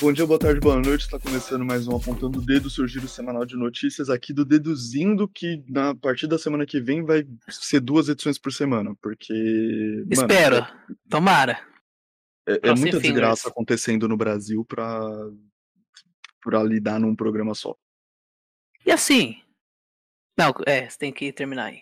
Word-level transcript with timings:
Bom 0.00 0.12
dia, 0.12 0.24
boa 0.24 0.38
tarde, 0.38 0.60
boa 0.60 0.76
noite. 0.76 1.02
Está 1.02 1.18
começando 1.18 1.64
mais 1.64 1.88
um 1.88 1.96
Apontando 1.96 2.38
o 2.38 2.44
Dedo, 2.44 2.70
seu 2.70 2.86
giro 2.86 3.08
semanal 3.08 3.44
de 3.44 3.56
notícias 3.56 4.08
aqui 4.08 4.32
do 4.32 4.44
Deduzindo, 4.44 5.26
que 5.26 5.64
na 5.68 5.92
partir 5.92 6.28
da 6.28 6.38
semana 6.38 6.64
que 6.64 6.80
vem 6.80 7.04
vai 7.04 7.26
ser 7.48 7.80
duas 7.80 8.08
edições 8.08 8.38
por 8.38 8.52
semana, 8.52 8.94
porque. 9.02 9.34
Espero, 10.08 10.60
mano, 10.60 10.68
é, 10.88 10.94
tomara. 11.10 11.66
É, 12.46 12.68
é 12.68 12.74
muita 12.76 13.00
desgraça 13.00 13.48
acontecendo 13.48 14.06
no 14.06 14.16
Brasil 14.16 14.64
para 14.64 15.10
para 16.40 16.62
lidar 16.62 17.00
num 17.00 17.16
programa 17.16 17.52
só. 17.54 17.74
E 18.86 18.92
assim. 18.92 19.42
Não, 20.38 20.54
é, 20.64 20.88
você 20.88 20.96
tem 20.96 21.12
que 21.12 21.32
terminar 21.32 21.66
aí. 21.66 21.80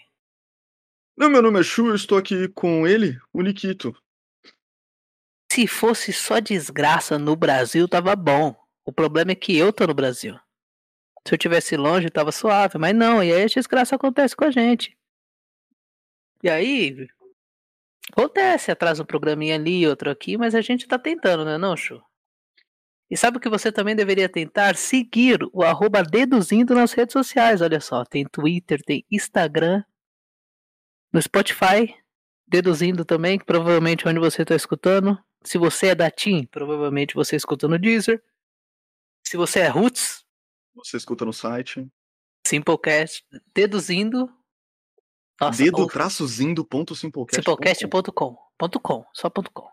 Não, 1.19 1.29
meu 1.29 1.43
nome 1.43 1.61
é 1.61 1.63
Chu, 1.63 1.89
eu 1.89 1.95
estou 1.95 2.17
aqui 2.17 2.49
com 2.49 2.87
ele, 2.87 3.19
o 3.31 3.43
Nikito. 3.43 3.95
Se 5.57 5.67
fosse 5.67 6.13
só 6.13 6.39
desgraça 6.39 7.19
no 7.19 7.35
Brasil, 7.35 7.89
tava 7.89 8.15
bom. 8.15 8.55
O 8.85 8.93
problema 8.93 9.33
é 9.33 9.35
que 9.35 9.57
eu 9.57 9.73
tô 9.73 9.87
no 9.87 9.95
Brasil. 9.95 10.39
Se 11.27 11.33
eu 11.33 11.39
tivesse 11.39 11.79
longe, 11.79 12.11
tava 12.11 12.31
suave, 12.31 12.77
mas 12.77 12.95
não, 12.95 13.25
e 13.25 13.33
aí 13.33 13.45
a 13.45 13.47
desgraça 13.47 13.97
acontece 13.97 14.37
com 14.37 14.45
a 14.45 14.51
gente. 14.51 14.95
E 16.43 16.51
aí, 16.51 17.09
acontece, 18.13 18.71
atrás 18.71 19.01
um 19.01 19.07
programinha 19.07 19.55
ali, 19.55 19.89
outro 19.89 20.11
aqui, 20.11 20.37
mas 20.37 20.55
a 20.55 20.61
gente 20.61 20.87
tá 20.87 20.99
tentando, 20.99 21.43
né 21.43 21.57
não, 21.57 21.75
Chu? 21.75 22.03
E 23.09 23.17
sabe 23.17 23.39
o 23.39 23.41
que 23.41 23.49
você 23.49 23.73
também 23.73 23.97
deveria 23.97 24.29
tentar? 24.29 24.77
Seguir 24.77 25.39
o 25.55 25.63
arroba 25.63 26.03
deduzindo 26.03 26.75
nas 26.75 26.93
redes 26.93 27.15
sociais, 27.15 27.63
olha 27.63 27.81
só. 27.81 28.05
Tem 28.05 28.27
Twitter, 28.27 28.83
tem 28.85 29.07
Instagram, 29.11 29.83
no 31.11 31.23
Spotify, 31.23 31.97
deduzindo 32.47 33.07
também, 33.07 33.39
que 33.39 33.47
provavelmente 33.47 34.07
é 34.07 34.11
onde 34.11 34.21
você 34.21 34.43
está 34.43 34.55
escutando. 34.55 35.19
Se 35.47 35.59
você 35.59 35.89
é 35.89 35.95
da 35.95 36.11
TIM, 36.11 36.45
provavelmente 36.45 37.15
você 37.15 37.37
escuta 37.37 37.69
no 37.69 37.79
Deezer. 37.79 38.23
Se 39.25 39.37
você 39.37 39.61
é 39.61 39.69
Roots, 39.69 40.25
você 40.75 40.97
escuta 40.97 41.25
no 41.25 41.33
site. 41.33 41.87
Simplecast, 42.47 43.25
deduzindo. 43.55 44.29
Nossa, 45.41 45.63
Dedo-zindo.simplecast.com. 45.63 47.75
Simplecast.com. 47.75 49.05
Só 49.13 49.31
ponto 49.31 49.51
.com. 49.53 49.69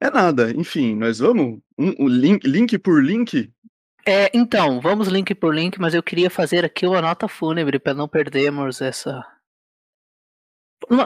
É 0.00 0.10
nada, 0.10 0.50
enfim, 0.52 0.94
nós 0.94 1.18
vamos 1.18 1.60
um, 1.76 2.04
um 2.04 2.08
link, 2.08 2.46
link 2.46 2.78
por 2.78 3.02
link. 3.02 3.52
É, 4.06 4.30
então, 4.32 4.80
vamos 4.80 5.08
link 5.08 5.34
por 5.34 5.54
link, 5.54 5.78
mas 5.78 5.92
eu 5.92 6.02
queria 6.02 6.30
fazer 6.30 6.64
aqui 6.64 6.86
uma 6.86 7.02
nota 7.02 7.26
fúnebre 7.28 7.78
para 7.78 7.94
não 7.94 8.08
perdermos 8.08 8.80
essa 8.80 9.26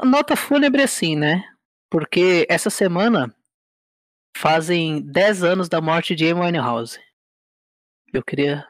nota 0.04 0.36
fúnebre 0.36 0.82
assim, 0.82 1.16
né? 1.16 1.42
Porque 1.90 2.46
essa 2.48 2.70
semana 2.70 3.34
fazem 4.36 5.00
10 5.02 5.42
anos 5.42 5.68
da 5.68 5.80
morte 5.80 6.14
de 6.14 6.28
Amy 6.28 6.40
Winehouse. 6.40 7.00
Eu 8.12 8.22
queria 8.22 8.66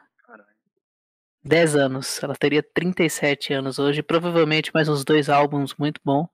10 1.43 1.75
anos. 1.75 2.23
Ela 2.23 2.35
teria 2.35 2.63
37 2.63 3.53
anos 3.53 3.79
hoje, 3.79 4.01
provavelmente 4.01 4.71
mais 4.73 4.87
uns 4.87 5.03
dois 5.03 5.29
álbuns 5.29 5.75
muito 5.75 5.99
bom, 6.03 6.27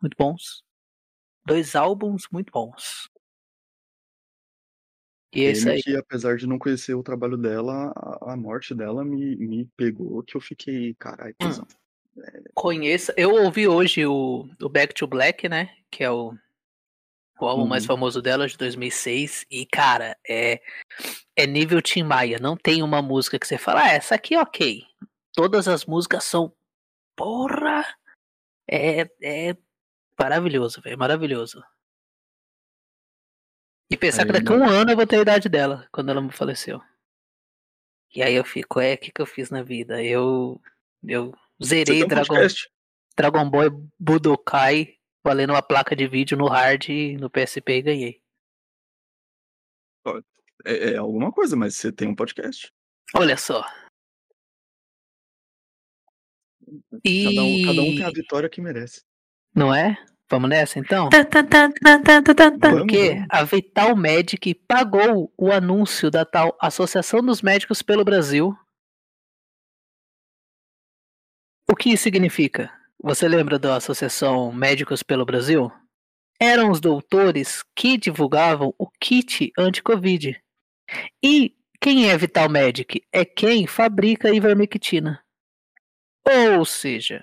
muito 0.00 0.16
bons. 0.16 0.62
Dois 1.46 1.74
álbuns 1.74 2.26
muito 2.30 2.50
bons. 2.52 3.10
E 5.34 5.42
esse 5.42 5.68
aí. 5.68 5.82
que, 5.82 5.96
apesar 5.96 6.36
de 6.36 6.46
não 6.46 6.58
conhecer 6.58 6.94
o 6.94 7.02
trabalho 7.02 7.36
dela, 7.36 7.92
a, 8.22 8.36
morte 8.36 8.74
dela 8.74 9.04
me, 9.04 9.36
me 9.36 9.68
pegou 9.76 10.22
que 10.22 10.36
eu 10.36 10.40
fiquei, 10.40 10.94
caralho, 10.94 11.34
hum. 11.42 11.64
É... 12.18 12.42
Conheça. 12.54 13.12
Eu 13.16 13.32
ouvi 13.32 13.66
hoje 13.66 14.06
o, 14.06 14.48
o 14.62 14.68
Back 14.68 14.94
to 14.94 15.06
Black, 15.06 15.48
né? 15.48 15.74
Que 15.90 16.04
é 16.04 16.10
o, 16.10 16.32
o 17.40 17.46
álbum 17.46 17.62
uhum. 17.62 17.68
mais 17.68 17.84
famoso 17.84 18.22
dela 18.22 18.46
de 18.46 18.56
2006. 18.56 19.44
E, 19.50 19.66
cara, 19.66 20.16
é, 20.28 20.60
é 21.36 21.46
nível 21.46 21.82
Tim 21.82 22.04
Maia. 22.04 22.38
Não 22.38 22.56
tem 22.56 22.82
uma 22.82 23.02
música 23.02 23.38
que 23.38 23.46
você 23.46 23.58
fala, 23.58 23.82
ah, 23.82 23.92
essa 23.92 24.14
aqui 24.14 24.34
é 24.34 24.40
ok. 24.40 24.84
Todas 25.32 25.66
as 25.66 25.84
músicas 25.84 26.24
são. 26.24 26.52
Porra! 27.16 27.84
É, 28.70 29.08
é 29.22 29.56
maravilhoso, 30.18 30.80
velho. 30.80 30.98
Maravilhoso. 30.98 31.62
E 33.90 33.96
pensar 33.96 34.22
aí, 34.22 34.26
que 34.26 34.32
daqui 34.32 34.52
a 34.52 34.56
um 34.56 34.68
ano 34.68 34.90
eu 34.90 34.96
vou 34.96 35.06
ter 35.06 35.16
a 35.16 35.22
idade 35.22 35.48
dela, 35.48 35.86
quando 35.92 36.10
ela 36.10 36.32
faleceu. 36.32 36.80
E 38.14 38.22
aí 38.22 38.34
eu 38.34 38.44
fico, 38.44 38.80
é, 38.80 38.94
o 38.94 38.98
que, 38.98 39.10
que 39.10 39.20
eu 39.20 39.26
fiz 39.26 39.50
na 39.50 39.62
vida? 39.62 40.02
Eu. 40.02 40.60
Eu 41.02 41.34
zerei 41.62 42.02
um 42.02 42.08
Dragon, 42.08 42.34
Dragon 43.16 43.50
Ball 43.50 43.70
Budokai 43.98 44.96
valendo 45.22 45.50
uma 45.50 45.62
placa 45.62 45.94
de 45.96 46.06
vídeo 46.06 46.36
no 46.36 46.46
hard 46.46 46.88
no 47.18 47.30
PSP 47.30 47.72
e 47.72 47.82
ganhei. 47.82 48.22
É, 50.64 50.92
é 50.92 50.96
alguma 50.96 51.32
coisa, 51.32 51.56
mas 51.56 51.76
você 51.76 51.90
tem 51.90 52.08
um 52.08 52.14
podcast. 52.14 52.72
Olha 53.14 53.36
só. 53.36 53.64
E... 57.04 57.24
Cada, 57.24 57.42
um, 57.42 57.66
cada 57.66 57.82
um 57.82 57.94
tem 57.96 58.04
a 58.04 58.10
vitória 58.10 58.48
que 58.48 58.60
merece. 58.60 59.02
Não 59.54 59.74
é? 59.74 59.96
Vamos 60.30 60.48
nessa 60.48 60.78
então? 60.78 61.08
Porque 62.78 63.24
a 63.28 63.44
Vital 63.44 63.94
Medic 63.94 64.54
pagou 64.66 65.32
o 65.36 65.52
anúncio 65.52 66.10
da 66.10 66.24
tal 66.24 66.56
Associação 66.60 67.22
dos 67.22 67.42
Médicos 67.42 67.82
pelo 67.82 68.04
Brasil. 68.04 68.56
O 71.68 71.76
que 71.76 71.90
isso 71.90 72.04
significa? 72.04 72.72
Você 73.02 73.28
lembra 73.28 73.58
da 73.58 73.76
Associação 73.76 74.50
Médicos 74.52 75.02
pelo 75.02 75.26
Brasil? 75.26 75.70
Eram 76.40 76.70
os 76.70 76.80
doutores 76.80 77.62
que 77.76 77.98
divulgavam 77.98 78.74
o 78.78 78.88
kit 78.98 79.52
anti-Covid. 79.58 80.40
E 81.22 81.54
quem 81.80 82.08
é 82.10 82.16
Vital 82.16 82.48
Medic? 82.48 83.06
É 83.12 83.24
quem 83.24 83.66
fabrica 83.66 84.32
ivermectina. 84.34 85.22
Ou 86.26 86.64
seja, 86.64 87.22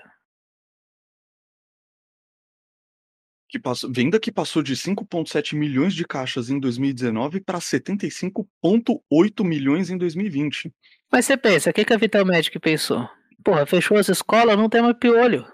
que 3.52 3.58
passou, 3.58 3.92
venda 3.92 4.18
que 4.18 4.32
passou 4.32 4.62
de 4.62 4.74
5,7 4.74 5.54
milhões 5.54 5.92
de 5.92 6.06
caixas 6.06 6.48
em 6.48 6.58
2019 6.58 7.42
para 7.42 7.58
75,8 7.58 9.44
milhões 9.44 9.90
em 9.90 9.98
2020. 9.98 10.74
Mas 11.10 11.26
você 11.26 11.36
pensa, 11.36 11.68
o 11.68 11.72
que, 11.74 11.84
que 11.84 11.92
a 11.92 11.98
Vital 11.98 12.24
Medic 12.24 12.58
pensou? 12.58 13.06
Porra, 13.44 13.66
fechou 13.66 13.98
as 13.98 14.08
escolas, 14.08 14.56
não 14.56 14.70
tem 14.70 14.80
mais 14.80 14.96
piolho. 14.96 15.44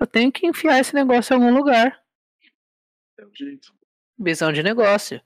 Eu 0.00 0.06
tenho 0.06 0.32
que 0.32 0.48
enfiar 0.48 0.80
esse 0.80 0.92
negócio 0.92 1.32
em 1.32 1.36
algum 1.36 1.56
lugar. 1.56 2.02
É 3.16 3.24
o 3.24 3.32
jeito. 3.32 3.72
Visão 4.18 4.52
de 4.52 4.60
negócio. 4.60 5.22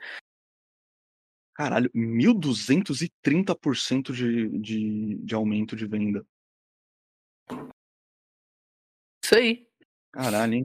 Caralho, 1.54 1.90
1.230% 1.94 4.12
de, 4.12 4.50
de, 4.58 5.14
de 5.16 5.34
aumento 5.34 5.74
de 5.74 5.86
venda. 5.86 6.26
Isso 9.24 9.34
aí. 9.34 9.66
Caralho, 10.12 10.52
hein? 10.54 10.64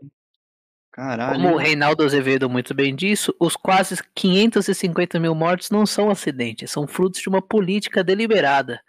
Caralho. 0.98 1.34
Como 1.34 1.54
o 1.54 1.58
Reinaldo 1.58 2.04
Azevedo 2.04 2.50
muito 2.50 2.74
bem 2.74 2.96
disse, 2.96 3.32
os 3.40 3.56
quase 3.56 3.96
550 4.16 5.20
mil 5.20 5.36
mortes 5.36 5.70
não 5.70 5.86
são 5.86 6.10
acidentes, 6.10 6.72
são 6.72 6.88
frutos 6.88 7.22
de 7.22 7.30
uma 7.30 7.40
política 7.40 8.04
deliberada 8.04 8.82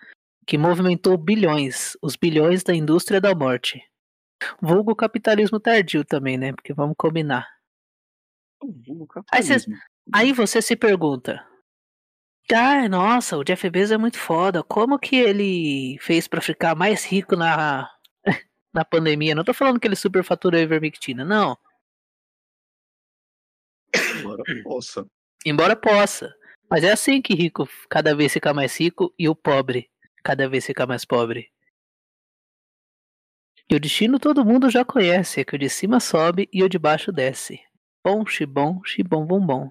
que 0.47 0.57
movimentou 0.57 1.19
bilhões, 1.19 1.99
os 2.01 2.17
bilhões 2.17 2.63
da 2.63 2.75
indústria 2.75 3.21
da 3.21 3.35
morte. 3.35 3.83
Vulgo 4.59 4.97
capitalismo 4.97 5.61
tardio 5.61 6.03
também, 6.03 6.39
né? 6.39 6.55
Porque 6.55 6.73
vamos 6.73 6.95
combinar. 6.97 7.47
Aí, 9.31 9.43
cê, 9.43 9.57
aí 10.11 10.33
você 10.33 10.63
se 10.63 10.75
pergunta, 10.75 11.47
ah, 12.51 12.89
nossa, 12.89 13.37
o 13.37 13.45
Jeff 13.45 13.69
Bezos 13.69 13.93
é 13.93 13.99
muito 13.99 14.19
foda. 14.19 14.63
Como 14.63 14.99
que 14.99 15.17
ele 15.17 15.99
fez 16.01 16.27
para 16.27 16.41
ficar 16.41 16.75
mais 16.75 17.05
rico 17.05 17.37
na, 17.37 17.87
na 18.73 18.83
pandemia? 18.83 19.35
Não 19.35 19.45
tô 19.45 19.53
falando 19.53 19.79
que 19.79 19.87
ele 19.87 19.95
superfaturou 19.95 20.59
a 20.59 20.63
ivermectina, 20.63 21.23
não. 21.23 21.55
Possa. 24.63 25.07
Embora 25.45 25.77
possa. 25.77 26.35
Mas 26.71 26.85
é 26.85 26.93
assim 26.93 27.23
que 27.23 27.35
rico 27.35 27.69
cada 27.89 28.15
vez 28.15 28.33
fica 28.33 28.53
mais 28.53 28.79
rico 28.79 29.13
e 29.19 29.29
o 29.29 29.35
pobre 29.35 29.91
cada 30.29 30.47
vez 30.47 30.67
fica 30.67 30.87
mais 30.87 31.07
pobre. 31.07 31.51
E 33.71 33.75
o 33.75 33.81
destino 33.81 34.19
todo 34.19 34.45
mundo 34.45 34.69
já 34.69 34.85
conhece, 34.85 35.41
é 35.41 35.45
que 35.45 35.55
o 35.55 35.59
de 35.59 35.71
cima 35.71 36.01
sobe 36.01 36.49
e 36.53 36.63
o 36.63 36.69
de 36.69 36.79
baixo 36.79 37.11
desce. 37.11 37.61
Bom, 38.05 38.27
xibom, 38.27 38.83
xibom, 38.85 39.27
bom, 39.27 39.41
bom. 39.41 39.71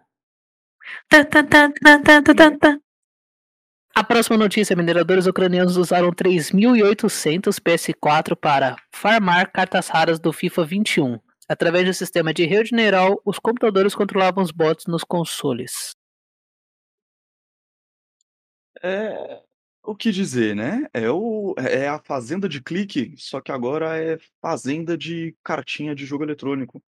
A 3.95 4.03
próxima 4.03 4.37
notícia: 4.37 4.75
mineradores 4.75 5.27
ucranianos 5.27 5.77
usaram 5.77 6.11
3.800 6.11 7.59
PS4 7.59 8.35
para 8.35 8.75
farmar 8.91 9.51
cartas 9.51 9.89
raras 9.89 10.19
do 10.19 10.33
FIFA 10.33 10.65
21. 10.65 11.19
Através 11.49 11.85
do 11.85 11.93
sistema 11.93 12.33
de 12.33 12.45
rede 12.45 12.73
neural, 12.73 13.21
os 13.23 13.39
computadores 13.39 13.95
controlavam 13.95 14.43
os 14.43 14.51
bots 14.51 14.85
nos 14.85 15.03
consoles. 15.03 15.95
É, 18.83 19.41
o 19.81 19.95
que 19.95 20.11
dizer, 20.11 20.53
né? 20.53 20.85
É, 20.93 21.09
o, 21.09 21.55
é 21.57 21.87
a 21.87 21.99
fazenda 21.99 22.49
de 22.49 22.61
clique, 22.61 23.15
só 23.17 23.39
que 23.39 23.51
agora 23.51 23.97
é 23.97 24.17
fazenda 24.41 24.97
de 24.97 25.33
cartinha 25.41 25.95
de 25.95 26.05
jogo 26.05 26.25
eletrônico. 26.25 26.83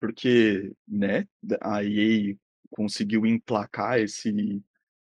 Porque, 0.00 0.72
né, 0.88 1.28
a 1.60 1.84
EA 1.84 2.34
conseguiu 2.70 3.26
emplacar 3.26 4.00
esse 4.00 4.62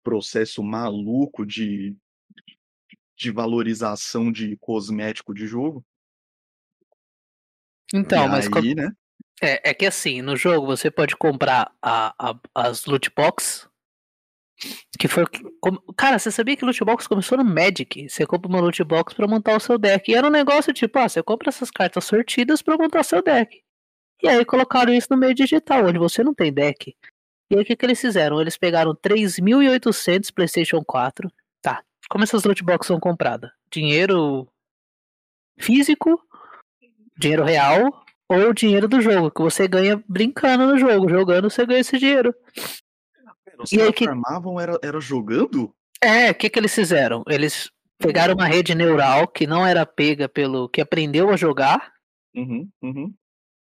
processo 0.02 0.62
maluco 0.62 1.46
de, 1.46 1.96
de 3.16 3.30
valorização 3.30 4.32
de 4.32 4.56
cosmético 4.56 5.32
de 5.32 5.46
jogo. 5.46 5.84
Então, 7.92 8.24
e 8.24 8.28
mas 8.28 8.48
aí, 8.52 8.74
né? 8.74 8.92
É, 9.42 9.70
é 9.70 9.74
que 9.74 9.86
assim, 9.86 10.22
no 10.22 10.36
jogo 10.36 10.66
você 10.66 10.90
pode 10.90 11.16
comprar 11.16 11.72
a, 11.82 12.14
a, 12.18 12.38
as 12.54 12.86
loot 12.86 13.10
box. 13.14 13.68
Que 14.96 15.08
foi. 15.08 15.24
Cara, 15.96 16.18
você 16.18 16.30
sabia 16.30 16.56
que 16.56 16.64
loot 16.64 16.84
box 16.84 17.08
começou 17.08 17.36
no 17.36 17.44
Magic? 17.44 18.08
Você 18.08 18.24
compra 18.24 18.48
uma 18.48 18.60
loot 18.60 18.84
box 18.84 19.12
pra 19.14 19.26
montar 19.26 19.56
o 19.56 19.60
seu 19.60 19.76
deck. 19.76 20.08
E 20.08 20.14
era 20.14 20.26
um 20.26 20.30
negócio 20.30 20.72
tipo, 20.72 20.96
ah, 20.98 21.08
você 21.08 21.20
compra 21.22 21.48
essas 21.48 21.70
cartas 21.70 22.04
sortidas 22.04 22.62
pra 22.62 22.78
montar 22.78 23.02
seu 23.02 23.20
deck. 23.20 23.60
E 24.22 24.28
aí 24.28 24.44
colocaram 24.44 24.94
isso 24.94 25.08
no 25.10 25.16
meio 25.16 25.34
digital, 25.34 25.86
onde 25.86 25.98
você 25.98 26.22
não 26.22 26.32
tem 26.32 26.52
deck. 26.52 26.94
E 27.50 27.56
aí 27.56 27.62
o 27.62 27.64
que, 27.64 27.74
que 27.74 27.84
eles 27.84 28.00
fizeram? 28.00 28.40
Eles 28.40 28.56
pegaram 28.56 28.94
3.800 28.94 30.32
PlayStation 30.32 30.84
4. 30.84 31.28
Tá. 31.60 31.82
Como 32.08 32.22
essas 32.22 32.44
loot 32.44 32.62
boxes 32.62 32.86
são 32.86 33.00
compradas? 33.00 33.50
Dinheiro 33.70 34.48
físico, 35.58 36.22
dinheiro 37.16 37.44
real 37.44 38.04
ou 38.28 38.52
dinheiro 38.52 38.88
do 38.88 39.00
jogo, 39.00 39.30
que 39.30 39.42
você 39.42 39.68
ganha 39.68 40.02
brincando 40.08 40.66
no 40.66 40.78
jogo. 40.78 41.08
Jogando 41.08 41.50
você 41.50 41.66
ganha 41.66 41.80
esse 41.80 41.98
dinheiro. 41.98 42.34
E 43.70 43.80
aí 43.80 43.92
que 43.92 44.06
farmavam 44.06 44.58
era, 44.58 44.78
era 44.82 45.00
jogando? 45.00 45.74
É, 46.02 46.30
o 46.30 46.34
que, 46.34 46.50
que 46.50 46.58
eles 46.58 46.74
fizeram? 46.74 47.22
Eles 47.28 47.70
pegaram 47.98 48.34
uma 48.34 48.46
rede 48.46 48.74
neural 48.74 49.28
que 49.28 49.46
não 49.46 49.64
era 49.64 49.86
pega 49.86 50.28
pelo 50.28 50.68
que 50.68 50.80
aprendeu 50.80 51.30
a 51.30 51.36
jogar. 51.36 51.92
Uhum, 52.34 52.68
uhum. 52.82 53.14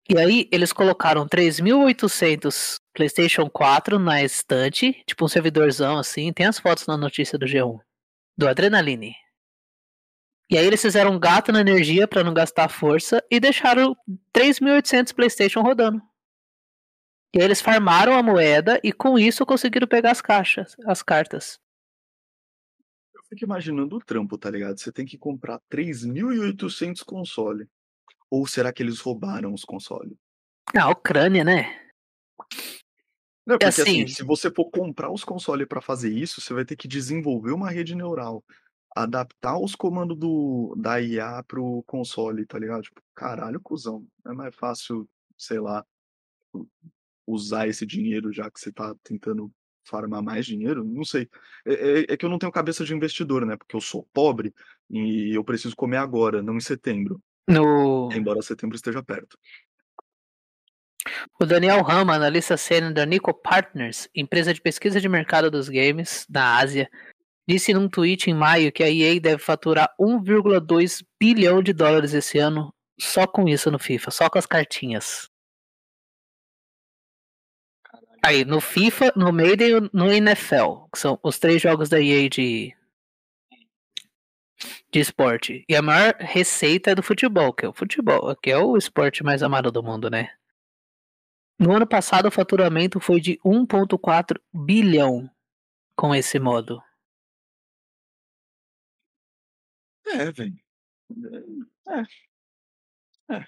E 0.08 0.18
aí 0.18 0.48
eles 0.52 0.72
colocaram 0.72 1.26
3.800 1.26 2.76
PlayStation 2.94 3.48
4 3.48 3.98
na 3.98 4.22
estante, 4.22 5.02
tipo 5.06 5.24
um 5.24 5.28
servidorzão 5.28 5.98
assim. 5.98 6.32
Tem 6.32 6.46
as 6.46 6.58
fotos 6.58 6.86
na 6.86 6.96
notícia 6.96 7.38
do 7.38 7.46
G1, 7.46 7.78
do 8.36 8.48
Adrenaline. 8.48 9.14
E 10.54 10.56
aí 10.56 10.66
eles 10.66 10.80
fizeram 10.80 11.10
um 11.10 11.18
gato 11.18 11.50
na 11.50 11.60
energia 11.60 12.06
para 12.06 12.22
não 12.22 12.32
gastar 12.32 12.68
força 12.68 13.20
e 13.28 13.40
deixaram 13.40 13.96
3.800 14.32 15.12
PlayStation 15.12 15.62
rodando. 15.62 16.00
E 17.34 17.40
aí 17.40 17.44
eles 17.44 17.60
farmaram 17.60 18.14
a 18.14 18.22
moeda 18.22 18.80
e 18.84 18.92
com 18.92 19.18
isso 19.18 19.44
conseguiram 19.44 19.88
pegar 19.88 20.12
as 20.12 20.20
caixas, 20.20 20.76
as 20.86 21.02
cartas. 21.02 21.58
Eu 23.12 23.20
fico 23.28 23.44
imaginando 23.44 23.96
o 23.96 23.98
trampo, 23.98 24.38
tá 24.38 24.48
ligado? 24.48 24.78
Você 24.78 24.92
tem 24.92 25.04
que 25.04 25.18
comprar 25.18 25.60
3.800 25.68 27.04
console. 27.04 27.68
Ou 28.30 28.46
será 28.46 28.72
que 28.72 28.80
eles 28.80 29.00
roubaram 29.00 29.52
os 29.52 29.64
consoles? 29.64 30.16
A 30.72 30.88
Ucrânia, 30.88 31.42
né? 31.42 31.80
Não, 33.44 33.58
porque 33.58 33.64
assim, 33.64 34.04
assim, 34.04 34.06
se 34.06 34.22
você 34.22 34.48
for 34.52 34.70
comprar 34.70 35.10
os 35.10 35.24
consoles 35.24 35.66
para 35.66 35.80
fazer 35.80 36.10
isso, 36.10 36.40
você 36.40 36.54
vai 36.54 36.64
ter 36.64 36.76
que 36.76 36.86
desenvolver 36.86 37.50
uma 37.50 37.70
rede 37.70 37.96
neural, 37.96 38.44
adaptar 38.94 39.58
os 39.58 39.74
comandos 39.74 40.16
do, 40.16 40.74
da 40.76 41.00
IA 41.00 41.42
pro 41.42 41.82
console, 41.86 42.46
tá 42.46 42.58
ligado? 42.58 42.82
Tipo, 42.82 43.02
caralho, 43.14 43.60
cuzão. 43.60 44.06
É 44.26 44.32
mais 44.32 44.54
fácil, 44.54 45.08
sei 45.36 45.58
lá, 45.58 45.84
usar 47.26 47.66
esse 47.66 47.84
dinheiro 47.84 48.32
já 48.32 48.50
que 48.50 48.60
você 48.60 48.70
tá 48.70 48.94
tentando 49.02 49.50
farmar 49.84 50.22
mais 50.22 50.46
dinheiro? 50.46 50.84
Não 50.84 51.04
sei. 51.04 51.28
É, 51.66 51.72
é, 51.72 52.06
é 52.10 52.16
que 52.16 52.24
eu 52.24 52.30
não 52.30 52.38
tenho 52.38 52.52
cabeça 52.52 52.84
de 52.84 52.94
investidor, 52.94 53.44
né? 53.44 53.56
Porque 53.56 53.74
eu 53.74 53.80
sou 53.80 54.08
pobre 54.12 54.54
e 54.88 55.36
eu 55.36 55.42
preciso 55.42 55.74
comer 55.74 55.96
agora, 55.96 56.42
não 56.42 56.56
em 56.56 56.60
setembro. 56.60 57.20
No... 57.48 58.08
Embora 58.12 58.40
setembro 58.42 58.76
esteja 58.76 59.02
perto. 59.02 59.36
O 61.38 61.44
Daniel 61.44 61.82
Rama, 61.82 62.14
analista 62.14 62.56
sênior 62.56 62.92
da 62.92 63.04
Nico 63.04 63.34
Partners, 63.34 64.08
empresa 64.14 64.54
de 64.54 64.60
pesquisa 64.60 65.00
de 65.00 65.08
mercado 65.08 65.50
dos 65.50 65.68
games 65.68 66.26
na 66.30 66.56
Ásia, 66.58 66.88
disse 67.46 67.72
num 67.72 67.88
tweet 67.88 68.30
em 68.30 68.34
maio 68.34 68.72
que 68.72 68.82
a 68.82 68.90
EA 68.90 69.20
deve 69.20 69.42
faturar 69.42 69.94
1,2 70.00 71.04
bilhão 71.20 71.62
de 71.62 71.72
dólares 71.72 72.14
esse 72.14 72.38
ano 72.38 72.74
só 72.98 73.26
com 73.26 73.48
isso 73.48 73.70
no 73.70 73.78
FIFA, 73.78 74.10
só 74.10 74.30
com 74.30 74.38
as 74.38 74.46
cartinhas. 74.46 75.28
Aí, 78.24 78.44
no 78.44 78.60
FIFA, 78.60 79.12
no 79.14 79.32
Maiden 79.32 79.68
e 79.68 79.90
no 79.92 80.10
NFL, 80.10 80.86
que 80.92 80.98
são 80.98 81.18
os 81.22 81.38
três 81.38 81.60
jogos 81.60 81.88
da 81.90 82.00
EA 82.00 82.28
de 82.28 82.74
de 84.90 85.00
esporte. 85.00 85.64
E 85.68 85.74
a 85.74 85.82
maior 85.82 86.14
receita 86.18 86.92
é 86.92 86.94
do 86.94 87.02
futebol, 87.02 87.52
que 87.52 87.66
é 87.66 87.68
o 87.68 87.72
futebol, 87.72 88.34
que 88.36 88.50
é 88.50 88.56
o 88.56 88.76
esporte 88.76 89.22
mais 89.24 89.42
amado 89.42 89.70
do 89.70 89.82
mundo, 89.82 90.08
né? 90.08 90.30
No 91.58 91.74
ano 91.74 91.86
passado, 91.86 92.26
o 92.26 92.30
faturamento 92.30 93.00
foi 93.00 93.20
de 93.20 93.38
1,4 93.44 94.40
bilhão 94.52 95.30
com 95.96 96.14
esse 96.14 96.38
modo. 96.38 96.82
É, 100.14 100.32
velho. 100.32 100.54
É. 101.88 103.34
É. 103.36 103.46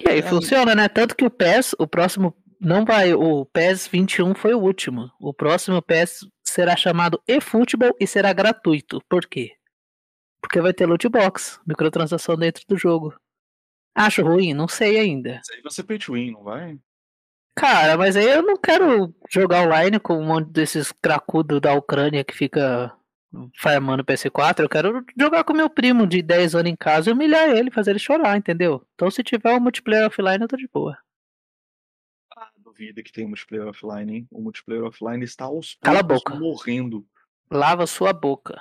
E 0.00 0.08
aí, 0.08 0.18
é, 0.20 0.22
funciona, 0.22 0.74
né? 0.74 0.88
Tanto 0.88 1.14
que 1.14 1.24
o 1.24 1.30
PES, 1.30 1.74
o 1.78 1.86
próximo 1.86 2.34
não 2.60 2.84
vai. 2.84 3.12
O 3.14 3.44
PES 3.46 3.88
21 3.88 4.34
foi 4.34 4.54
o 4.54 4.60
último. 4.60 5.10
O 5.20 5.34
próximo 5.34 5.82
PES 5.82 6.26
será 6.44 6.76
chamado 6.76 7.22
eFootball 7.26 7.94
e 8.00 8.06
será 8.06 8.32
gratuito. 8.32 9.02
Por 9.08 9.26
quê? 9.26 9.52
Porque 10.40 10.60
vai 10.60 10.72
ter 10.72 10.86
loot 10.86 11.08
box, 11.08 11.60
microtransação 11.66 12.36
dentro 12.36 12.64
do 12.68 12.76
jogo. 12.76 13.14
Acho 13.94 14.22
ruim? 14.22 14.54
Não 14.54 14.66
sei 14.66 14.98
ainda. 14.98 15.40
Isso 15.42 15.52
aí 15.52 15.62
vai 15.62 15.72
ser 15.72 15.84
pay 15.84 15.98
to 15.98 16.14
win, 16.14 16.32
não 16.32 16.42
vai? 16.42 16.78
Cara, 17.54 17.98
mas 17.98 18.16
aí 18.16 18.24
eu 18.24 18.42
não 18.42 18.56
quero 18.56 19.14
jogar 19.30 19.66
online 19.66 20.00
com 20.00 20.14
um 20.14 20.24
monte 20.24 20.50
desses 20.50 20.90
cracudos 20.90 21.60
da 21.60 21.74
Ucrânia 21.74 22.24
que 22.24 22.34
fica 22.34 22.96
farmando 23.56 24.04
PS4. 24.04 24.60
Eu 24.60 24.68
quero 24.68 25.04
jogar 25.18 25.44
com 25.44 25.52
meu 25.52 25.70
primo 25.70 26.06
de 26.06 26.22
10 26.22 26.54
anos 26.54 26.70
em 26.70 26.76
casa 26.76 27.10
e 27.10 27.12
humilhar 27.12 27.50
ele, 27.50 27.70
fazer 27.70 27.90
ele 27.92 27.98
chorar, 27.98 28.36
entendeu? 28.36 28.86
Então 28.94 29.10
se 29.10 29.22
tiver 29.22 29.54
um 29.54 29.60
multiplayer 29.60 30.06
offline, 30.06 30.42
eu 30.42 30.48
tô 30.48 30.56
de 30.56 30.68
boa 30.68 30.98
duvida 32.72 33.02
que 33.02 33.12
tem 33.12 33.26
multiplayer 33.26 33.68
offline, 33.68 34.16
hein? 34.16 34.28
O 34.30 34.40
multiplayer 34.40 34.82
offline 34.84 35.22
está 35.24 35.44
aos 35.44 35.76
Cala 35.80 36.00
a 36.00 36.02
boca. 36.02 36.34
morrendo. 36.34 37.06
Lava 37.50 37.86
sua 37.86 38.12
boca. 38.12 38.60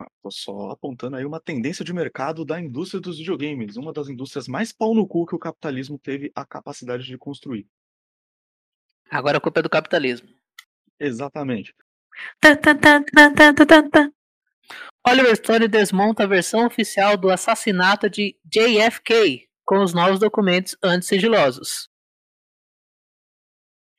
Ah, 0.00 0.10
tô 0.22 0.30
só 0.30 0.70
apontando 0.70 1.16
aí 1.16 1.24
uma 1.24 1.40
tendência 1.40 1.84
de 1.84 1.92
mercado 1.92 2.44
da 2.44 2.60
indústria 2.60 3.00
dos 3.00 3.18
videogames, 3.18 3.76
uma 3.76 3.92
das 3.92 4.08
indústrias 4.08 4.48
mais 4.48 4.72
pau 4.72 4.94
no 4.94 5.06
cu 5.06 5.26
que 5.26 5.34
o 5.34 5.38
capitalismo 5.38 5.98
teve 5.98 6.32
a 6.34 6.44
capacidade 6.44 7.04
de 7.04 7.18
construir. 7.18 7.66
Agora 9.10 9.38
a 9.38 9.40
culpa 9.40 9.60
é 9.60 9.62
do 9.62 9.70
capitalismo. 9.70 10.28
Exatamente. 10.98 11.74
Oliver 15.06 15.36
Stone 15.36 15.68
desmonta 15.68 16.24
a 16.24 16.26
versão 16.26 16.66
oficial 16.66 17.16
do 17.16 17.30
assassinato 17.30 18.10
de 18.10 18.36
JFK 18.44 19.48
com 19.64 19.82
os 19.82 19.94
novos 19.94 20.18
documentos 20.18 20.76
anti-sigilosos. 20.82 21.88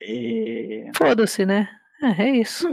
E... 0.00 0.90
Foda-se, 0.96 1.44
né? 1.46 1.68
É, 2.02 2.22
é 2.22 2.36
isso. 2.36 2.68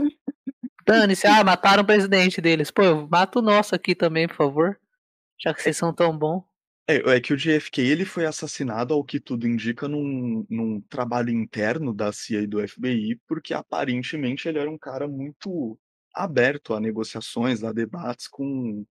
Dane-se, 0.86 1.26
ah, 1.26 1.42
mataram 1.42 1.82
o 1.82 1.86
presidente 1.86 2.40
deles. 2.40 2.70
Pô, 2.70 3.06
mata 3.10 3.38
o 3.38 3.42
nosso 3.42 3.74
aqui 3.74 3.94
também, 3.94 4.28
por 4.28 4.36
favor. 4.36 4.80
Já 5.38 5.52
que 5.52 5.62
vocês 5.62 5.76
são 5.76 5.92
tão 5.92 6.16
bons. 6.16 6.44
É, 6.88 7.16
é 7.16 7.20
que 7.20 7.32
o 7.32 7.36
JFK 7.36 7.80
ele 7.80 8.04
foi 8.04 8.26
assassinado, 8.26 8.94
ao 8.94 9.04
que 9.04 9.18
tudo 9.18 9.46
indica, 9.46 9.88
num, 9.88 10.46
num 10.48 10.80
trabalho 10.82 11.30
interno 11.30 11.92
da 11.92 12.12
CIA 12.12 12.42
e 12.42 12.46
do 12.46 12.66
FBI, 12.66 13.20
porque 13.26 13.52
aparentemente 13.52 14.48
ele 14.48 14.58
era 14.58 14.70
um 14.70 14.78
cara 14.78 15.08
muito 15.08 15.78
aberto 16.14 16.74
a 16.74 16.80
negociações, 16.80 17.64
a 17.64 17.72
debates 17.72 18.28
com 18.28 18.86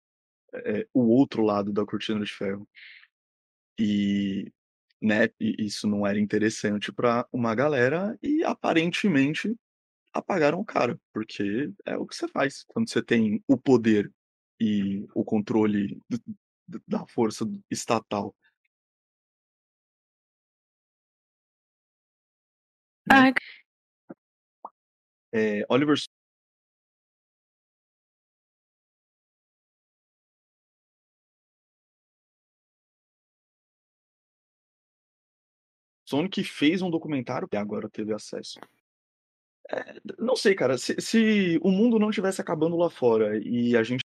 é, 0.55 0.87
o 0.95 1.03
outro 1.09 1.43
lado 1.43 1.73
da 1.73 1.85
cortina 1.85 2.25
de 2.25 2.33
ferro. 2.33 2.69
E, 3.79 4.53
né, 5.03 5.29
isso 5.41 5.87
não 5.89 6.07
era 6.07 6.21
interessante 6.21 6.93
para 6.93 7.27
uma 7.33 7.55
galera, 7.55 8.17
e 8.23 8.45
aparentemente 8.45 9.55
apagaram 10.13 10.61
o 10.61 10.65
cara, 10.65 11.01
porque 11.13 11.73
é 11.87 11.97
o 11.97 12.07
que 12.07 12.17
você 12.17 12.29
faz 12.29 12.65
quando 12.69 12.91
você 12.91 13.03
tem 13.03 13.43
o 13.49 13.57
poder 13.59 14.13
e 14.61 15.07
o 15.15 15.25
controle 15.25 16.01
da 16.87 17.07
força 17.07 17.45
estatal. 17.71 18.35
Ai. 23.11 23.33
É, 25.33 25.65
Oliver 25.69 25.97
Sonic 36.05 36.43
fez 36.43 36.83
um 36.83 36.91
documentário 36.91 37.49
e 37.53 37.57
agora 37.57 37.89
teve 37.89 38.13
acesso. 38.13 38.59
É, 39.71 40.01
não 40.19 40.35
sei, 40.35 40.55
cara, 40.57 40.77
se, 40.77 40.97
se 41.01 41.59
o 41.63 41.71
mundo 41.71 41.99
não 41.99 42.11
estivesse 42.11 42.41
acabando 42.41 42.77
lá 42.77 42.91
fora 42.91 43.39
e 43.39 43.77
a 43.77 43.83
gente 43.85 44.03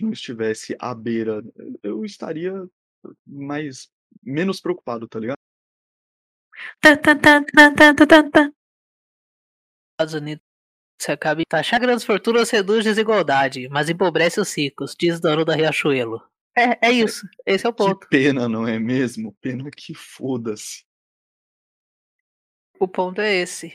não 0.00 0.12
estivesse 0.12 0.76
à 0.78 0.94
beira, 0.94 1.42
eu 1.82 2.04
estaria 2.04 2.52
mais 3.26 3.90
menos 4.22 4.60
preocupado, 4.60 5.08
tá 5.08 5.18
ligado? 5.18 5.38
Estados 9.92 10.14
Unidos 10.14 10.44
você 11.00 11.12
acaba 11.12 11.40
de 11.40 11.46
taxar 11.46 11.80
grandes 11.80 12.04
fortunas 12.04 12.50
reduz 12.50 12.84
desigualdade, 12.84 13.68
mas 13.68 13.90
empobrece 13.90 14.40
os 14.40 14.56
ricos, 14.56 14.94
diz 14.98 15.20
dono 15.20 15.44
da 15.44 15.54
Riachuelo. 15.54 16.22
É, 16.56 16.88
é 16.88 16.92
isso. 16.92 17.28
Esse 17.44 17.66
é 17.66 17.68
o 17.68 17.72
ponto. 17.72 18.00
Que 18.00 18.08
pena, 18.08 18.48
não 18.48 18.66
é 18.66 18.78
mesmo? 18.78 19.36
Pena 19.40 19.68
que 19.70 19.92
foda-se. 19.92 20.84
O 22.78 22.86
ponto 22.86 23.20
é 23.20 23.34
esse. 23.34 23.74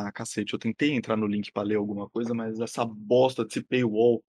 Ah, 0.00 0.12
cacete, 0.12 0.52
eu 0.52 0.60
tentei 0.60 0.92
entrar 0.92 1.16
no 1.16 1.26
link 1.26 1.50
pra 1.50 1.64
ler 1.64 1.74
alguma 1.74 2.08
coisa, 2.08 2.32
mas 2.32 2.60
essa 2.60 2.84
bosta 2.84 3.44
desse 3.44 3.60
paywall. 3.60 4.22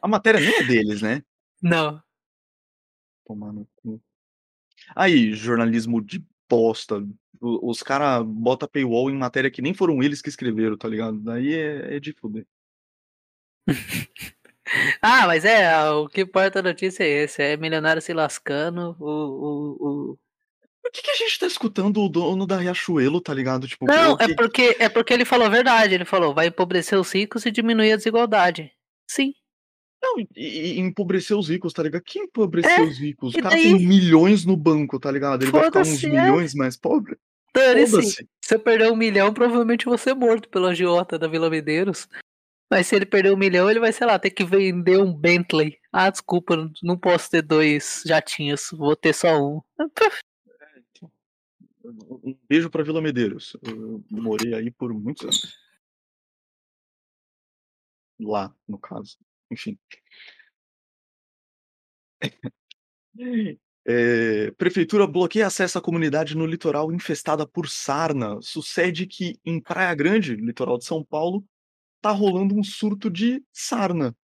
A 0.00 0.06
matéria 0.06 0.40
nem 0.40 0.54
é 0.54 0.62
deles, 0.62 1.02
né? 1.02 1.24
Não. 1.60 2.00
Tomar 3.26 3.52
no 3.52 3.66
cu. 3.74 4.00
Aí, 4.94 5.34
jornalismo 5.34 6.00
de 6.00 6.24
bosta. 6.48 7.04
Os 7.40 7.82
caras 7.82 8.24
botam 8.24 8.68
paywall 8.68 9.10
em 9.10 9.18
matéria 9.18 9.50
que 9.50 9.60
nem 9.60 9.74
foram 9.74 10.00
eles 10.04 10.22
que 10.22 10.28
escreveram, 10.28 10.78
tá 10.78 10.86
ligado? 10.86 11.18
Daí 11.20 11.52
é, 11.52 11.96
é 11.96 12.00
de 12.00 12.12
fuder. 12.12 12.46
Ah, 15.00 15.26
mas 15.26 15.44
é, 15.44 15.82
o 15.90 16.08
que 16.08 16.22
importa 16.22 16.58
a 16.58 16.62
notícia 16.62 17.04
é 17.04 17.24
esse, 17.24 17.42
é 17.42 17.56
milionário 17.56 18.02
se 18.02 18.12
lascando, 18.12 18.96
o... 18.98 19.04
o, 19.10 20.12
o... 20.12 20.18
Por 20.82 20.92
que, 20.92 21.02
que 21.02 21.10
a 21.10 21.16
gente 21.16 21.38
tá 21.38 21.46
escutando 21.46 22.02
o 22.02 22.08
dono 22.08 22.46
da 22.46 22.56
Riachuelo, 22.56 23.20
tá 23.20 23.34
ligado? 23.34 23.66
Tipo, 23.68 23.84
Não, 23.86 24.12
o 24.12 24.16
que- 24.16 24.24
é 24.24 24.34
porque, 24.34 24.76
é 24.78 24.88
porque 24.88 25.12
ele 25.12 25.24
falou 25.24 25.46
a 25.46 25.50
verdade, 25.50 25.94
ele 25.94 26.04
falou, 26.04 26.32
vai 26.32 26.46
empobrecer 26.46 26.98
os 26.98 27.12
ricos 27.12 27.44
e 27.44 27.50
diminuir 27.50 27.92
a 27.92 27.96
desigualdade. 27.96 28.72
Sim. 29.10 29.34
Não, 30.02 30.18
e, 30.20 30.26
e 30.36 30.78
empobrecer 30.80 31.36
os 31.36 31.48
ricos, 31.48 31.72
tá 31.72 31.82
ligado? 31.82 32.02
Quem 32.06 32.22
empobreceu 32.22 32.70
É, 32.70 32.82
os 32.82 32.98
ricos? 32.98 33.34
O 33.34 33.38
cara 33.42 33.50
daí? 33.50 33.64
tem 33.64 33.86
milhões 33.86 34.44
no 34.46 34.56
banco, 34.56 34.98
tá 34.98 35.10
ligado? 35.10 35.42
Ele 35.42 35.50
vai 35.50 35.64
ficar 35.64 35.80
uns 35.80 36.02
é. 36.04 36.08
milhões 36.08 36.54
mais 36.54 36.76
pobre? 36.76 37.16
Dane-se. 37.52 38.26
Se 38.42 38.54
eu 38.54 38.60
perder 38.60 38.90
um 38.92 38.96
milhão, 38.96 39.34
provavelmente 39.34 39.86
vou 39.86 39.98
ser 39.98 40.14
morto 40.14 40.48
pelo 40.48 40.66
agiota 40.66 41.18
da 41.18 41.26
Vila 41.26 41.50
Medeiros. 41.50 42.08
Mas 42.70 42.86
se 42.86 42.96
ele 42.96 43.06
perder 43.06 43.32
um 43.32 43.36
milhão, 43.36 43.70
ele 43.70 43.80
vai, 43.80 43.92
sei 43.92 44.06
lá, 44.06 44.18
ter 44.18 44.30
que 44.30 44.44
vender 44.44 44.98
um 44.98 45.14
Bentley. 45.14 45.78
Ah, 45.90 46.10
desculpa, 46.10 46.54
não 46.82 46.98
posso 46.98 47.30
ter 47.30 47.42
dois 47.42 48.02
jatinhos, 48.04 48.70
vou 48.72 48.94
ter 48.94 49.14
só 49.14 49.40
um. 49.40 49.62
Um 51.84 52.36
beijo 52.46 52.68
pra 52.68 52.82
Vila 52.82 53.00
Medeiros. 53.00 53.56
Eu 53.62 54.04
morei 54.10 54.52
aí 54.52 54.70
por 54.70 54.92
muitos 54.92 55.24
anos. 55.24 55.56
Lá, 58.20 58.54
no 58.66 58.78
caso. 58.78 59.16
Enfim. 59.50 59.78
É, 63.90 64.50
prefeitura 64.50 65.06
bloqueia 65.06 65.46
acesso 65.46 65.78
à 65.78 65.80
comunidade 65.80 66.36
no 66.36 66.44
litoral 66.44 66.92
infestada 66.92 67.46
por 67.46 67.66
sarna. 67.70 68.38
Sucede 68.42 69.06
que 69.06 69.40
em 69.42 69.58
Praia 69.58 69.94
Grande, 69.94 70.36
litoral 70.36 70.76
de 70.76 70.84
São 70.84 71.02
Paulo, 71.02 71.42
tá 72.08 72.12
rolando 72.12 72.54
um 72.54 72.64
surto 72.64 73.10
de 73.10 73.42
sarna. 73.52 74.16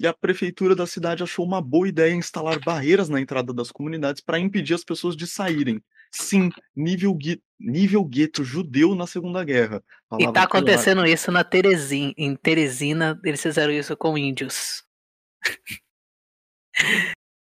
E 0.00 0.06
a 0.06 0.14
prefeitura 0.14 0.76
da 0.76 0.86
cidade 0.86 1.24
achou 1.24 1.44
uma 1.44 1.60
boa 1.60 1.88
ideia 1.88 2.14
instalar 2.14 2.60
barreiras 2.60 3.08
na 3.08 3.20
entrada 3.20 3.52
das 3.52 3.72
comunidades 3.72 4.22
para 4.22 4.38
impedir 4.38 4.74
as 4.74 4.84
pessoas 4.84 5.16
de 5.16 5.26
saírem. 5.26 5.82
Sim, 6.12 6.50
nível, 6.76 7.12
gui- 7.12 7.42
nível 7.58 8.04
gueto 8.04 8.44
judeu 8.44 8.94
na 8.94 9.08
Segunda 9.08 9.42
Guerra. 9.42 9.82
E 10.18 10.32
tá 10.32 10.44
acontecendo 10.44 11.04
isso 11.04 11.32
na 11.32 11.42
Teresina. 11.42 12.14
Em 12.16 12.36
Teresina, 12.36 13.20
eles 13.24 13.42
fizeram 13.42 13.72
isso 13.72 13.96
com 13.96 14.16
índios. 14.16 14.84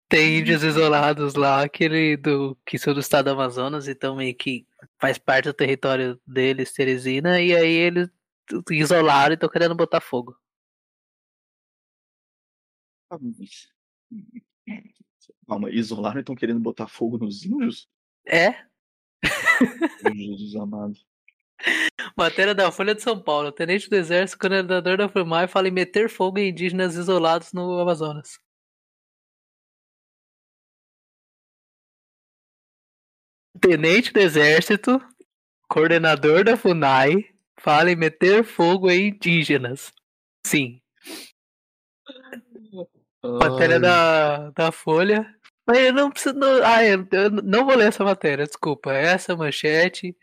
Tem 0.08 0.40
índios 0.40 0.64
isolados 0.64 1.36
lá, 1.36 1.62
aquele 1.64 2.16
do 2.18 2.58
que 2.66 2.80
são 2.80 2.94
do 2.94 3.00
estado 3.02 3.26
do 3.26 3.32
Amazonas 3.32 3.88
e 3.88 3.94
também 3.94 4.34
que 4.34 4.66
faz 5.00 5.20
parte 5.20 5.46
do 5.46 5.54
território 5.54 6.20
deles, 6.26 6.72
Teresina, 6.72 7.40
e 7.40 7.54
aí 7.56 7.72
eles 7.72 8.10
isolaram 8.72 9.34
e 9.34 9.36
estão 9.36 9.50
querendo 9.50 9.76
botar 9.76 10.02
fogo. 10.02 10.38
Calma, 15.48 15.72
isolaram 15.72 16.18
e 16.18 16.20
estão 16.22 16.36
querendo 16.36 16.60
botar 16.60 16.88
fogo 16.88 17.18
nos 17.18 17.44
índios? 17.44 17.90
É? 18.26 18.68
Jesus 20.14 20.56
amado. 20.56 20.94
Matéria 22.16 22.56
da 22.56 22.72
Folha 22.72 22.96
de 22.96 23.02
São 23.02 23.22
Paulo. 23.22 23.52
Tenente 23.52 23.90
do 23.90 23.96
Exército, 23.96 24.40
coordenador 24.40 24.98
da 24.98 25.10
FUMAI, 25.10 25.48
fala 25.48 25.68
em 25.68 25.72
meter 25.72 26.10
fogo 26.10 26.38
em 26.38 26.50
indígenas 26.50 26.96
isolados 26.96 27.52
no 27.54 27.80
Amazonas. 27.80 28.40
Tenente 33.60 34.14
do 34.14 34.20
Exército, 34.20 35.02
coordenador 35.68 36.46
da 36.46 36.56
FUNAI, 36.56 37.34
fala 37.60 37.92
em 37.92 37.96
meter 37.96 38.44
fogo 38.44 38.90
em 38.90 39.10
indígenas. 39.10 39.92
Sim. 40.46 40.82
Matéria 43.24 43.80
da, 43.80 44.50
da 44.52 44.72
Folha. 44.72 45.34
Mas 45.68 45.80
eu 45.80 45.94
não 45.94 46.10
preciso. 46.10 46.36
Não, 46.36 46.64
ah, 46.66 46.84
eu, 46.84 47.08
eu 47.12 47.30
não 47.30 47.66
vou 47.66 47.76
ler 47.76 47.90
essa 47.90 48.04
matéria, 48.04 48.46
desculpa. 48.46 48.92
Essa 48.92 49.36
manchete. 49.36 50.16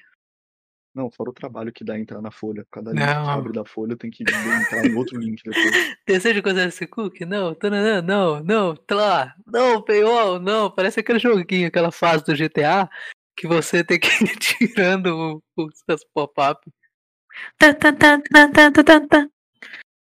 Não, 0.96 1.10
fora 1.10 1.28
o 1.28 1.34
trabalho 1.34 1.70
que 1.70 1.84
dá 1.84 1.98
entrar 1.98 2.22
na 2.22 2.30
folha. 2.30 2.66
Cada 2.70 2.90
link 2.90 3.00
que 3.00 3.06
Não. 3.06 3.28
abre 3.28 3.52
da 3.52 3.66
folha 3.66 3.94
tem 3.96 4.10
que 4.10 4.22
entrar 4.22 4.86
em 4.86 4.94
outro 4.94 5.18
link 5.20 5.42
depois. 5.44 5.96
Desejo 6.08 6.42
coisa 6.42 6.64
esse 6.64 6.86
cookie? 6.86 7.26
Não, 7.26 7.54
tananã, 7.54 8.00
não, 8.00 8.42
não, 8.42 8.74
tá 8.74 8.94
lá, 8.94 9.34
não, 9.46 9.82
paywall, 9.82 10.40
não, 10.40 10.70
parece 10.70 11.00
aquele 11.00 11.18
joguinho, 11.18 11.68
aquela 11.68 11.92
fase 11.92 12.24
do 12.24 12.34
GTA 12.34 12.88
que 13.36 13.46
você 13.46 13.84
tem 13.84 14.00
que 14.00 14.08
ir 14.24 14.38
tirando 14.38 15.42
os 15.54 15.78
seus 15.84 16.02
pop-up. 16.14 16.66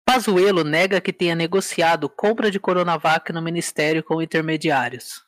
Pazuello 0.05 0.65
nega 0.65 1.01
que 1.01 1.13
tenha 1.13 1.35
negociado 1.35 2.09
compra 2.09 2.51
de 2.51 2.59
Coronavac 2.61 3.33
no 3.33 3.41
ministério 3.41 4.03
com 4.03 4.21
intermediários. 4.21 5.25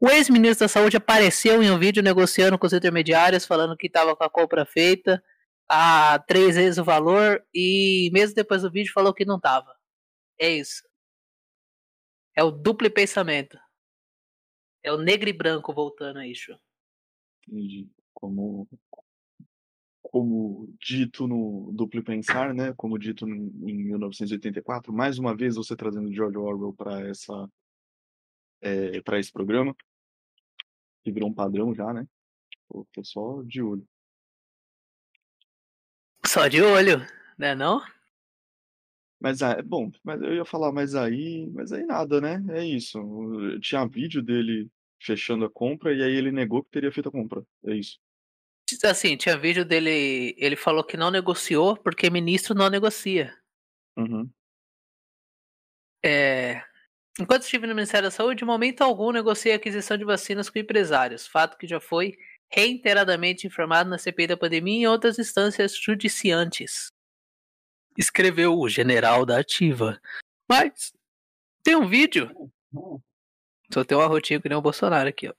O 0.00 0.10
ex-ministro 0.10 0.64
da 0.64 0.68
Saúde 0.68 0.96
apareceu 0.96 1.62
em 1.62 1.70
um 1.70 1.78
vídeo 1.78 2.02
negociando 2.02 2.58
com 2.58 2.66
os 2.66 2.72
intermediários, 2.72 3.46
falando 3.46 3.76
que 3.76 3.86
estava 3.86 4.16
com 4.16 4.24
a 4.24 4.30
compra 4.30 4.66
feita 4.66 5.22
a 5.68 6.18
três 6.18 6.56
vezes 6.56 6.78
o 6.78 6.84
valor 6.84 7.42
e 7.54 8.10
mesmo 8.12 8.34
depois 8.34 8.62
do 8.62 8.70
vídeo 8.70 8.92
falou 8.92 9.14
que 9.14 9.24
não 9.24 9.40
tava. 9.40 9.74
É 10.38 10.50
isso. 10.50 10.82
É 12.36 12.42
o 12.42 12.50
duplo 12.50 12.90
pensamento. 12.90 13.58
É 14.82 14.92
o 14.92 14.98
negro 14.98 15.28
e 15.28 15.32
branco 15.32 15.72
voltando 15.72 16.18
aí, 16.18 16.34
Chu. 16.34 16.58
Entendi. 17.46 17.88
Como, 18.12 18.68
como 20.12 20.68
dito 20.78 21.26
no 21.26 21.72
Duplo 21.72 22.04
Pensar, 22.04 22.52
né, 22.52 22.74
como 22.74 22.98
dito 22.98 23.26
em 23.26 23.50
1984, 23.86 24.92
mais 24.92 25.18
uma 25.18 25.34
vez 25.34 25.56
você 25.56 25.74
trazendo 25.74 26.12
George 26.12 26.36
Orwell 26.36 26.74
para 26.74 27.00
essa 27.08 27.50
é, 28.60 29.00
para 29.00 29.18
esse 29.18 29.32
programa, 29.32 29.74
que 31.02 31.10
virou 31.10 31.30
um 31.30 31.34
padrão 31.34 31.74
já, 31.74 31.94
né? 31.94 32.06
Tô 32.68 32.86
só 33.02 33.42
de 33.42 33.62
olho. 33.62 33.88
Só 36.26 36.46
de 36.46 36.60
olho, 36.60 36.98
né 37.38 37.54
não? 37.54 37.80
Mas 39.18 39.40
é 39.40 39.62
bom, 39.62 39.90
mas 40.04 40.20
eu 40.20 40.34
ia 40.34 40.44
falar, 40.44 40.72
mas 40.72 40.94
aí, 40.94 41.48
mas 41.54 41.72
aí 41.72 41.86
nada, 41.86 42.20
né? 42.20 42.44
É 42.50 42.62
isso. 42.62 43.00
Tinha 43.60 43.88
vídeo 43.88 44.22
dele 44.22 44.70
fechando 45.00 45.46
a 45.46 45.50
compra 45.50 45.94
e 45.94 46.02
aí 46.02 46.12
ele 46.14 46.30
negou 46.30 46.62
que 46.62 46.70
teria 46.70 46.92
feito 46.92 47.08
a 47.08 47.12
compra. 47.12 47.42
É 47.64 47.74
isso. 47.74 47.98
Assim, 48.84 49.16
tinha 49.16 49.38
vídeo 49.38 49.64
dele. 49.64 50.34
Ele 50.38 50.56
falou 50.56 50.84
que 50.84 50.96
não 50.96 51.10
negociou 51.10 51.76
porque 51.76 52.10
ministro 52.10 52.54
não 52.54 52.68
negocia. 52.68 53.36
Uhum. 53.96 54.30
É, 56.04 56.62
enquanto 57.20 57.42
estive 57.42 57.66
no 57.66 57.74
Ministério 57.74 58.08
da 58.08 58.10
Saúde, 58.10 58.38
de 58.38 58.44
momento 58.44 58.82
algum 58.82 59.12
negociei 59.12 59.52
a 59.52 59.56
aquisição 59.56 59.96
de 59.96 60.04
vacinas 60.04 60.50
com 60.50 60.58
empresários, 60.58 61.26
fato 61.26 61.56
que 61.56 61.66
já 61.66 61.78
foi 61.78 62.16
reiteradamente 62.50 63.46
informado 63.46 63.88
na 63.88 63.98
CPI 63.98 64.26
da 64.26 64.36
pandemia 64.36 64.78
e 64.78 64.82
em 64.82 64.86
outras 64.86 65.18
instâncias 65.18 65.76
judiciantes. 65.76 66.88
Escreveu 67.96 68.58
o 68.58 68.68
general 68.68 69.24
da 69.24 69.38
ativa. 69.38 70.00
Mas 70.48 70.92
tem 71.62 71.76
um 71.76 71.86
vídeo. 71.86 72.30
Só 73.72 73.84
tem 73.84 73.96
um 73.96 74.00
arrotinho 74.00 74.40
que 74.40 74.48
nem 74.48 74.58
o 74.58 74.62
Bolsonaro 74.62 75.08
aqui, 75.08 75.28
ó. 75.28 75.34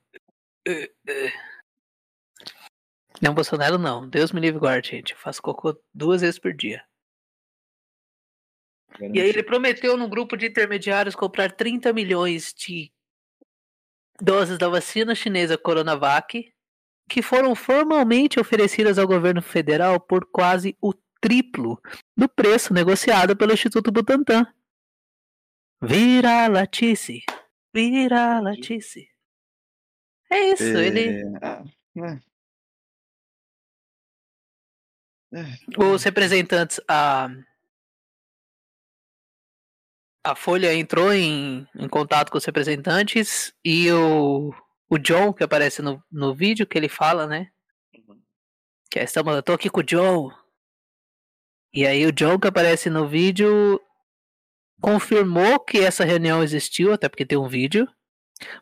Não, 3.22 3.34
Bolsonaro 3.34 3.78
não. 3.78 4.08
Deus 4.08 4.32
me 4.32 4.42
livre 4.42 4.60
guarde, 4.60 4.90
gente. 4.90 5.14
Eu 5.14 5.20
faço 5.20 5.42
cocô 5.42 5.80
duas 5.94 6.22
vezes 6.22 6.40
por 6.40 6.54
dia. 6.54 6.84
E 9.00 9.20
aí 9.20 9.30
ele 9.30 9.44
prometeu 9.44 9.98
num 9.98 10.10
grupo 10.10 10.38
de 10.38 10.48
intermediários 10.48 11.16
comprar 11.16 11.52
30 11.52 11.92
milhões 11.94 12.54
de 12.54 12.92
doses 14.22 14.58
da 14.58 14.70
vacina 14.70 15.16
chinesa 15.16 15.58
Coronavac, 15.58 16.54
que 17.10 17.22
foram 17.22 17.56
formalmente 17.56 18.40
oferecidas 18.40 18.98
ao 18.98 19.08
governo 19.08 19.42
federal 19.42 20.00
por 20.00 20.26
quase 20.32 20.78
o 20.82 20.94
triplo 21.20 21.82
do 22.16 22.30
preço 22.30 22.74
negociado 22.74 23.36
pelo 23.36 23.54
Instituto 23.54 23.92
Butantan. 23.92 24.46
Vira 25.82 26.48
latice, 26.48 27.24
vira 27.74 28.40
latice. 28.40 29.10
É 30.32 30.52
isso, 30.52 30.64
É, 30.64 30.88
ele. 30.88 31.24
ah? 31.42 31.64
É, 31.98 32.33
Os 35.78 36.04
representantes, 36.04 36.80
a. 36.88 37.30
A 40.26 40.36
Folha 40.36 40.74
entrou 40.74 41.12
em, 41.12 41.68
em 41.76 41.90
contato 41.90 42.32
com 42.32 42.38
os 42.38 42.46
representantes 42.46 43.54
e 43.64 43.92
o, 43.92 44.54
o 44.90 44.98
John, 44.98 45.34
que 45.34 45.44
aparece 45.44 45.82
no, 45.82 46.02
no 46.10 46.34
vídeo, 46.34 46.66
que 46.66 46.78
ele 46.78 46.88
fala, 46.88 47.28
né? 47.28 47.50
Que 48.90 49.00
é, 49.00 49.04
estamos, 49.04 49.36
eu 49.36 49.44
tô 49.44 49.52
aqui 49.52 49.70
com 49.70 49.82
o 49.82 49.84
John. 49.84 50.32
E 51.74 51.86
aí 51.86 52.06
o 52.06 52.12
John 52.14 52.40
que 52.40 52.48
aparece 52.48 52.90
no 52.90 53.06
vídeo 53.06 53.82
confirmou 54.80 55.60
que 55.60 55.80
essa 55.80 56.06
reunião 56.06 56.42
existiu, 56.42 56.94
até 56.94 57.10
porque 57.10 57.26
tem 57.26 57.38
um 57.38 57.48
vídeo, 57.48 57.86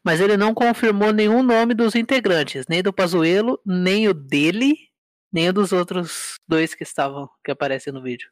mas 0.03 0.19
ele 0.19 0.37
não 0.37 0.53
confirmou 0.53 1.11
nenhum 1.11 1.43
nome 1.43 1.73
dos 1.73 1.95
integrantes, 1.95 2.65
nem 2.67 2.81
do 2.81 2.93
Pazuello, 2.93 3.59
nem 3.65 4.07
o 4.07 4.13
dele, 4.13 4.90
nem 5.31 5.49
o 5.49 5.53
dos 5.53 5.71
outros 5.71 6.35
dois 6.47 6.75
que 6.75 6.83
estavam, 6.83 7.29
que 7.43 7.51
aparecem 7.51 7.93
no 7.93 8.01
vídeo. 8.01 8.29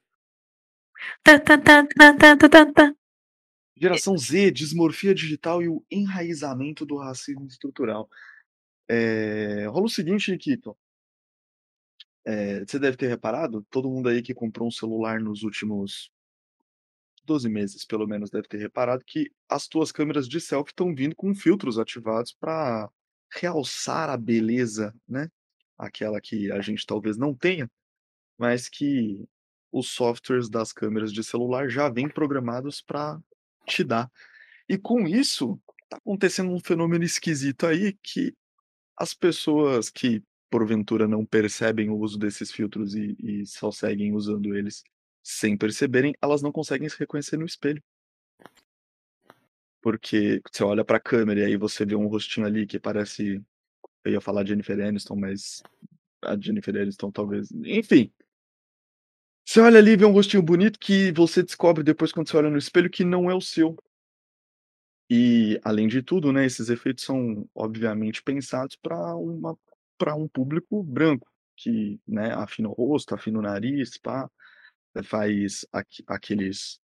Tá, 1.24 1.40
tá, 1.40 1.58
tá. 1.58 1.88
Geração 3.78 4.18
Z, 4.18 4.52
dismorfia 4.52 5.16
digital 5.16 5.64
e 5.64 5.70
o 5.70 5.84
enraizamento 5.90 6.86
do 6.86 6.98
racismo 6.98 7.48
estrutural. 7.48 8.10
É, 8.90 9.66
rola 9.68 9.86
o 9.86 9.90
seguinte, 9.90 10.32
Nikito. 10.32 10.78
É, 12.26 12.66
você 12.66 12.78
deve 12.78 12.98
ter 12.98 13.08
reparado, 13.08 13.66
todo 13.70 13.90
mundo 13.90 14.10
aí 14.10 14.22
que 14.22 14.34
comprou 14.34 14.68
um 14.68 14.72
celular 14.72 15.22
nos 15.22 15.44
últimos 15.44 16.12
12 17.24 17.48
meses, 17.48 17.86
pelo 17.86 18.08
menos, 18.08 18.30
deve 18.30 18.48
ter 18.48 18.58
reparado 18.58 19.04
que 19.06 19.32
as 19.48 19.68
tuas 19.68 19.92
câmeras 19.92 20.28
de 20.28 20.42
selfie 20.42 20.72
estão 20.72 20.94
vindo 20.94 21.16
com 21.16 21.34
filtros 21.34 21.78
ativados 21.80 22.34
para 22.34 22.90
realçar 23.32 24.10
a 24.10 24.18
beleza, 24.18 24.94
né? 25.08 25.30
Aquela 25.80 26.22
que 26.22 26.52
a 26.52 26.62
gente 26.62 26.86
talvez 26.86 27.18
não 27.18 27.34
tenha, 27.34 27.72
mas 28.38 28.70
que 28.70 29.26
os 29.72 29.90
softwares 29.90 30.50
das 30.50 30.74
câmeras 30.74 31.12
de 31.14 31.24
celular 31.24 31.70
já 31.70 31.90
vêm 31.90 32.10
programados 32.10 32.82
para 32.82 33.20
te 33.66 33.84
dar. 33.84 34.12
E 34.68 34.78
com 34.78 35.08
isso, 35.08 35.60
tá 35.90 35.98
acontecendo 35.98 36.52
um 36.52 36.60
fenômeno 36.60 37.04
esquisito 37.04 37.66
aí 37.66 37.94
que 38.04 38.36
as 38.98 39.14
pessoas 39.14 39.90
que 39.90 40.22
porventura 40.50 41.08
não 41.08 41.26
percebem 41.26 41.90
o 41.90 41.98
uso 41.98 42.18
desses 42.18 42.52
filtros 42.52 42.96
e, 42.96 43.16
e 43.20 43.46
só 43.46 43.72
seguem 43.72 44.14
usando 44.14 44.56
eles 44.56 44.84
sem 45.24 45.56
perceberem, 45.58 46.14
elas 46.22 46.42
não 46.42 46.52
conseguem 46.52 46.90
se 46.90 46.98
reconhecer 46.98 47.38
no 47.38 47.46
espelho. 47.46 47.82
Porque 49.82 50.42
você 50.52 50.64
olha 50.64 50.84
pra 50.84 51.00
câmera 51.00 51.42
e 51.42 51.46
aí 51.46 51.58
você 51.58 51.86
vê 51.86 51.96
um 51.96 52.08
rostinho 52.08 52.46
ali 52.46 52.66
que 52.68 52.80
parece. 52.80 53.42
Eu 54.04 54.14
ia 54.14 54.22
falar 54.22 54.46
Jennifer 54.46 54.80
Aniston, 54.80 55.16
mas 55.16 55.62
a 56.24 56.38
Jennifer 56.38 56.76
Aniston 56.76 57.12
talvez. 57.12 57.52
Enfim. 57.52 58.12
Você 59.46 59.60
olha 59.60 59.80
ali 59.80 59.92
e 59.92 59.98
vê 59.98 60.06
um 60.06 60.12
rostinho 60.12 60.44
bonito 60.44 60.80
que 60.80 61.12
você 61.12 61.42
descobre 61.42 61.84
depois 61.84 62.12
quando 62.12 62.30
você 62.30 62.38
olha 62.38 62.50
no 62.50 62.58
espelho 62.58 62.90
que 62.90 63.04
não 63.04 63.30
é 63.30 63.36
o 63.36 63.42
seu. 63.42 63.76
E, 65.10 65.60
além 65.64 65.88
de 65.88 66.04
tudo, 66.04 66.32
né, 66.32 66.46
esses 66.46 66.70
efeitos 66.70 67.04
são 67.04 67.50
obviamente 67.56 68.22
pensados 68.22 68.76
para 68.76 70.16
um 70.16 70.28
público 70.28 70.84
branco, 70.84 71.28
que, 71.58 72.00
né, 72.08 72.32
afina 72.34 72.70
o 72.70 72.74
rosto, 72.74 73.16
afina 73.16 73.40
o 73.40 73.42
nariz, 73.42 73.98
pá, 73.98 74.30
faz 75.04 75.66
aque 75.72 76.04
aqueles 76.08 76.80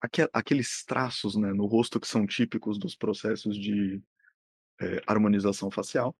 aque 0.00 0.28
aqueles 0.32 0.84
traços, 0.84 1.36
né, 1.36 1.52
no 1.52 1.64
rosto 1.64 2.00
que 2.00 2.08
são 2.08 2.26
típicos 2.26 2.78
dos 2.78 2.94
processos 2.96 3.56
de, 3.56 4.02
eh, 4.80 5.00
harmonização 5.06 5.70
facial. 5.70 6.14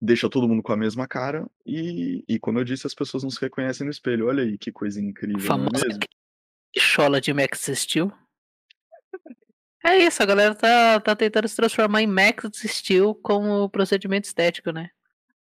Deixa 0.00 0.28
todo 0.28 0.48
mundo 0.48 0.62
com 0.62 0.72
a 0.72 0.76
mesma 0.76 1.08
cara 1.08 1.46
e 1.66 2.24
e 2.28 2.38
como 2.38 2.58
eu 2.58 2.64
disse, 2.64 2.86
as 2.86 2.94
pessoas 2.94 3.22
não 3.22 3.30
se 3.30 3.40
reconhecem 3.40 3.84
no 3.84 3.90
espelho. 3.90 4.28
Olha 4.28 4.44
aí 4.44 4.56
que 4.56 4.70
coisa 4.70 5.00
incrível, 5.00 5.38
não 5.38 5.66
é 5.66 5.70
Famosa 5.70 5.86
mesmo? 5.86 6.00
chola 6.76 7.20
de 7.20 7.32
Max 7.32 7.68
Steel. 7.74 8.12
É 9.84 9.96
isso, 9.96 10.22
a 10.22 10.26
galera 10.26 10.54
tá, 10.54 11.00
tá 11.00 11.16
tentando 11.16 11.48
se 11.48 11.56
transformar 11.56 12.02
em 12.02 12.06
Max 12.06 12.50
Steel 12.54 13.14
como 13.14 13.70
procedimento 13.70 14.26
estético, 14.26 14.70
né? 14.70 14.90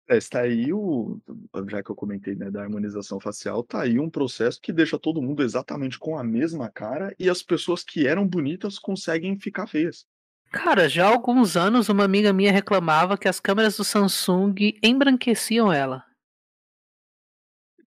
É, 0.09 0.15
está 0.17 0.41
aí 0.41 0.71
o 0.71 1.19
já 1.67 1.83
que 1.83 1.91
eu 1.91 1.95
comentei, 1.95 2.33
né, 2.33 2.49
da 2.49 2.61
harmonização 2.61 3.19
facial, 3.19 3.61
tá 3.61 3.81
aí 3.81 3.99
um 3.99 4.09
processo 4.09 4.61
que 4.61 4.71
deixa 4.71 4.97
todo 4.97 5.21
mundo 5.21 5.43
exatamente 5.43 5.99
com 5.99 6.17
a 6.17 6.23
mesma 6.23 6.69
cara 6.69 7.13
e 7.19 7.29
as 7.29 7.43
pessoas 7.43 7.83
que 7.83 8.07
eram 8.07 8.25
bonitas 8.25 8.79
conseguem 8.79 9.37
ficar 9.37 9.67
feias. 9.67 10.05
Cara, 10.51 10.87
já 10.87 11.05
há 11.05 11.09
alguns 11.09 11.57
anos 11.57 11.89
uma 11.89 12.05
amiga 12.05 12.31
minha 12.31 12.51
reclamava 12.51 13.17
que 13.17 13.27
as 13.27 13.39
câmeras 13.39 13.75
do 13.77 13.83
Samsung 13.83 14.55
embranqueciam 14.81 15.71
ela. 15.73 16.05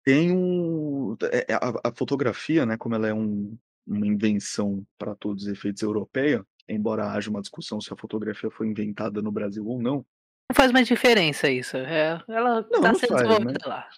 Tem 0.04 0.32
um 0.32 1.16
eh 1.32 1.46
eh, 1.50 1.54
a 1.54 1.90
a 1.90 1.92
fotografia, 1.96 2.66
né, 2.66 2.78
como 2.78 2.96
ela 2.96 3.08
é 3.08 3.14
um 3.14 3.58
uma 3.86 4.08
invenção 4.08 4.86
para 4.98 5.14
todos 5.14 5.44
os 5.44 5.50
efeitos 5.50 5.82
europeia, 5.82 6.46
embora 6.70 7.12
haja 7.12 7.30
uma 7.30 7.42
discussão 7.42 7.82
se 7.82 7.92
a 7.94 7.98
fotografia 7.98 8.50
foi 8.50 8.68
inventada 8.68 9.22
no 9.22 9.30
Brasil 9.32 9.66
ou 9.68 9.82
não. 9.82 10.06
Não 10.50 10.56
faz 10.56 10.72
mais 10.72 10.88
diferença 10.88 11.50
isso, 11.50 11.78
é, 11.78 12.22
ela 12.30 12.66
Não, 12.72 12.82
tá 12.82 12.90
não 12.90 12.96
sendo 12.96 13.10
faz, 13.10 13.24
desenvolvida 13.24 13.60
né. 13.60 13.60
lá. 13.66 13.90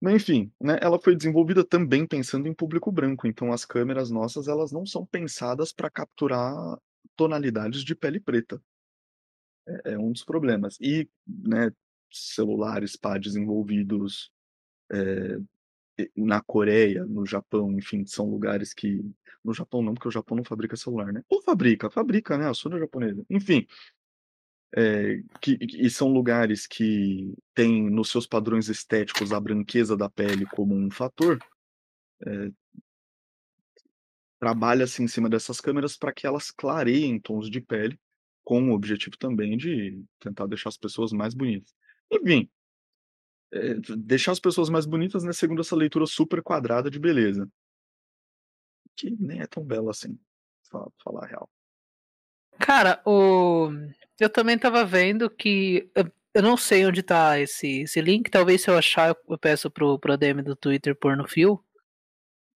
Mas 0.00 0.14
enfim, 0.14 0.52
né, 0.60 0.78
ela 0.82 1.00
foi 1.00 1.14
desenvolvida 1.16 1.64
também 1.64 2.06
pensando 2.06 2.48
em 2.48 2.54
público 2.54 2.90
branco, 2.92 3.26
então 3.26 3.52
as 3.52 3.64
câmeras 3.64 4.10
nossas, 4.10 4.48
elas 4.48 4.72
não 4.72 4.84
são 4.86 5.06
pensadas 5.06 5.72
para 5.72 5.90
capturar 5.90 6.76
tonalidades 7.22 7.84
de 7.84 7.94
pele 7.94 8.20
preta. 8.20 8.62
É 9.84 9.92
é 9.94 9.98
um 9.98 10.12
dos 10.12 10.24
problemas. 10.24 10.76
E, 10.80 11.08
né, 11.26 11.70
celulares, 12.12 12.96
pá, 12.96 13.18
desenvolvidos, 13.18 14.30
eh, 14.92 15.38
e 15.98 16.10
na 16.24 16.42
Coreia, 16.42 17.04
no 17.06 17.26
Japão, 17.26 17.72
enfim, 17.78 18.04
são 18.06 18.26
lugares 18.30 18.74
que 18.74 19.02
no 19.44 19.54
Japão 19.54 19.82
não, 19.82 19.94
porque 19.94 20.08
o 20.08 20.12
Japão 20.12 20.36
não 20.36 20.44
fabrica 20.44 20.76
celular, 20.76 21.12
né. 21.12 21.22
Ou 21.30 21.42
fabrica, 21.42 21.90
fabrica, 21.90 22.38
né, 22.38 22.48
a 22.48 22.54
Sony 22.54 22.76
é 22.76 22.80
japonesa. 22.80 23.24
Enfim. 23.30 23.66
Eh, 24.74 25.22
que 25.40 25.58
e 25.60 25.90
são 25.90 26.08
lugares 26.08 26.66
que 26.66 27.34
têm 27.54 27.90
nos 27.90 28.10
seus 28.10 28.26
padrões 28.26 28.68
estéticos 28.70 29.30
a 29.32 29.38
branqueza 29.40 29.94
da 29.96 30.08
pele 30.08 30.46
como 30.46 30.74
um 30.74 30.90
fator, 30.90 31.38
eh 32.26 32.50
trabalha-se 34.42 35.00
em 35.00 35.06
cima 35.06 35.30
dessas 35.30 35.60
câmeras 35.60 35.96
para 35.96 36.12
que 36.12 36.26
elas 36.26 36.50
clareiem 36.50 37.20
tons 37.20 37.48
de 37.48 37.60
pele, 37.60 37.96
com 38.42 38.70
o 38.70 38.74
objetivo 38.74 39.16
também 39.16 39.56
de 39.56 40.02
tentar 40.18 40.48
deixar 40.48 40.68
as 40.68 40.76
pessoas 40.76 41.12
mais 41.12 41.32
bonitas. 41.32 41.72
Enfim 42.10 42.50
Eh, 43.52 43.74
deixar 43.98 44.32
as 44.32 44.40
pessoas 44.40 44.70
mais 44.70 44.86
bonitas, 44.86 45.22
né, 45.22 45.32
segundo 45.32 45.60
essa 45.60 45.76
leitura 45.76 46.06
super 46.06 46.42
quadrada 46.42 46.90
de 46.90 46.98
beleza. 46.98 47.46
Que 48.96 49.10
nem 49.10 49.40
é 49.40 49.46
tão 49.46 49.62
bela 49.62 49.90
assim, 49.90 50.18
fa 50.70 50.88
falar 51.04 51.24
a 51.24 51.26
real. 51.26 51.50
Cara, 52.58 53.02
o 53.04 53.70
eu 54.18 54.30
também 54.30 54.56
estava 54.56 54.84
vendo 54.84 55.28
que 55.28 55.90
eu 56.32 56.42
não 56.42 56.56
sei 56.56 56.86
onde 56.86 57.02
tá 57.02 57.38
esse 57.38 57.82
esse 57.82 58.00
link, 58.00 58.30
talvez 58.30 58.62
se 58.62 58.70
eu 58.70 58.78
achar 58.78 59.14
eu 59.28 59.38
peço 59.38 59.70
para 59.70 59.84
o 59.84 59.98
para 59.98 60.12
o 60.12 60.14
ADM 60.14 60.42
do 60.42 60.56
Twitter 60.56 60.96
pôr 60.96 61.16
no 61.16 61.28
fio. 61.28 61.62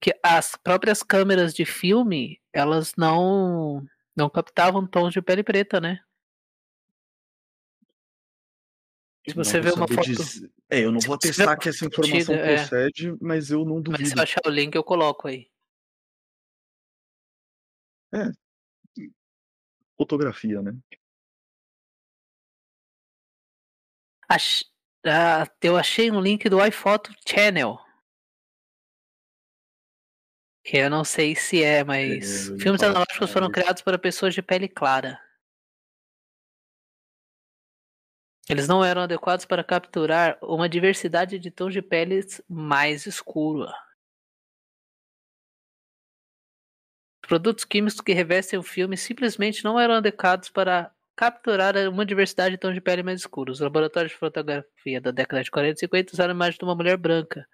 Que 0.00 0.18
as 0.22 0.54
próprias 0.56 1.02
câmeras 1.02 1.54
de 1.54 1.64
filme, 1.64 2.40
elas 2.52 2.94
não 2.96 3.84
não 4.16 4.30
captavam 4.30 4.86
tons 4.86 5.12
de 5.12 5.20
pele 5.20 5.42
preta, 5.42 5.80
né. 5.80 6.00
Se 9.28 9.34
você 9.34 9.60
vê 9.60 9.72
uma 9.72 9.88
foto 9.88 10.02
dizer 10.02 10.50
é, 10.70 10.84
eu 10.84 10.92
não 10.92 11.00
se 11.00 11.06
vou 11.06 11.16
atestar 11.16 11.58
que 11.58 11.68
essa 11.68 11.84
informação 11.84 12.34
antiga 12.34 12.34
é. 12.34 12.56
procede, 12.56 13.16
mas 13.20 13.50
eu 13.50 13.64
não 13.64 13.76
Mas 13.76 13.84
se 13.84 13.90
eu 13.90 13.98
duvido. 13.98 14.22
achar 14.22 14.40
o 14.46 14.50
link 14.50 14.74
eu 14.74 14.84
coloco 14.84 15.28
aí. 15.28 15.50
É. 18.14 18.30
Fotografia, 19.96 20.62
né. 20.62 20.76
Ach 24.28 24.64
ah, 25.08 25.48
eu 25.62 25.76
achei 25.76 26.10
um 26.10 26.20
link 26.20 26.48
do 26.48 26.64
iPhoto 26.64 27.12
Channel. 27.24 27.78
Eu 30.68 30.90
não 30.90 31.04
sei 31.04 31.36
se 31.36 31.62
é, 31.62 31.84
mas 31.84 32.48
eu 32.48 32.58
filmes 32.58 32.82
analógicos 32.82 33.30
foram 33.30 33.50
criados 33.50 33.82
para 33.82 33.96
pessoas 33.96 34.34
de 34.34 34.42
pele 34.42 34.68
clara. 34.68 35.20
Eles 38.48 38.66
não 38.66 38.84
eram 38.84 39.02
adequados 39.02 39.44
para 39.44 39.62
capturar 39.62 40.38
uma 40.42 40.68
diversidade 40.68 41.38
de 41.38 41.50
tons 41.50 41.72
de 41.72 41.82
peles 41.82 42.40
mais 42.48 43.06
escura. 43.06 43.72
Produtos 47.22 47.64
químicos 47.64 48.00
que 48.00 48.12
revestem 48.12 48.58
o 48.58 48.62
filme 48.62 48.96
simplesmente 48.96 49.64
não 49.64 49.78
eram 49.78 49.94
adequados 49.94 50.48
para 50.48 50.92
capturar 51.16 51.76
uma 51.88 52.04
diversidade 52.04 52.56
de 52.56 52.58
tons 52.58 52.74
de 52.74 52.80
pele 52.80 53.02
mais 53.02 53.20
escuros. 53.20 53.58
Os 53.58 53.60
laboratórios 53.60 54.12
de 54.12 54.18
fotografia 54.18 55.00
da 55.00 55.10
década 55.12 55.42
de 55.42 55.50
40 55.50 55.74
e 55.74 55.80
50 55.80 56.12
usaram 56.12 56.32
a 56.32 56.36
imagem 56.36 56.58
de 56.58 56.64
uma 56.64 56.74
mulher 56.74 56.96
branca, 56.96 57.48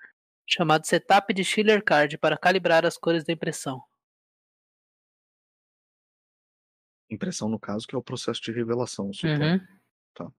chamado 0.47 0.87
setup 0.87 1.33
de 1.33 1.45
Schiller 1.45 1.83
Card, 1.83 2.19
para 2.19 2.37
calibrar 2.37 2.85
as 2.85 2.97
cores 2.97 3.25
da 3.25 3.33
impressão. 3.33 3.83
Impressão 7.11 7.49
no 7.49 7.59
caso 7.59 7.87
que 7.87 7.95
é 7.95 7.99
o 7.99 8.03
processo 8.03 8.41
de 8.41 8.53
revelação. 8.53 9.07
Uhum. 9.07 9.61
Tá. 10.15 10.33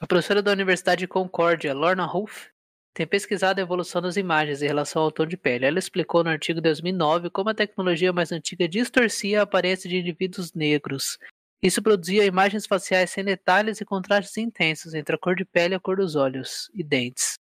A 0.00 0.06
professora 0.06 0.42
da 0.42 0.52
Universidade 0.52 1.00
de 1.00 1.08
Concórdia, 1.08 1.74
Lorna 1.74 2.06
Wolf, 2.06 2.48
tem 2.94 3.06
pesquisado 3.06 3.58
a 3.58 3.62
evolução 3.62 4.02
das 4.02 4.16
imagens 4.16 4.62
em 4.62 4.66
relação 4.66 5.02
ao 5.02 5.10
tom 5.10 5.26
de 5.26 5.36
pele. 5.36 5.64
Ela 5.64 5.78
explicou 5.78 6.22
no 6.22 6.30
artigo 6.30 6.60
2009 6.60 7.30
como 7.30 7.50
a 7.50 7.54
tecnologia 7.54 8.12
mais 8.12 8.30
antiga 8.32 8.68
distorcia 8.68 9.40
a 9.40 9.42
aparência 9.44 9.88
de 9.88 9.96
indivíduos 9.96 10.52
negros. 10.52 11.18
Isso 11.62 11.80
produzia 11.80 12.26
imagens 12.26 12.66
faciais 12.66 13.10
sem 13.10 13.24
detalhes 13.24 13.80
e 13.80 13.84
contrastes 13.84 14.36
intensos 14.36 14.94
entre 14.94 15.14
a 15.14 15.18
cor 15.18 15.34
de 15.34 15.44
pele 15.44 15.74
e 15.74 15.76
a 15.76 15.80
cor 15.80 15.96
dos 15.96 16.16
olhos 16.16 16.70
e 16.74 16.82
dentes. 16.82 17.38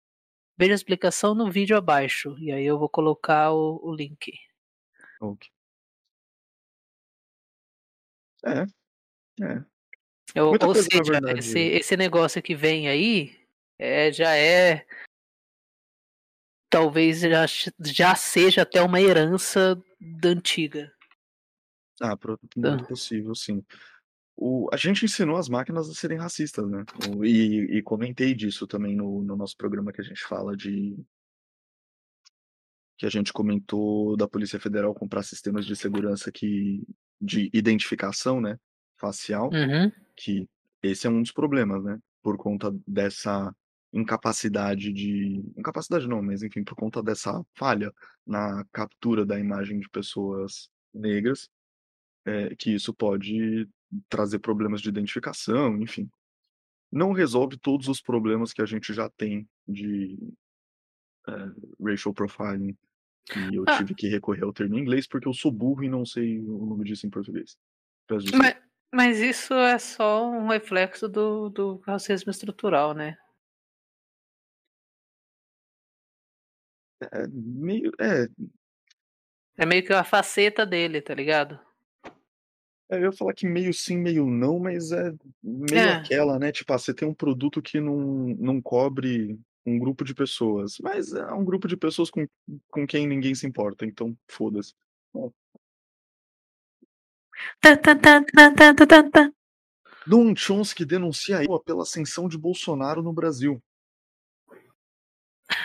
Veja 0.56 0.72
a 0.72 0.74
explicação 0.74 1.34
no 1.34 1.50
vídeo 1.50 1.76
abaixo, 1.76 2.36
e 2.38 2.52
aí 2.52 2.64
eu 2.64 2.78
vou 2.78 2.88
colocar 2.88 3.52
o, 3.52 3.80
o 3.82 3.94
link. 3.94 4.32
É, 8.44 8.66
é. 9.42 9.64
Ou, 10.40 10.50
Muita 10.50 10.66
ou 10.66 10.72
coisa 10.72 10.88
seja, 10.90 11.20
esse, 11.38 11.58
esse 11.58 11.96
negócio 11.96 12.42
que 12.42 12.54
vem 12.54 12.88
aí 12.88 13.36
é, 13.78 14.12
já 14.12 14.36
é. 14.36 14.86
Talvez 16.70 17.20
já, 17.20 17.46
já 17.80 18.14
seja 18.16 18.62
até 18.62 18.82
uma 18.82 19.00
herança 19.00 19.80
da 20.00 20.30
antiga. 20.30 20.92
Ah, 22.00 22.16
pro 22.16 22.38
muito 22.56 22.86
possível 22.86 23.34
sim. 23.34 23.64
O 24.36 24.68
a 24.72 24.76
gente 24.76 25.04
ensinou 25.04 25.36
as 25.36 25.48
máquinas 25.48 25.88
a 25.88 25.94
serem 25.94 26.18
racistas, 26.18 26.68
né, 26.68 26.84
e 27.24 27.78
e 27.78 27.82
comentei 27.82 28.34
disso 28.34 28.66
também 28.66 28.96
no 28.96 29.22
no 29.22 29.36
nosso 29.36 29.56
programa 29.56 29.92
que 29.92 30.00
a 30.00 30.04
gente 30.04 30.22
fala 30.24 30.56
de 30.56 30.96
que 32.98 33.06
a 33.06 33.10
gente 33.10 33.32
comentou 33.32 34.16
da 34.16 34.28
Polícia 34.28 34.60
Federal 34.60 34.94
comprar 34.94 35.22
sistemas 35.22 35.66
de 35.66 35.74
segurança 35.76 36.30
que 36.32 36.82
de 37.20 37.50
identificação, 37.52 38.40
né, 38.40 38.56
facial, 39.00 39.50
Uhum. 39.52 39.90
que 40.16 40.48
esse 40.82 41.06
é 41.06 41.10
um 41.10 41.22
dos 41.22 41.32
problemas, 41.32 41.82
né, 41.84 41.98
por 42.22 42.36
conta 42.36 42.72
dessa 42.86 43.54
incapacidade 43.92 44.92
de 44.92 45.42
incapacidade 45.56 46.08
não, 46.08 46.22
mas 46.22 46.42
enfim, 46.42 46.64
por 46.64 46.76
conta 46.76 47.02
dessa 47.02 47.42
falha 47.56 47.92
na 48.26 48.64
captura 48.72 49.24
da 49.26 49.38
imagem 49.40 49.78
de 49.80 49.88
pessoas 49.90 50.68
negras, 50.94 51.48
eh, 52.26 52.54
que 52.58 52.72
isso 52.74 52.94
pode 52.94 53.68
trazer 54.08 54.38
problemas 54.40 54.80
de 54.82 54.88
identificação, 54.88 55.76
enfim. 55.82 56.08
Não 56.92 57.12
resolve 57.12 57.58
todos 57.58 57.88
os 57.88 58.00
problemas 58.02 58.52
que 58.52 58.62
a 58.62 58.66
gente 58.66 58.92
já 58.94 59.10
tem 59.10 59.48
de, 59.68 60.18
eh, 61.28 61.50
racial 61.82 62.14
profiling, 62.14 62.76
que 63.26 63.54
eu 63.56 63.66
Ah. 63.66 63.78
tive 63.78 63.94
que 63.94 64.08
recorrer 64.08 64.44
ao 64.44 64.52
termo 64.52 64.76
em 64.78 64.82
inglês, 64.82 65.06
porque 65.08 65.28
eu 65.28 65.34
sou 65.34 65.52
burro 65.52 65.84
e 65.84 65.88
não 65.88 66.04
sei 66.06 66.40
o 66.40 66.66
nome 66.66 66.84
disso 66.84 67.06
em 67.06 67.10
português. 67.10 67.56
Peço 68.08 68.24
Ma 68.32 68.52
desculpa. 68.52 68.54
mas 68.92 69.18
isso 69.20 69.54
é 69.54 69.78
só 69.78 70.28
um 70.30 70.48
reflexo 70.48 71.08
do 71.08 71.48
do 71.48 71.78
racismo 71.86 72.30
estrutural, 72.30 72.92
né. 72.94 73.16
É, 77.02 77.26
meio 77.28 77.90
é. 78.00 78.26
É 79.56 79.66
meio 79.66 79.84
que 79.84 79.92
uma 79.92 80.04
faceta 80.04 80.64
dele, 80.66 81.00
tá 81.02 81.14
ligado? 81.14 81.60
É, 82.90 82.96
eu 82.98 83.02
ia 83.04 83.12
falar 83.12 83.32
que 83.34 83.46
meio 83.46 83.72
sim, 83.72 83.96
meio 83.96 84.26
não, 84.26 84.58
mas 84.58 84.92
é 84.92 85.12
meio 85.42 85.88
É. 85.88 85.92
aquela, 85.92 86.38
né, 86.38 86.52
tipo, 86.52 86.72
ah, 86.72 86.78
você 86.78 86.92
tem 86.94 87.08
um 87.08 87.14
produto 87.14 87.62
que 87.62 87.80
não 87.80 87.96
não 88.38 88.60
cobre 88.60 89.38
um 89.66 89.78
grupo 89.78 90.04
de 90.04 90.14
pessoas, 90.14 90.76
mas 90.82 91.12
é 91.14 91.32
um 91.32 91.44
grupo 91.44 91.66
de 91.66 91.76
pessoas 91.76 92.10
com 92.10 92.26
com 92.70 92.86
quem 92.86 93.06
ninguém 93.06 93.34
se 93.34 93.46
importa, 93.46 93.86
então 93.86 94.16
foda-se. 94.30 94.74
É. 95.16 95.30
Noam 100.06 100.34
Chomsky 100.36 100.84
denuncia 100.84 101.38
a 101.40 101.60
pela 101.60 101.82
ascensão 101.82 102.28
de 102.28 102.36
Bolsonaro 102.38 103.02
no 103.02 103.12
Brasil. 103.12 103.62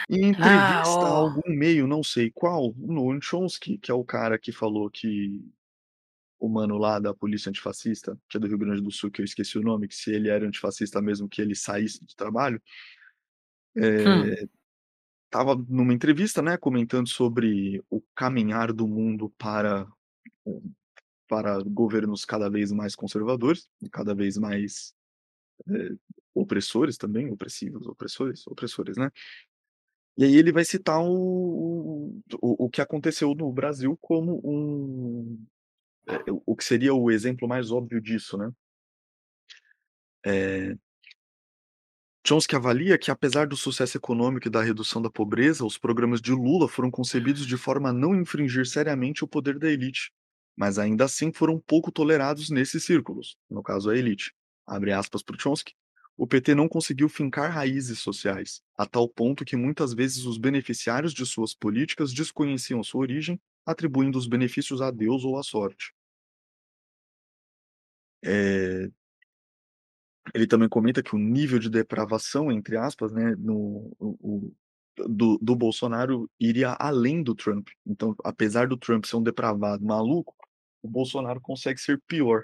Em 0.10 0.26
Ah, 0.26 0.30
entrevista 0.30 1.06
a 1.08 1.14
ó. 1.14 1.16
algum 1.24 1.42
meio, 1.48 1.88
não 1.88 2.04
sei 2.04 2.32
qual, 2.32 2.70
o 2.72 2.94
Noam 2.94 3.22
Chomsky, 3.22 3.78
que 3.78 3.92
é 3.92 3.94
o 3.94 4.04
cara 4.04 4.38
que 4.40 4.52
falou 4.52 4.90
que 4.90 5.42
o 6.40 6.50
mano 6.50 6.78
lá 6.78 7.00
da 7.00 7.14
polícia 7.14 7.50
antifascista, 7.50 8.18
que 8.30 8.38
é 8.38 8.40
do 8.40 8.48
Rio 8.48 8.58
Grande 8.58 8.82
do 8.82 8.92
Sul, 8.92 9.12
que 9.12 9.22
eu 9.22 9.26
esqueci 9.26 9.58
o 9.58 9.62
nome, 9.64 9.88
que 9.88 9.96
se 9.96 10.12
ele 10.14 10.30
era 10.30 10.46
antifascista 10.48 11.02
mesmo 11.02 11.30
que 11.30 11.42
ele 11.42 11.56
saísse 11.56 12.02
do 12.06 12.16
trabalho 12.16 12.62
Hum. 14.06 14.36
eh, 14.36 14.48
estava 15.26 15.56
numa 15.70 15.94
entrevista, 15.94 16.42
né, 16.42 16.58
comentando 16.58 17.08
sobre 17.10 17.84
o 17.90 18.02
caminhar 18.16 18.74
do 18.74 18.88
mundo 18.88 19.30
para 19.38 19.88
para 21.28 21.62
governos 21.64 22.26
cada 22.26 22.50
vez 22.50 22.72
mais 22.72 22.96
conservadores 22.96 23.68
e 23.82 23.90
cada 23.90 24.16
vez 24.16 24.38
mais, 24.38 24.94
eh, 25.70 25.96
opressores 26.36 26.98
também, 26.98 27.32
opressivos, 27.32 27.88
opressores? 27.88 28.48
Opressores, 28.48 28.98
né. 28.98 29.12
E 30.18 30.24
aí 30.26 30.36
ele 30.36 30.52
vai 30.52 30.66
citar 30.66 31.00
o 31.02 32.22
o 32.42 32.66
o 32.66 32.70
que 32.70 32.82
aconteceu 32.82 33.34
no 33.36 33.52
Brasil 33.52 33.98
como 34.02 34.42
um 34.44 35.46
o 36.46 36.56
que 36.56 36.64
seria 36.64 36.94
o 36.94 37.12
exemplo 37.12 37.48
mais 37.48 37.72
óbvio 37.72 38.02
disso, 38.02 38.38
né. 38.38 38.52
Eh 40.26 40.76
Chomsky 42.26 42.56
avalia 42.56 42.98
que 42.98 43.10
apesar 43.10 43.48
do 43.48 43.56
sucesso 43.58 43.98
econômico 43.98 44.48
e 44.48 44.52
da 44.52 44.62
redução 44.62 45.02
da 45.02 45.10
pobreza, 45.10 45.66
os 45.66 45.78
programas 45.78 46.22
de 46.22 46.32
Lula 46.32 46.68
foram 46.68 46.92
concebidos 46.92 47.46
de 47.46 47.58
forma 47.58 47.90
a 47.90 47.94
não 47.94 48.14
infringir 48.14 48.68
seriamente 48.68 49.24
o 49.24 49.28
poder 49.28 49.58
da 49.58 49.68
elite, 49.72 50.12
mas 50.56 50.78
ainda 50.78 51.06
assim 51.06 51.32
foram 51.32 51.60
pouco 51.60 51.92
tolerados 51.92 52.50
nesses 52.50 52.84
círculos, 52.84 53.36
no 53.50 53.64
caso 53.64 53.90
a 53.90 53.98
elite. 53.98 54.32
Abre 54.68 54.92
aspas 54.92 55.24
para 55.24 55.40
Chomsky. 55.40 55.74
O 56.16 56.28
PT 56.28 56.54
não 56.54 56.68
conseguiu 56.68 57.10
fincar 57.10 57.52
raízes 57.52 58.00
sociais, 58.00 58.62
a 58.78 58.86
tal 58.86 59.08
ponto 59.08 59.46
que 59.46 59.56
muitas 59.56 59.94
vezes 59.94 60.26
os 60.26 60.38
beneficiários 60.38 61.14
de 61.14 61.26
suas 61.26 61.56
políticas 61.56 62.14
desconheciam 62.14 62.84
sua 62.84 63.02
origem, 63.02 63.42
atribuindo 63.66 64.20
os 64.20 64.28
benefícios 64.28 64.82
a 64.82 64.92
Deus 64.92 65.24
ou 65.24 65.38
à 65.38 65.44
sorte. 65.44 65.94
Eh 68.24 68.90
ele 70.34 70.48
também 70.48 70.70
comenta 70.70 71.02
que 71.02 71.16
o 71.16 71.20
nível 71.20 71.60
de 71.60 71.70
depravação, 71.70 72.52
entre 72.52 72.78
aspas, 72.78 73.12
né, 73.12 73.36
no 73.38 73.92
o 74.00 74.54
do 75.08 75.38
do 75.42 75.56
Bolsonaro 75.56 76.30
iria 76.40 76.76
além 76.78 77.24
do 77.24 77.34
Trump. 77.34 77.70
Então, 77.86 78.14
apesar 78.24 78.68
do 78.68 78.78
Trump 78.78 79.06
ser 79.06 79.16
um 79.16 79.24
depravado 79.24 79.84
maluco, 79.84 80.36
o 80.84 80.90
Bolsonaro 80.90 81.40
consegue 81.40 81.80
ser 81.80 82.02
pior. 82.06 82.44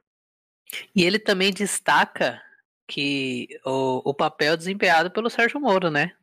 E 0.96 1.04
ele 1.04 1.20
também 1.20 1.52
destaca 1.52 2.42
que 2.88 3.48
o, 3.66 4.10
o 4.10 4.14
papel 4.14 4.56
desempenhado 4.56 5.12
pelo 5.12 5.30
Sérgio 5.30 5.60
Moro, 5.60 5.92
né? 5.92 6.14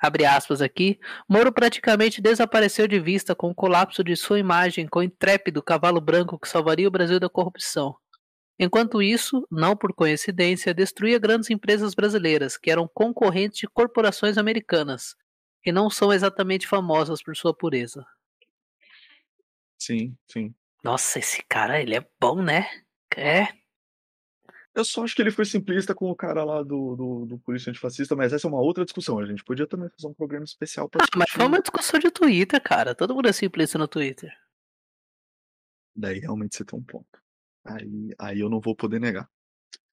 Abre 0.00 0.26
aspas 0.26 0.60
aqui. 0.60 1.00
Moro 1.28 1.50
praticamente 1.52 2.20
desapareceu 2.20 2.86
de 2.86 3.00
vista 3.00 3.34
com 3.34 3.50
o 3.50 3.54
colapso 3.54 4.04
de 4.04 4.14
sua 4.16 4.38
imagem 4.38 4.86
com 4.86 4.98
o 4.98 5.02
intrépido 5.02 5.62
cavalo 5.62 6.00
branco 6.00 6.38
que 6.38 6.48
salvaria 6.48 6.86
o 6.86 6.90
Brasil 6.90 7.18
da 7.18 7.28
corrupção. 7.28 7.96
Enquanto 8.58 9.02
isso, 9.02 9.46
não 9.50 9.76
por 9.76 9.92
coincidência, 9.92 10.72
destruía 10.72 11.18
grandes 11.18 11.50
empresas 11.50 11.94
brasileiras, 11.94 12.56
que 12.56 12.70
eram 12.70 12.86
concorrentes 12.86 13.58
de 13.58 13.66
corporações 13.66 14.38
americanas, 14.38 15.16
que 15.62 15.72
não 15.72 15.90
são 15.90 16.12
exatamente 16.12 16.66
famosas 16.66 17.22
por 17.22 17.36
sua 17.36 17.52
pureza. 17.52 18.06
Sim, 19.76 20.16
sim. 20.30 20.54
Nossa, 20.84 21.18
esse 21.18 21.42
cara, 21.48 21.80
ele 21.80 21.96
é 21.96 22.06
bom, 22.20 22.42
né? 22.42 22.66
É. 23.16 23.48
Eu 24.74 24.84
só 24.84 25.04
acho 25.04 25.14
que 25.14 25.22
ele 25.22 25.30
foi 25.30 25.44
simplista 25.44 25.94
com 25.94 26.10
o 26.10 26.16
cara 26.16 26.44
lá 26.44 26.62
do, 26.62 26.96
do, 26.96 27.26
do 27.26 27.38
polícia 27.38 27.70
antifascista, 27.70 28.14
mas 28.14 28.32
essa 28.32 28.46
é 28.46 28.50
uma 28.50 28.60
outra 28.60 28.84
discussão. 28.84 29.18
A 29.18 29.26
gente 29.26 29.44
podia 29.44 29.66
também 29.66 29.88
fazer 29.88 30.08
um 30.08 30.14
programa 30.14 30.44
especial 30.44 30.88
pra 30.88 31.04
Ah, 31.04 31.16
mas 31.16 31.30
foi 31.30 31.46
uma 31.46 31.60
discussão 31.60 31.98
de 31.98 32.10
Twitter, 32.10 32.60
cara. 32.62 32.94
Todo 32.94 33.14
mundo 33.14 33.28
é 33.28 33.32
simplista 33.32 33.78
no 33.78 33.88
Twitter. 33.88 34.32
Daí 35.94 36.18
realmente 36.18 36.56
você 36.56 36.64
tem 36.64 36.78
um 36.78 36.82
ponto. 36.82 37.23
Aí, 37.64 38.14
aí 38.18 38.40
eu 38.40 38.50
não 38.50 38.60
vou 38.60 38.74
poder 38.76 39.00
negar. 39.00 39.28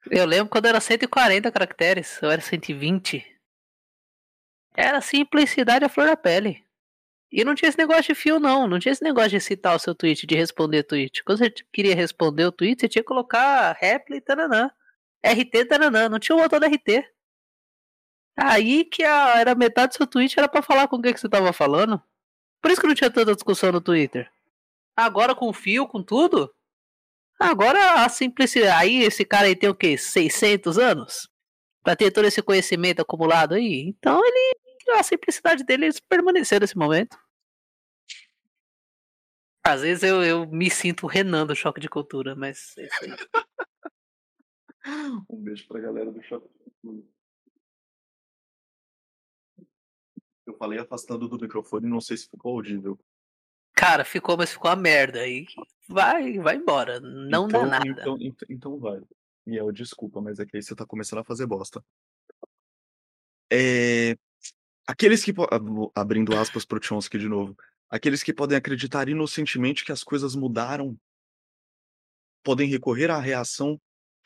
Eu 0.10 0.26
lembro 0.26 0.50
quando 0.50 0.66
era 0.66 0.80
140 0.80 1.52
caracteres, 1.52 2.22
eu 2.22 2.30
era 2.30 2.42
120. 2.42 3.26
Era 4.76 5.02
simplicidade 5.02 5.86
à 5.86 5.90
flor 5.90 6.08
da 6.08 6.18
pele. 6.18 6.66
E 7.32 7.46
não 7.46 7.56
tinha 7.56 7.70
esse 7.70 7.78
negócio 7.78 8.14
de 8.14 8.16
fio, 8.16 8.40
não. 8.40 8.68
Não 8.68 8.78
tinha 8.78 8.92
esse 8.92 9.04
negócio 9.04 9.30
de 9.30 9.40
citar 9.40 9.76
o 9.76 9.80
seu 9.80 9.96
tweet, 9.96 10.28
de 10.28 10.36
responder 10.36 10.84
tweet. 10.84 11.24
Quando 11.24 11.38
você 11.38 11.50
queria 11.72 11.96
responder 11.96 12.46
o 12.46 12.52
tweet, 12.52 12.82
você 12.82 12.90
tinha 12.90 13.02
que 13.02 13.08
colocar 13.08 13.72
réplica 13.80 14.18
e 14.18 14.22
tananã. 14.22 14.70
RT 15.24 15.66
tananã. 15.68 16.10
Não 16.10 16.20
tinha 16.20 16.36
o 16.36 16.42
botão 16.42 16.60
da 16.60 16.68
RT. 16.68 17.06
Aí 18.36 18.84
que 18.84 19.04
a, 19.04 19.40
era 19.40 19.56
metade 19.56 19.94
do 19.94 19.98
seu 19.98 20.08
tweet 20.08 20.38
era 20.38 20.50
para 20.50 20.62
falar 20.62 20.88
com 20.88 20.98
o 20.98 21.02
que, 21.02 21.14
que 21.14 21.20
você 21.20 21.30
tava 21.30 21.54
falando. 21.54 22.02
Por 22.62 22.72
isso 22.72 22.82
que 22.82 22.88
não 22.88 22.96
tinha 22.96 23.12
tanta 23.12 23.34
discussão 23.34 23.72
no 23.72 23.82
Twitter. 23.82 24.30
Agora 24.96 25.34
com 25.34 25.54
fio, 25.54 25.88
com 25.88 26.04
tudo. 26.04 26.54
Agora 27.42 28.06
a 28.06 28.10
simplicidade. 28.10 28.72
Aí 28.72 29.02
esse 29.02 29.26
cara 29.26 29.48
aí 29.48 29.56
tem 29.56 29.68
o 29.68 29.76
quê? 29.76 29.98
600 29.98 30.78
anos? 30.78 31.28
Pra 31.84 31.96
ter 31.96 32.12
todo 32.12 32.26
esse 32.26 32.40
conhecimento 32.42 33.02
acumulado 33.02 33.56
aí. 33.56 33.82
Então 33.88 34.22
ele 34.24 34.62
a 34.96 35.04
simplicidade 35.04 35.64
dele 35.64 35.90
permaneceu 36.08 36.60
nesse 36.60 36.78
momento. 36.78 37.18
Às 39.64 39.82
vezes 39.82 40.04
eu, 40.04 40.24
eu 40.24 40.48
me 40.48 40.70
sinto 40.70 41.08
Renan 41.08 41.48
do 41.48 41.56
Choque 41.56 41.80
de 41.80 41.90
Cultura, 41.90 42.36
mas 42.36 42.76
é 42.78 42.88
um 45.30 45.42
beijo 45.42 45.68
pra 45.68 45.80
galera 45.80 46.12
do 46.12 46.22
Choque 46.22 46.48
de 46.48 46.60
Cultura. 46.60 47.04
Eu 50.46 50.58
falei 50.58 50.80
afastando 50.80 51.28
do 51.28 51.40
microfone, 51.40 51.88
não 51.88 52.02
sei 52.02 52.18
se 52.18 52.28
ficou 52.28 52.56
audível. 52.56 53.00
Cara, 53.82 54.06
ficou, 54.06 54.38
mas 54.38 54.52
ficou 54.52 54.70
a 54.70 54.76
merda. 54.76 55.22
aí 55.22 55.46
vai, 55.90 56.38
vai 56.38 56.56
embora. 56.56 57.00
Não 57.00 57.48
então, 57.48 57.62
dá 57.64 57.66
nada. 57.68 57.88
Então, 57.88 58.18
então, 58.20 58.48
então 58.50 58.80
vai. 58.80 59.02
E 59.48 59.56
eu 59.56 59.72
desculpa, 59.72 60.22
mas 60.22 60.40
é 60.40 60.46
que 60.46 60.56
aí 60.56 60.64
você 60.64 60.76
tá 60.76 60.86
começando 60.86 61.20
a 61.20 61.24
fazer 61.24 61.48
bosta. 61.48 61.84
É, 63.52 64.16
Aqueles 64.92 65.24
que. 65.24 65.34
Abrindo 65.96 66.36
aspas 66.36 66.66
pro 66.66 66.84
Chomsky 66.84 67.18
de 67.18 67.28
novo. 67.28 67.56
Aqueles 67.90 68.22
que 68.24 68.34
podem 68.34 68.58
acreditar 68.58 69.08
inocentemente 69.08 69.86
que 69.86 69.92
as 69.92 70.04
coisas 70.04 70.36
mudaram 70.36 70.98
podem 72.44 72.68
recorrer 72.68 73.10
à 73.10 73.20
reação 73.20 73.80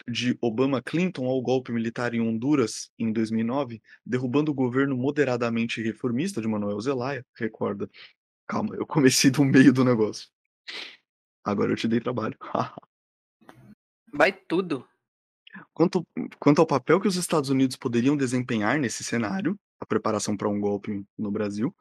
de 0.08 0.38
Obama-Clinton 0.42 1.26
ao 1.28 1.42
golpe 1.42 1.72
militar 1.72 2.14
em 2.14 2.22
Honduras 2.22 2.90
em 2.98 3.12
2009, 3.12 3.82
derrubando 4.06 4.52
o 4.52 4.56
governo 4.56 4.98
moderadamente 4.98 5.82
reformista 5.82 6.42
de 6.42 6.48
Manuel 6.48 6.80
Zelaya. 6.80 7.26
Recorda. 7.36 7.90
Calma, 8.48 8.76
eu 8.76 8.86
comecei 8.86 9.32
do 9.32 9.44
meio 9.44 9.74
do 9.74 9.84
negócio. 9.84 10.30
Agora 11.44 11.72
eu 11.72 11.76
te 11.76 11.88
dei 11.88 12.00
trabalho. 12.00 12.38
Vai 14.14 14.32
tudo. 14.32 14.88
Quanto, 15.74 16.06
quanto 16.40 16.60
ao 16.60 16.68
papel 16.68 17.00
que 17.00 17.08
os 17.08 17.16
Estados 17.16 17.50
Unidos 17.50 17.76
poderiam 17.76 18.16
desempenhar 18.16 18.80
nesse 18.80 19.04
cenário, 19.04 19.60
a 19.80 19.86
preparação 19.86 20.36
para 20.36 20.50
um 20.50 20.60
golpe 20.60 21.06
no 21.18 21.32
Brasil, 21.32 21.76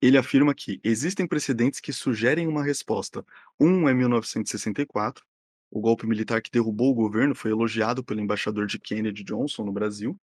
ele 0.00 0.18
afirma 0.18 0.54
que 0.54 0.80
existem 0.82 1.26
precedentes 1.26 1.80
que 1.80 1.92
sugerem 1.92 2.46
uma 2.46 2.64
resposta. 2.64 3.24
Um 3.58 3.88
é 3.88 3.94
1964, 3.94 5.24
o 5.70 5.80
golpe 5.80 6.06
militar 6.06 6.42
que 6.42 6.50
derrubou 6.50 6.90
o 6.90 6.94
governo 6.94 7.34
foi 7.34 7.50
elogiado 7.50 8.04
pelo 8.04 8.20
embaixador 8.20 8.66
de 8.66 8.78
Kennedy 8.78 9.24
Johnson 9.24 9.64
no 9.64 9.72
Brasil. 9.72 10.18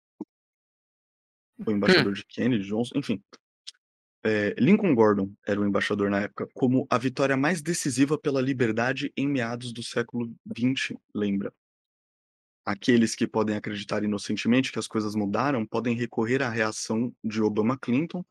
O 1.64 1.70
embaixador 1.70 2.12
de 2.14 2.24
Kennedy 2.24 2.66
Johnson, 2.66 2.98
enfim. 2.98 3.22
É, 4.28 4.56
Lincoln 4.58 4.92
Gordon 4.92 5.30
era 5.46 5.60
o 5.60 5.64
embaixador 5.64 6.10
na 6.10 6.22
época, 6.22 6.48
como 6.52 6.84
a 6.90 6.98
vitória 6.98 7.36
mais 7.36 7.62
decisiva 7.62 8.18
pela 8.18 8.40
liberdade 8.40 9.12
em 9.16 9.24
meados 9.24 9.72
do 9.72 9.84
século 9.84 10.34
XX, 10.48 10.98
lembra? 11.14 11.54
Aqueles 12.64 13.14
que 13.14 13.24
podem 13.24 13.54
acreditar 13.54 14.02
inocentemente 14.02 14.72
que 14.72 14.80
as 14.80 14.88
coisas 14.88 15.14
mudaram 15.14 15.64
podem 15.64 15.94
recorrer 15.94 16.42
à 16.42 16.48
reação 16.48 17.14
de 17.22 17.40
Obama-Clinton, 17.40 18.24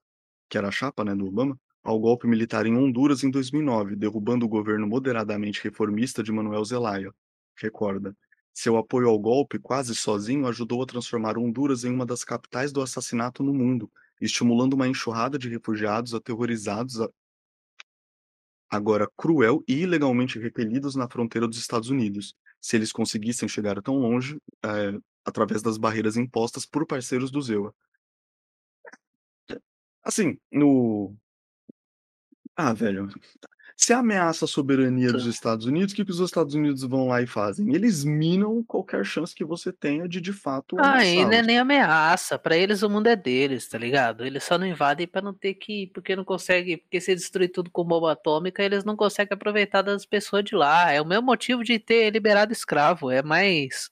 que 0.49 0.57
era 0.57 0.67
a 0.67 0.71
chapa 0.71 1.05
né, 1.05 1.15
do 1.15 1.27
Obama, 1.27 1.57
ao 1.81 1.97
golpe 1.97 2.27
militar 2.27 2.65
em 2.65 2.75
Honduras 2.75 3.23
em 3.23 3.31
2009, 3.31 3.95
derrubando 3.95 4.45
o 4.45 4.49
governo 4.49 4.85
moderadamente 4.85 5.63
reformista 5.63 6.21
de 6.21 6.29
Manuel 6.29 6.65
Zelaya. 6.65 7.13
Recorda, 7.55 8.13
seu 8.53 8.75
apoio 8.75 9.07
ao 9.07 9.17
golpe, 9.17 9.59
quase 9.59 9.95
sozinho, 9.95 10.45
ajudou 10.45 10.83
a 10.83 10.85
transformar 10.85 11.37
Honduras 11.37 11.85
em 11.85 11.93
uma 11.93 12.05
das 12.05 12.25
capitais 12.25 12.73
do 12.73 12.81
assassinato 12.81 13.41
no 13.41 13.53
mundo, 13.53 13.89
estimulando 14.19 14.73
uma 14.73 14.87
enxurrada 14.87 15.37
de 15.37 15.49
refugiados 15.49 16.13
aterrorizados, 16.13 16.95
agora 18.69 19.09
cruel 19.15 19.63
e 19.67 19.81
ilegalmente 19.81 20.39
repelidos 20.39 20.95
na 20.95 21.09
fronteira 21.09 21.47
dos 21.47 21.57
Estados 21.57 21.89
Unidos, 21.89 22.35
se 22.59 22.75
eles 22.75 22.91
conseguissem 22.91 23.47
chegar 23.47 23.81
tão 23.81 23.97
longe 23.97 24.39
é, 24.63 24.97
através 25.23 25.61
das 25.61 25.77
barreiras 25.77 26.17
impostas 26.17 26.65
por 26.65 26.85
parceiros 26.85 27.31
do 27.31 27.41
Zewa. 27.41 27.73
Assim, 30.03 30.37
no. 30.51 31.15
Ah, 32.55 32.73
velho. 32.73 33.09
Se 33.77 33.91
ameaça 33.93 34.45
a 34.45 34.47
soberania 34.47 35.11
dos 35.11 35.25
Estados 35.25 35.65
Unidos, 35.65 35.91
o 35.91 35.95
que, 35.95 36.05
que 36.05 36.11
os 36.11 36.19
Estados 36.19 36.55
Unidos 36.55 36.81
vão 36.83 37.07
lá 37.07 37.21
e 37.21 37.27
fazem? 37.27 37.75
Eles 37.75 38.05
minam 38.05 38.63
qualquer 38.63 39.05
chance 39.05 39.35
que 39.35 39.43
você 39.43 39.71
tenha 39.71 40.07
de 40.07 40.21
de 40.21 40.31
fato. 40.31 40.77
Aí 40.79 41.23
não 41.25 41.33
é 41.33 41.41
nem 41.41 41.59
ameaça. 41.59 42.39
Para 42.39 42.55
eles 42.55 42.83
o 42.83 42.89
mundo 42.89 43.07
é 43.07 43.15
deles, 43.15 43.67
tá 43.67 43.77
ligado? 43.77 44.25
Eles 44.25 44.43
só 44.43 44.57
não 44.57 44.65
invadem 44.65 45.05
para 45.05 45.21
não 45.21 45.33
ter 45.33 45.55
que. 45.55 45.87
Porque 45.87 46.15
não 46.15 46.23
consegue. 46.23 46.77
Porque 46.77 47.01
se 47.01 47.13
destruir 47.13 47.49
tudo 47.49 47.69
com 47.69 47.83
bomba 47.83 48.13
atômica, 48.13 48.63
eles 48.63 48.85
não 48.85 48.95
conseguem 48.95 49.35
aproveitar 49.35 49.81
das 49.81 50.05
pessoas 50.05 50.45
de 50.45 50.55
lá. 50.55 50.91
É 50.91 51.01
o 51.01 51.05
mesmo 51.05 51.25
motivo 51.25 51.63
de 51.63 51.77
ter 51.77 52.09
liberado 52.11 52.53
escravo. 52.53 53.11
É 53.11 53.21
mais. 53.21 53.91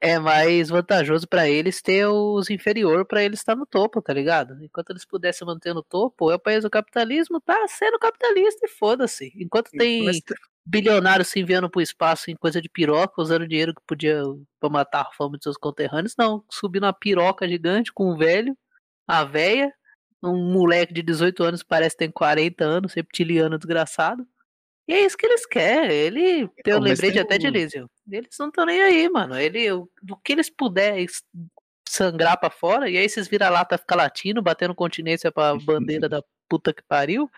É 0.00 0.18
mais 0.18 0.70
vantajoso 0.70 1.28
para 1.28 1.48
eles 1.48 1.82
ter 1.82 2.06
os 2.06 2.48
inferior 2.48 3.04
para 3.04 3.22
eles 3.22 3.40
estar 3.40 3.54
no 3.54 3.66
topo, 3.66 4.00
tá 4.00 4.12
ligado? 4.12 4.62
Enquanto 4.64 4.90
eles 4.90 5.04
pudessem 5.04 5.46
manter 5.46 5.74
no 5.74 5.82
topo, 5.82 6.30
é 6.30 6.36
o 6.36 6.38
país 6.38 6.62
do 6.64 6.70
capitalismo, 6.70 7.40
tá 7.40 7.66
sendo 7.68 7.98
capitalista 7.98 8.66
e 8.66 8.68
foda-se. 8.68 9.32
Enquanto 9.36 9.70
tem 9.70 10.10
bilionários 10.64 11.28
se 11.28 11.40
enviando 11.40 11.68
pro 11.68 11.82
espaço 11.82 12.30
em 12.30 12.36
coisa 12.36 12.60
de 12.60 12.68
piroca, 12.68 13.20
usando 13.20 13.46
dinheiro 13.46 13.74
que 13.74 13.82
podia 13.86 14.22
pra 14.58 14.70
matar 14.70 15.02
a 15.02 15.12
fome 15.12 15.36
de 15.36 15.44
seus 15.44 15.56
conterrâneos, 15.56 16.14
não, 16.16 16.44
subindo 16.50 16.84
uma 16.84 16.92
piroca 16.92 17.46
gigante 17.46 17.92
com 17.92 18.12
um 18.12 18.16
velho, 18.16 18.56
a 19.06 19.24
véia, 19.24 19.72
um 20.22 20.52
moleque 20.52 20.94
de 20.94 21.02
18 21.02 21.42
anos 21.42 21.62
parece 21.62 21.96
que 21.96 22.04
tem 22.04 22.10
40 22.10 22.64
anos, 22.64 22.94
reptiliano 22.94 23.58
desgraçado. 23.58 24.26
E 24.90 24.92
é 24.92 25.06
isso 25.06 25.16
que 25.16 25.24
eles 25.24 25.46
querem. 25.46 25.96
Ele, 25.96 26.50
eu 26.66 26.80
lembrei 26.80 27.12
de 27.12 27.20
até 27.20 27.38
de 27.38 27.46
Elysium. 27.46 27.86
Eles 28.10 28.36
não 28.40 28.48
estão 28.48 28.66
nem 28.66 28.82
aí, 28.82 29.08
mano. 29.08 29.38
Ele, 29.38 29.68
do 30.02 30.16
que 30.16 30.32
eles 30.32 30.50
puderem 30.50 31.06
sangrar 31.88 32.36
para 32.40 32.50
fora, 32.50 32.90
e 32.90 32.98
aí 32.98 33.04
esses 33.04 33.28
vira-lata 33.28 33.78
ficar 33.78 33.94
latino, 33.94 34.42
batendo 34.42 34.74
continência 34.74 35.30
pra 35.30 35.54
bandeira 35.64 36.08
da 36.08 36.20
puta 36.48 36.74
que 36.74 36.82
pariu. 36.82 37.30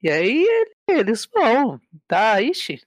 E 0.00 0.08
aí 0.08 0.46
eles 0.88 1.28
vão, 1.34 1.80
tá, 2.06 2.40
ixi. 2.40 2.80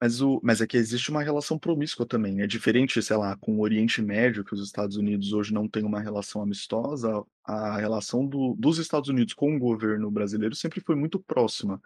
Mas, 0.00 0.22
o, 0.22 0.40
mas 0.42 0.62
é 0.62 0.66
que 0.66 0.78
existe 0.78 1.10
uma 1.10 1.22
relação 1.22 1.58
promíscua 1.58 2.06
também. 2.06 2.40
É 2.40 2.46
diferente, 2.46 3.02
sei 3.02 3.16
lá, 3.18 3.36
com 3.36 3.56
o 3.56 3.60
Oriente 3.60 4.00
Médio, 4.00 4.44
que 4.44 4.54
os 4.54 4.64
Estados 4.64 4.96
Unidos 4.96 5.34
hoje 5.34 5.52
não 5.52 5.68
têm 5.68 5.84
uma 5.84 6.00
relação 6.00 6.40
amistosa. 6.40 7.22
A 7.44 7.76
relação 7.76 8.26
do, 8.26 8.54
dos 8.58 8.78
Estados 8.78 9.10
Unidos 9.10 9.34
com 9.34 9.54
o 9.54 9.58
governo 9.58 10.10
brasileiro 10.10 10.54
sempre 10.54 10.80
foi 10.80 10.94
muito 10.96 11.20
próxima 11.20 11.78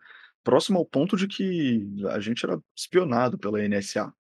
próximo 0.45 0.79
ao 0.79 0.85
ponto 0.85 1.17
de 1.17 1.27
que 1.27 1.87
a 2.11 2.21
gente 2.21 2.45
era 2.45 2.59
espionado 2.77 3.39
pela 3.39 3.59
NSA. 3.67 4.13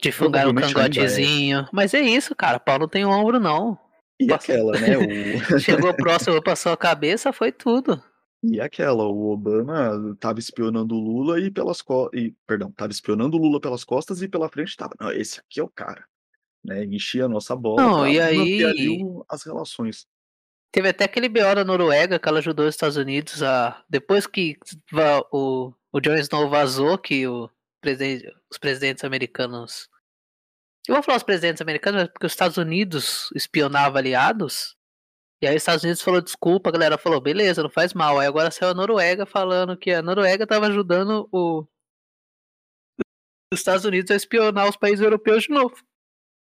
Difungar 0.00 0.48
o 0.48 0.54
cangotezinho. 0.54 1.60
É. 1.60 1.68
Mas 1.72 1.94
é 1.94 2.00
isso, 2.00 2.34
cara. 2.34 2.60
Paulo 2.60 2.86
tem 2.86 3.04
ombro, 3.04 3.40
não. 3.40 3.78
E 4.20 4.26
Passou... 4.26 4.54
aquela, 4.54 4.72
né? 4.78 4.96
O... 4.98 5.58
Chegou 5.60 5.94
próximo, 5.94 6.42
passou 6.42 6.72
a 6.72 6.76
cabeça, 6.76 7.32
foi 7.32 7.52
tudo. 7.52 8.02
E 8.42 8.60
aquela, 8.60 9.04
o 9.04 9.30
Obama 9.30 10.16
tava 10.20 10.38
espionando 10.38 10.94
o 10.94 11.00
Lula 11.00 11.40
e 11.40 11.50
pelas 11.50 11.82
costas. 11.82 12.30
Perdão, 12.46 12.70
tava 12.70 12.92
espionando 12.92 13.36
o 13.36 13.40
Lula 13.40 13.60
pelas 13.60 13.84
costas 13.84 14.22
e 14.22 14.28
pela 14.28 14.48
frente 14.48 14.76
tava. 14.76 14.94
Não, 15.00 15.10
esse 15.10 15.40
aqui 15.40 15.60
é 15.60 15.62
o 15.62 15.68
cara. 15.68 16.04
né, 16.64 16.84
encher 16.84 17.24
a 17.24 17.28
nossa 17.28 17.56
bola 17.56 17.82
Não, 17.82 18.08
e 18.08 18.20
aí 18.20 18.60
as 19.28 19.42
relações. 19.42 20.06
Teve 20.76 20.90
até 20.90 21.04
aquele 21.04 21.26
BO 21.30 21.54
da 21.54 21.64
Noruega 21.64 22.18
que 22.18 22.28
ela 22.28 22.38
ajudou 22.38 22.66
os 22.66 22.74
Estados 22.74 22.98
Unidos 22.98 23.42
a 23.42 23.82
depois 23.88 24.26
que 24.26 24.58
o 25.32 25.72
o 25.90 26.00
Jon 26.02 26.16
Snow 26.16 26.50
vazou 26.50 26.98
que 26.98 27.26
o 27.26 27.48
presidente 27.80 28.30
os 28.50 28.58
presidentes 28.58 29.02
americanos 29.02 29.88
eu 30.86 30.94
vou 30.94 31.02
falar 31.02 31.16
os 31.16 31.22
presidentes 31.22 31.62
americanos, 31.62 32.08
porque 32.08 32.26
os 32.26 32.32
Estados 32.32 32.58
Unidos 32.58 33.30
espionava 33.34 33.98
aliados, 33.98 34.76
e 35.42 35.46
aí 35.46 35.56
os 35.56 35.62
Estados 35.62 35.84
Unidos 35.84 36.02
falou 36.02 36.20
desculpa, 36.20 36.68
a 36.70 36.72
galera 36.72 36.98
falou: 36.98 37.20
"Beleza, 37.22 37.62
não 37.62 37.70
faz 37.70 37.94
mal". 37.94 38.18
Aí 38.20 38.26
agora 38.26 38.50
saiu 38.50 38.70
a 38.72 38.74
Noruega 38.74 39.26
falando 39.26 39.78
que 39.78 39.92
a 39.92 40.02
Noruega 40.02 40.44
estava 40.44 40.66
ajudando 40.66 41.28
o 41.32 41.66
os 43.52 43.60
Estados 43.60 43.84
Unidos 43.86 44.10
a 44.10 44.16
espionar 44.16 44.68
os 44.68 44.76
países 44.76 45.00
europeus 45.00 45.44
de 45.44 45.50
novo. 45.50 45.76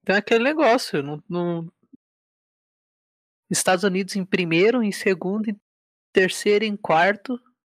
Então 0.04 0.16
é 0.16 0.20
aquele 0.20 0.44
negócio, 0.44 1.04
não 1.04 1.24
não 1.30 1.72
Estados 3.50 3.84
Unidos 3.84 4.16
em 4.16 4.26
primeiro, 4.26 4.82
em 4.82 4.92
segundo, 4.92 5.50
em 5.50 5.60
terceiro, 6.14 6.66
em 6.66 6.76
quarto, 6.76 7.40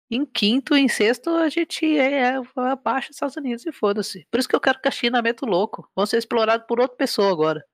em 0.10 0.26
quinto, 0.26 0.76
em 0.76 0.88
sexto 0.88 1.30
a 1.32 1.50
gente 1.50 1.86
é, 1.98 2.36
é 2.36 2.42
abaixo 2.56 3.10
dos 3.10 3.16
Estados 3.16 3.36
Unidos 3.38 3.66
e 3.66 3.72
foda-se. 3.72 4.28
Por 4.30 4.40
isso 4.40 4.48
que 4.48 4.56
eu 4.56 4.62
quero 4.62 4.80
que 4.80 4.88
a 4.88 4.92
China 4.92 5.22
meta 5.22 5.46
o 5.46 5.50
louco. 5.50 5.90
Vão 5.96 6.06
ser 6.06 6.18
explorados 6.18 6.68
por 6.68 6.80
outra 6.80 6.96
pessoa 6.96 7.32
agora. 7.32 7.66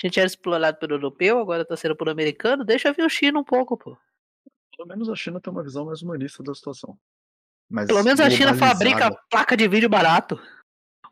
A 0.00 0.06
gente 0.06 0.20
era 0.20 0.26
explorado 0.26 0.78
pelo 0.78 0.94
europeu, 0.94 1.38
agora 1.38 1.64
tá 1.64 1.76
sendo 1.76 1.96
por 1.96 2.08
americano. 2.08 2.64
Deixa 2.64 2.92
vir 2.92 3.04
o 3.04 3.08
China 3.08 3.40
um 3.40 3.44
pouco, 3.44 3.76
pô. 3.76 3.96
Pelo 4.76 4.88
menos 4.88 5.08
a 5.08 5.16
China 5.16 5.40
tem 5.40 5.52
uma 5.52 5.62
visão 5.62 5.86
mais 5.86 6.02
humanista 6.02 6.42
da 6.42 6.54
situação. 6.54 6.96
Mais 7.68 7.88
Pelo 7.88 8.04
menos 8.04 8.20
a 8.20 8.30
China 8.30 8.54
fabrica 8.54 9.10
placa 9.30 9.56
de 9.56 9.66
vídeo 9.66 9.88
barato. 9.88 10.40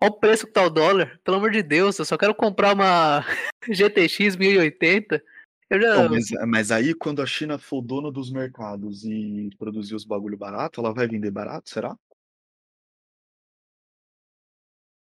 Olha 0.01 0.11
o 0.11 0.21
preço 0.21 0.47
que 0.47 0.53
tá 0.53 0.63
o 0.63 0.71
dólar. 0.71 1.19
Pelo 1.25 1.39
amor 1.39 1.51
de 1.51 1.63
Deus, 1.63 1.99
eu 1.99 2.05
só 2.05 2.17
quero 2.17 2.35
comprar 2.35 2.75
uma 2.75 3.25
GTX 3.69 4.37
1080. 4.37 5.23
Eu 5.69 5.81
já. 5.81 5.97
Então, 5.97 6.09
mas 6.11 6.31
mas 6.49 6.71
aí 6.71 6.95
quando 6.95 7.21
a 7.21 7.27
China 7.27 7.59
for 7.59 7.83
dona 7.83 8.11
dos 8.11 8.31
mercados 8.31 9.05
e 9.05 9.51
produzir 9.59 9.95
os 9.95 10.05
bagulho 10.05 10.37
barato, 10.37 10.81
ela 10.81 10.95
vai 10.95 11.09
vender 11.09 11.31
barato, 11.31 11.71
será? 11.71 11.97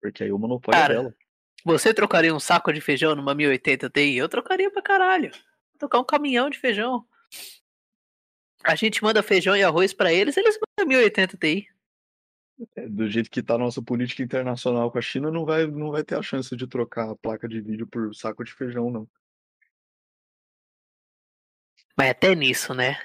Porque 0.03 0.25
aí 0.25 0.33
o 0.33 0.39
monopólio 0.39 0.79
é 0.79 0.81
Cara, 0.81 0.95
dela. 0.95 1.15
você 1.65 1.93
trocaria 1.95 2.35
um 2.35 2.41
saco 2.41 2.73
de 2.73 2.81
feijão 2.81 3.15
numa 3.15 3.35
1080 3.35 3.91
Ti? 3.91 4.17
Eu 4.17 4.29
trocaria 4.29 4.71
pra 4.71 4.83
caralho. 4.83 5.31
Trocar 5.79 6.01
um 6.01 6.05
caminhão 6.05 6.51
de 6.51 6.59
feijão. 6.59 7.07
A 8.65 8.75
gente 8.75 9.03
manda 9.03 9.23
feijão 9.23 9.57
e 9.57 9.63
arroz 9.63 9.93
pra 9.93 10.13
eles, 10.13 10.37
eles 10.37 10.59
mandam 10.79 10.89
1080 10.89 11.37
Ti. 11.37 11.69
É, 12.77 12.89
do 12.89 13.09
jeito 13.09 13.31
que 13.31 13.43
tá 13.43 13.55
a 13.55 13.59
nossa 13.59 13.81
política 13.81 14.23
internacional 14.23 14.91
com 14.91 14.99
a 14.99 15.03
China, 15.03 15.31
não 15.31 15.45
vai 15.45 15.67
não 15.67 15.91
vai 15.91 16.03
ter 16.03 16.17
a 16.17 16.23
chance 16.23 16.55
de 16.55 16.67
trocar 16.67 17.11
a 17.11 17.17
placa 17.17 17.49
de 17.49 17.61
vídeo 17.61 17.87
por 17.87 18.15
saco 18.15 18.45
de 18.45 18.53
feijão 18.53 18.91
não. 18.91 19.09
Mas 22.01 22.11
até 22.13 22.35
nisso, 22.35 22.73
né? 22.73 22.97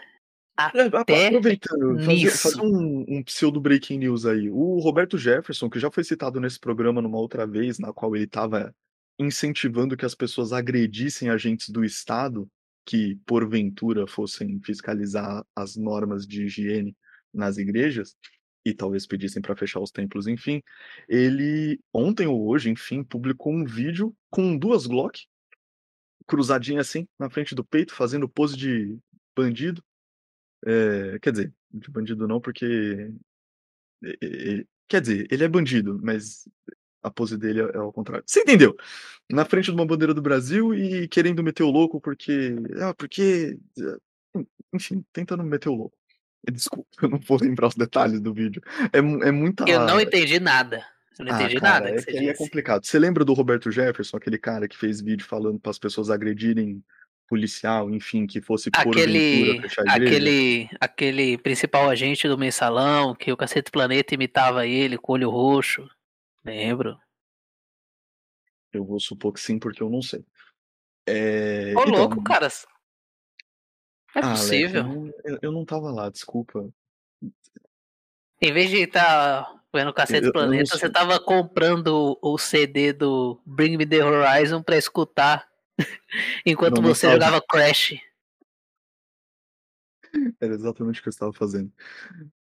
É, 0.58 0.63
Até 0.97 1.27
aproveitando, 1.27 1.99
fazer 2.31 2.62
um 2.62 3.03
um 3.10 3.23
pseudo 3.23 3.60
breaking 3.60 3.97
news 3.97 4.25
aí. 4.25 4.49
O 4.49 4.79
Roberto 4.79 5.17
Jefferson, 5.17 5.69
que 5.69 5.81
já 5.81 5.91
foi 5.91 6.01
citado 6.05 6.39
nesse 6.39 6.58
programa 6.58 7.01
numa 7.01 7.17
outra 7.17 7.45
vez, 7.45 7.77
na 7.77 7.91
qual 7.91 8.15
ele 8.15 8.23
estava 8.23 8.73
incentivando 9.19 9.97
que 9.97 10.05
as 10.05 10.15
pessoas 10.15 10.53
agredissem 10.53 11.29
agentes 11.29 11.67
do 11.67 11.84
estado, 11.84 12.47
que 12.86 13.17
porventura 13.25 14.08
fossem 14.08 14.62
fiscalizar 14.63 15.45
as 15.53 15.75
normas 15.75 16.25
de 16.25 16.45
higiene 16.45 16.95
nas 17.34 17.58
igrejas, 17.58 18.15
e 18.65 18.73
talvez 18.73 19.05
pedissem 19.05 19.41
pra 19.41 19.58
fechar 19.58 19.81
os 19.81 19.91
templos, 19.91 20.25
enfim. 20.25 20.62
Ele 21.10 21.77
ontem 21.93 22.27
ou 22.27 22.47
hoje, 22.47 22.69
enfim, 22.69 23.03
publicou 23.03 23.51
um 23.53 23.65
vídeo 23.65 24.15
com 24.29 24.58
2 24.58 24.88
Glock 24.88 25.19
cruzadinha 26.27 26.81
assim, 26.81 27.07
na 27.19 27.29
frente 27.29 27.55
do 27.55 27.63
peito, 27.63 27.93
fazendo 27.93 28.29
pose 28.29 28.55
de 28.57 28.97
bandido. 29.35 29.83
Eh, 30.65 31.19
quer 31.21 31.31
dizer, 31.31 31.53
de 31.71 31.89
bandido 31.91 32.27
não, 32.27 32.41
porque 32.41 33.11
quer 34.88 35.01
dizer, 35.01 35.27
ele 35.31 35.43
é 35.43 35.47
bandido, 35.47 35.99
mas 36.01 36.47
a 37.01 37.11
pose 37.11 37.38
dele 37.38 37.61
é 37.61 37.63
é 37.75 37.77
ao 37.77 37.93
contrário. 37.93 38.23
Você 38.25 38.41
entendeu? 38.41 38.75
Na 39.31 39.45
frente 39.45 39.65
de 39.65 39.71
uma 39.71 39.85
bandeira 39.85 40.13
do 40.13 40.21
Brasil 40.21 40.73
e 40.73 41.07
querendo 41.07 41.43
meter 41.43 41.63
o 41.63 41.71
louco, 41.71 42.01
porque 42.01 42.55
ah, 42.81 42.93
porque 42.93 43.57
en 44.35 44.45
enfim, 44.73 45.05
tentando 45.13 45.43
meter 45.43 45.69
o 45.69 45.75
louco. 45.75 45.97
Desculpa, 46.51 46.88
eu 47.01 47.09
não 47.09 47.19
vou 47.19 47.39
lembrar 47.39 47.67
os 47.67 47.75
detalhes 47.75 48.19
do 48.19 48.33
vídeo. 48.33 48.61
É 48.91 48.99
é 48.99 49.31
muita 49.31 49.65
Eu 49.67 49.85
não 49.85 49.99
entendi 49.99 50.39
nada. 50.39 50.85
Eu 51.17 51.25
não 51.25 51.34
Ah, 51.34 51.41
entendi 51.43 51.60
cara, 51.60 51.73
nada 51.86 51.89
é 51.89 51.93
que 51.95 52.01
você 52.01 52.12
que 52.12 52.30
é 52.30 52.34
complicado. 52.34 52.86
Você 52.86 52.99
lembra 52.99 53.23
do 53.23 53.34
Roberto 53.34 53.71
Jefferson, 53.71 54.17
aquele 54.17 54.38
cara 54.38 54.67
que 54.67 54.78
fez 54.78 54.99
vídeo 55.01 55.25
falando 55.25 55.60
para 55.60 55.71
as 55.71 55.80
pessoas 55.80 56.10
agredirem 56.10 56.84
policial, 57.28 57.89
enfim, 57.89 58.28
que 58.28 58.39
fosse 58.41 58.69
Aquele 58.75 59.62
aquele 59.88 60.69
aquele 60.80 61.38
principal 61.38 61.89
agente 61.89 62.28
do 62.28 62.38
mensalão, 62.38 63.15
que 63.15 63.32
o 63.32 63.38
Cacete 63.38 63.71
Planeta 63.71 64.13
imitava 64.13 64.67
ele 64.67 64.97
com 64.97 65.13
o 65.13 65.15
olho 65.15 65.30
roxo. 65.30 65.89
Lembro. 66.43 66.99
Eu 68.71 68.84
vou 68.86 68.99
supor 68.99 69.34
que 69.34 69.39
sim, 69.39 69.58
porque 69.58 69.82
eu 69.82 69.89
não 69.89 70.01
sei. 70.01 70.23
Eh, 71.08 71.73
Ô 71.75 71.82
então 71.82 71.93
louco, 71.95 72.23
cara. 72.23 72.47
É 72.47 74.19
Ah, 74.19 74.28
Alex, 74.28 74.41
eu 74.41 74.45
possível. 74.45 74.84
não 74.84 75.13
eu 75.41 75.51
não 75.51 75.63
estava 75.63 75.91
lá, 75.91 76.10
desculpa. 76.10 76.69
Em 78.41 78.51
vez 78.54 78.69
de 78.69 78.78
estar 78.82 79.49
vendo 79.75 79.89
o 79.89 79.93
Cacete 79.93 80.25
não 80.25 80.31
Planeta, 80.31 80.77
você 80.77 80.88
estava 80.88 81.19
comprando 81.19 82.17
o 82.21 82.38
CD 82.38 82.93
do 82.93 83.39
Bring 83.45 83.77
Me 83.77 83.85
The 83.85 84.03
Horizon 84.03 84.63
pra 84.63 84.77
escutar 84.77 85.47
enquanto 86.45 86.81
Não, 86.81 86.93
você 86.93 87.11
jogava 87.11 87.41
Crash. 87.41 87.95
Era 90.39 90.53
exatamente 90.53 91.01
o 91.01 91.03
que 91.03 91.09
eu 91.09 91.11
estava 91.11 91.33
fazendo. 91.33 91.71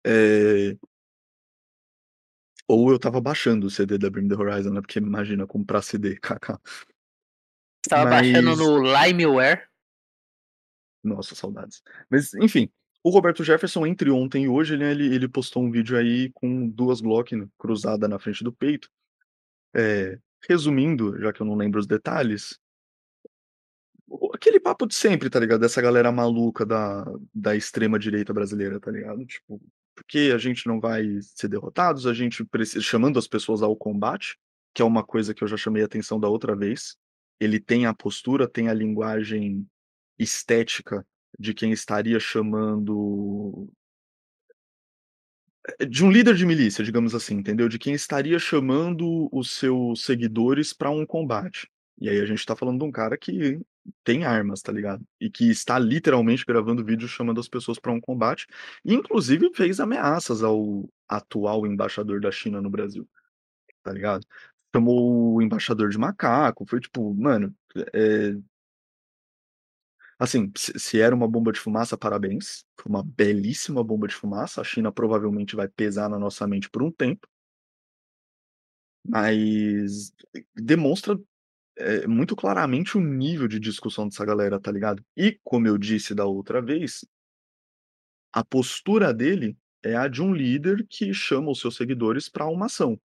Eh 0.05 0.77
Ou 2.68 2.90
eu 2.90 2.97
estava 2.97 3.21
baixando 3.21 3.66
o 3.66 3.71
CD 3.71 3.97
da 3.97 4.11
Bring 4.11 4.25
Me 4.25 4.29
The 4.29 4.37
Horizon, 4.37 4.71
né, 4.71 4.81
porque 4.83 4.99
imagina 4.99 5.47
comprar 5.47 5.81
CD. 5.81 6.18
Você 6.21 6.59
estava 7.87 8.11
baixando 8.11 8.51
Mas 8.51 8.59
no 8.59 8.79
Limeware? 8.79 9.68
Nossa, 11.03 11.35
saudades. 11.35 11.83
Mas, 12.09 12.33
enfim, 12.35 12.71
o 13.03 13.11
Roberto 13.11 13.43
Jefferson 13.45 13.87
entre 13.87 14.11
ontem 14.11 14.45
e 14.45 14.49
hoje, 14.49 14.77
né, 14.77 14.91
ele 14.91 15.15
ele 15.15 15.29
postou 15.29 15.62
um 15.62 15.71
vídeo 15.71 15.97
aí 15.97 16.31
com 16.33 16.69
2 16.69 17.01
Glock 17.01 17.49
cruzada 17.59 18.07
na 18.09 18.19
frente 18.19 18.45
do 18.45 18.53
peito. 18.53 18.88
Eh, 19.75 20.19
resumindo, 20.49 21.19
já 21.21 21.33
que 21.33 21.41
eu 21.41 21.47
não 21.47 21.57
lembro 21.57 21.81
os 21.81 21.87
detalhes 21.87 22.61
aquele 24.43 24.59
papo 24.59 24.87
de 24.87 24.95
sempre, 24.95 25.31
tá 25.31 25.38
ligado? 25.38 25.61
Dessa 25.61 25.81
galera 25.81 26.11
maluca 26.11 26.67
da 26.67 27.05
da 27.35 27.55
extrema 27.57 27.99
direita 27.99 28.33
brasileira, 28.33 28.81
tá 28.81 28.91
ligado? 28.91 29.25
Tipo, 29.25 29.61
porque 29.95 30.33
a 30.35 30.38
gente 30.38 30.67
não 30.67 30.81
vai 30.81 31.05
ser 31.21 31.49
derrotados, 31.49 32.07
a 32.07 32.15
gente 32.15 32.45
precisa 32.45 32.83
chamando 32.83 33.19
as 33.19 33.29
pessoas 33.29 33.62
ao 33.62 33.77
combate, 33.77 34.37
que 34.75 34.83
é 34.83 34.85
uma 34.85 35.05
coisa 35.05 35.35
que 35.35 35.45
eu 35.45 35.49
já 35.49 35.57
chamei 35.57 35.83
a 35.83 35.87
atenção 35.87 36.19
da 36.19 36.29
outra 36.29 36.57
vez. 36.57 36.97
Ele 37.38 37.61
tem 37.61 37.87
a 37.87 37.95
postura, 37.95 38.49
tem 38.49 38.69
a 38.69 38.75
linguagem 38.75 39.67
estética 40.19 41.07
de 41.38 41.55
quem 41.55 41.73
estaria 41.73 42.21
chamando 42.21 43.68
eh, 45.81 45.87
de 45.87 46.05
um 46.05 46.11
líder 46.11 46.35
de 46.35 46.47
milícia, 46.47 46.85
digamos 46.85 47.14
assim, 47.14 47.35
entendeu? 47.37 47.68
De 47.68 47.79
quem 47.79 47.95
estaria 47.95 48.38
chamando 48.38 49.29
os 49.33 49.51
seus 49.53 50.05
seguidores 50.05 50.73
pra 50.73 50.90
um 50.90 51.07
combate. 51.07 51.68
E 52.01 52.09
aí 52.09 52.21
a 52.21 52.27
gente 52.27 52.45
tá 52.45 52.57
falando 52.57 52.79
de 52.81 52.85
um 52.85 52.90
cara 52.92 53.16
que 53.16 53.61
tem 54.05 54.25
armas, 54.25 54.62
tá 54.62 54.73
ligado? 54.73 55.05
E 55.21 55.31
que 55.31 55.51
está 55.51 55.79
literalmente 55.79 56.45
gravando 56.47 56.85
vídeo 56.85 57.09
chamando 57.09 57.40
as 57.40 57.49
pessoas 57.49 57.79
pra 57.79 57.92
um 57.92 58.01
combate, 58.01 58.47
e 58.85 58.95
inclusive 58.95 59.51
fez 59.55 59.81
ameaças 59.81 60.42
ao 60.42 60.88
atual 61.09 61.66
embaixador 61.66 62.21
da 62.21 62.31
China 62.31 62.61
no 62.61 62.71
Brasil, 62.71 63.09
tá 63.85 63.92
ligado? 63.92 64.27
Chamou 64.75 65.35
o 65.37 65.42
embaixador 65.42 65.90
de 65.90 65.99
macaco, 65.99 66.66
foi 66.66 66.81
tipo, 66.81 67.14
mano, 67.14 67.55
eh 67.95 68.35
Assim, 70.23 70.53
se 70.57 71.01
era 71.01 71.12
uma 71.16 71.27
bomba 71.27 71.51
de 71.51 71.59
fumaça, 71.59 71.99
parabéns, 71.99 72.64
foi 72.81 72.89
uma 72.89 73.03
belíssima 73.03 73.83
bomba 73.83 74.07
de 74.07 74.14
fumaça, 74.14 74.61
a 74.61 74.64
China 74.64 74.93
provavelmente 74.93 75.57
vai 75.57 75.66
pesar 75.66 76.09
na 76.09 76.16
nossa 76.16 76.47
mente 76.47 76.70
por 76.70 76.81
um 76.81 76.93
tempo. 76.93 77.27
Mas 79.05 80.12
demonstra, 80.55 81.18
eh, 81.79 82.07
muito 82.07 82.37
claramente 82.37 82.99
o 82.99 83.01
nível 83.03 83.49
de 83.49 83.61
discussão 83.61 84.09
dessa 84.09 84.25
galera, 84.27 84.61
tá 84.61 84.73
ligado? 84.73 85.05
E, 85.16 85.39
como 85.45 85.68
eu 85.68 85.79
disse 85.79 86.14
da 86.14 86.27
outra 86.27 86.62
vez 86.62 87.05
a 88.35 88.43
postura 88.43 89.12
dele 89.12 89.57
é 89.85 89.95
a 89.95 90.09
de 90.09 90.23
um 90.23 90.33
líder 90.33 90.87
que 90.89 91.12
chama 91.12 91.51
os 91.51 91.61
seus 91.61 91.77
seguidores 91.77 92.29
pra 92.31 92.47
uma 92.47 92.64
ação. 92.66 92.99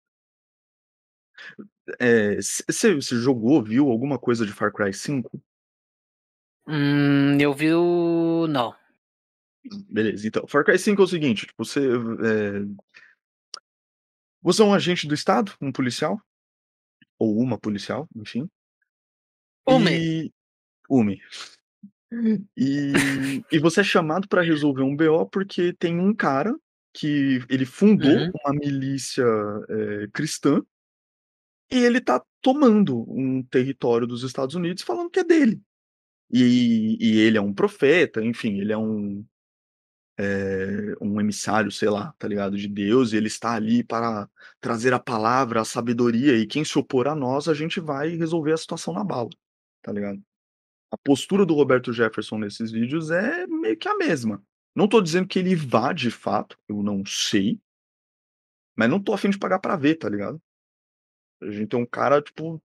Eh, 1.99 2.36
você 2.41 2.95
você 2.95 3.15
jogou, 3.18 3.63
viu 3.63 3.89
alguma 3.89 4.20
coisa 4.20 4.45
de 4.45 4.51
Far 4.51 4.72
Cry 4.74 4.93
5? 4.93 5.41
Hum, 6.68 7.38
eu 7.39 7.53
vi 7.53 7.74
o 7.74 8.45
não. 8.47 8.76
Beleza, 9.89 10.28
então, 10.28 10.45
Far 10.47 10.63
Cry 10.63 10.78
5 10.78 11.01
é 11.01 11.05
o 11.05 11.07
seguinte, 11.07 11.45
tipo, 11.45 11.63
você, 11.65 11.80
eh 11.82 12.88
você 14.41 14.61
é 14.61 14.65
um 14.65 14.74
agente 14.74 15.07
do 15.07 15.13
estado, 15.13 15.51
um 15.61 15.72
policial, 15.72 16.22
ou 17.20 17.39
uma 17.39 17.57
policial, 17.57 18.07
enfim 18.15 18.49
Umi. 19.68 19.91
E. 19.91 20.32
Umi. 20.89 21.20
E, 22.57 23.43
e 23.51 23.59
você 23.59 23.82
é 23.82 23.84
chamado 23.84 24.30
para 24.30 24.41
resolver 24.41 24.82
um 24.82 24.95
BO 24.95 25.26
porque 25.30 25.74
tem 25.74 25.99
um 25.99 26.15
cara 26.15 26.55
que 26.93 27.41
ele 27.49 27.65
fundou 27.65 28.09
Uhum. 28.09 28.32
uma 28.45 28.53
milícia 28.53 29.26
é, 29.70 30.07
cristã 30.13 30.61
e 31.70 31.78
ele 31.84 31.99
tá 31.99 32.24
tomando 32.41 33.03
um 33.11 33.43
território 33.43 34.07
dos 34.07 34.24
Estados 34.24 34.55
Unidos 34.55 34.84
falando 34.84 35.09
que 35.09 35.20
é 35.20 35.24
dele. 35.24 35.61
E, 36.30 36.97
e 36.99 37.19
ele 37.19 37.38
é 37.38 37.41
um 37.41 37.53
profeta, 37.53 38.23
enfim, 38.23 38.59
ele 38.59 38.73
é 38.73 38.78
um, 38.78 39.25
é, 40.17 40.95
um 40.99 41.19
emissário, 41.21 41.71
sei 41.71 41.89
lá, 41.89 42.13
tá 42.17 42.28
ligado, 42.28 42.57
de 42.57 42.67
Deus, 42.67 43.13
e 43.13 43.17
ele 43.17 43.28
está 43.28 43.53
ali 43.53 43.84
para 43.84 44.30
trazer 44.59 44.93
a 44.93 44.99
palavra, 44.99 45.61
a 45.61 45.65
sabedoria, 45.65 46.38
e 46.38 46.47
quem 46.47 46.65
se 46.65 46.78
opor 46.78 47.07
a 47.07 47.15
nós, 47.15 47.47
a 47.47 47.53
gente 47.53 47.80
vai 47.80 48.09
resolver 48.09 48.53
a 48.53 48.57
situação 48.57 48.93
na 48.93 49.03
bala, 49.03 49.30
tá 49.82 49.91
ligado? 49.91 50.21
A 50.91 50.97
postura 50.97 51.45
do 51.45 51.53
Roberto 51.53 51.93
Jefferson 51.93 52.38
nesses 52.39 52.71
vídeos 52.71 53.11
é 53.11 53.45
meio 53.47 53.78
que 53.78 53.88
a 53.88 53.95
mesma. 53.95 54.43
Não 54.75 54.88
tô 54.88 55.01
dizendo 55.01 55.28
que 55.28 55.39
ele 55.39 55.55
vá 55.55 55.93
de 55.93 56.11
fato, 56.11 56.57
eu 56.67 56.84
não 56.84 57.05
sei, 57.05 57.59
mas 58.75 58.89
não 58.89 59.01
tô 59.01 59.13
afim 59.13 59.30
de 59.30 59.39
pagar 59.39 59.59
pra 59.59 59.75
ver, 59.75 59.95
tá 59.95 60.07
ligado? 60.07 60.41
A 61.41 61.51
gente 61.51 61.67
tem 61.67 61.80
um 61.80 61.86
cara, 61.86 62.21
tipo, 62.21 62.61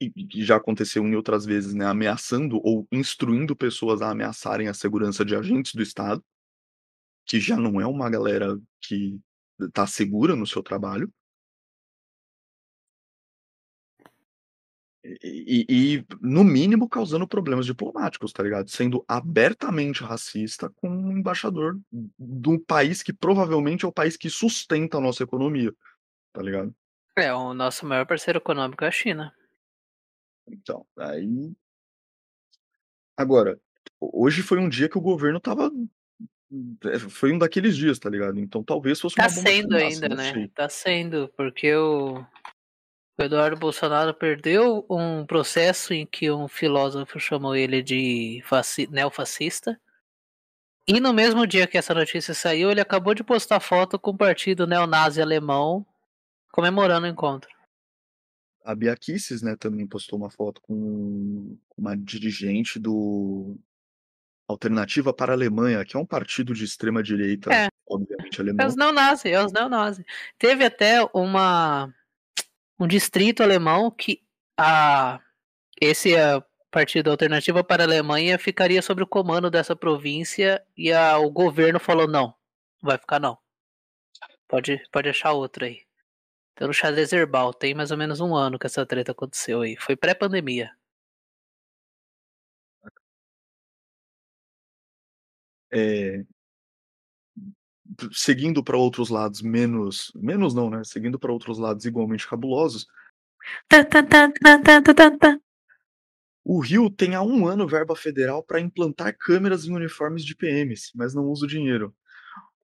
e 0.00 0.44
já 0.44 0.56
aconteceu 0.56 1.06
em 1.06 1.14
outras 1.14 1.44
vezes, 1.44 1.74
né, 1.74 1.86
ameaçando 1.86 2.60
ou 2.62 2.86
instruindo 2.92 3.56
pessoas 3.56 4.02
a 4.02 4.10
ameaçarem 4.10 4.68
a 4.68 4.74
segurança 4.74 5.24
de 5.24 5.34
agentes 5.34 5.74
do 5.74 5.82
Estado, 5.82 6.22
que 7.24 7.40
já 7.40 7.56
não 7.56 7.80
é 7.80 7.86
uma 7.86 8.08
galera 8.10 8.58
que 8.80 9.18
tá 9.72 9.86
segura 9.86 10.36
no 10.36 10.46
seu 10.46 10.62
trabalho. 10.62 11.10
E, 15.22 15.64
e, 15.68 16.04
no 16.20 16.42
mínimo 16.42 16.88
causando 16.88 17.28
problemas 17.28 17.64
diplomáticos, 17.64 18.32
tá 18.32 18.42
ligado? 18.42 18.68
Sendo 18.68 19.04
abertamente 19.06 20.02
racista 20.02 20.68
com 20.76 20.88
um 20.88 21.12
embaixador 21.12 21.78
um 22.18 22.58
país 22.58 23.04
que 23.04 23.12
provavelmente 23.12 23.84
é 23.84 23.88
o 23.88 23.92
país 23.92 24.16
que 24.16 24.28
sustenta 24.28 24.98
a 24.98 25.00
nossa 25.00 25.22
economia, 25.22 25.72
tá 26.32 26.42
ligado? 26.42 26.74
É, 27.16 27.32
o 27.32 27.54
nosso 27.54 27.86
maior 27.86 28.04
parceiro 28.04 28.38
econômico 28.38 28.84
é 28.84 28.88
a 28.88 28.90
China. 28.90 29.32
Então, 30.48 30.86
aí. 30.98 31.52
Agora, 33.16 33.58
hoje 34.00 34.42
foi 34.42 34.58
um 34.58 34.68
dia 34.68 34.88
que 34.88 34.98
o 34.98 35.02
governo 35.02 35.40
tava. 35.40 35.70
é, 36.84 36.98
Foi 36.98 37.32
um 37.32 37.38
daqueles 37.38 37.76
dias, 37.76 37.98
tá 37.98 38.08
ligado? 38.10 38.38
Então 38.38 38.62
talvez 38.62 39.00
fosse 39.00 39.16
Tá 39.16 39.22
uma 39.24 39.28
de 39.28 39.34
sendo 39.40 39.76
fumaça, 39.78 39.86
ainda, 39.86 40.08
né? 40.14 40.32
sei. 40.32 40.48
Tá 40.48 40.68
sendo, 40.68 41.28
porque 41.36 41.74
o, 41.74 42.18
o 43.18 43.22
Eduardo 43.22 43.56
Bolsonaro 43.56 44.12
perdeu 44.14 44.84
um 44.90 45.24
processo 45.24 45.94
em 45.94 46.06
que 46.06 46.30
um 46.30 46.46
filósofo 46.46 47.18
chamou 47.18 47.56
ele 47.56 47.82
de 47.82 48.42
faci- 48.44 48.86
neofascista. 48.88 49.80
E 50.86 51.00
no 51.00 51.12
mesmo 51.12 51.46
dia 51.46 51.66
que 51.66 51.76
essa 51.76 51.92
notícia 51.94 52.32
saiu, 52.32 52.70
ele 52.70 52.80
acabou 52.80 53.12
de 53.12 53.24
postar 53.24 53.58
foto 53.58 53.98
com 53.98 54.12
o 54.12 54.16
partido 54.16 54.66
neonazi 54.68 55.20
alemão 55.20 55.84
comemorando 56.52 57.06
o 57.06 57.10
encontro. 57.10 57.50
A 58.66 58.74
Bia 58.74 58.96
Kicis, 58.96 59.42
né, 59.42 59.54
também 59.54 59.86
postou 59.86 60.18
uma 60.18 60.28
foto 60.28 60.60
com 60.60 61.56
uma 61.78 61.96
dirigente 61.96 62.80
do 62.80 63.56
Alternativa 64.48 65.12
para 65.12 65.32
a 65.32 65.36
Alemanha, 65.36 65.84
que 65.84 65.96
é 65.96 66.00
um 66.00 66.04
partido 66.04 66.52
de 66.52 66.64
extrema 66.64 67.00
direita, 67.00 67.52
É. 67.54 67.68
obviamente 67.88 68.38
É 68.38 68.42
alemão. 68.42 68.66
os 68.66 68.74
neonazis, 68.76 69.32
é 69.32 69.44
os 69.44 69.52
neonazis. 69.52 70.04
Teve 70.36 70.64
até 70.64 70.98
uma 71.14 71.94
um 72.78 72.86
distrito 72.88 73.42
alemão 73.42 73.90
que 73.90 74.20
a 74.58 75.20
esse 75.80 76.16
a 76.16 76.44
partido 76.70 77.10
Alternativa 77.10 77.62
para 77.64 77.84
a 77.84 77.86
Alemanha 77.86 78.38
ficaria 78.38 78.82
sob 78.82 79.02
o 79.02 79.06
comando 79.06 79.48
dessa 79.50 79.76
província 79.76 80.60
e 80.76 80.92
a, 80.92 81.16
o 81.18 81.30
governo 81.30 81.78
falou 81.78 82.06
não, 82.08 82.26
não 82.82 82.90
vai 82.90 82.98
ficar 82.98 83.20
não. 83.20 83.38
Pode 84.48 84.82
pode 84.92 85.08
achar 85.08 85.32
outro 85.32 85.64
aí. 85.64 85.85
No 86.60 86.72
xadrez 86.72 87.12
herbal 87.12 87.52
tem 87.54 87.74
mais 87.74 87.90
ou 87.90 87.96
menos 87.96 88.20
um 88.20 88.34
ano 88.34 88.58
que 88.58 88.66
essa 88.66 88.84
treta 88.86 89.12
aconteceu 89.12 89.62
aí. 89.62 89.76
Foi 89.76 89.96
pré-pandemia. 89.96 90.70
É, 95.72 96.24
seguindo 98.12 98.62
para 98.62 98.76
outros 98.76 99.08
lados 99.08 99.42
menos, 99.42 100.12
menos 100.14 100.54
não, 100.54 100.70
né? 100.70 100.82
Seguindo 100.84 101.18
para 101.18 101.32
outros 101.32 101.58
lados 101.58 101.84
igualmente 101.84 102.26
cabulosos, 102.28 102.86
o 106.44 106.60
Rio 106.60 106.88
tem 106.88 107.14
há 107.14 107.22
um 107.22 107.46
ano 107.46 107.66
verba 107.66 107.94
federal 107.96 108.42
para 108.42 108.60
implantar 108.60 109.16
câmeras 109.18 109.64
em 109.66 109.74
uniformes 109.74 110.24
de 110.24 110.34
PMs, 110.34 110.92
mas 110.94 111.14
não 111.14 111.24
usa 111.24 111.44
o 111.44 111.48
dinheiro. 111.48 111.94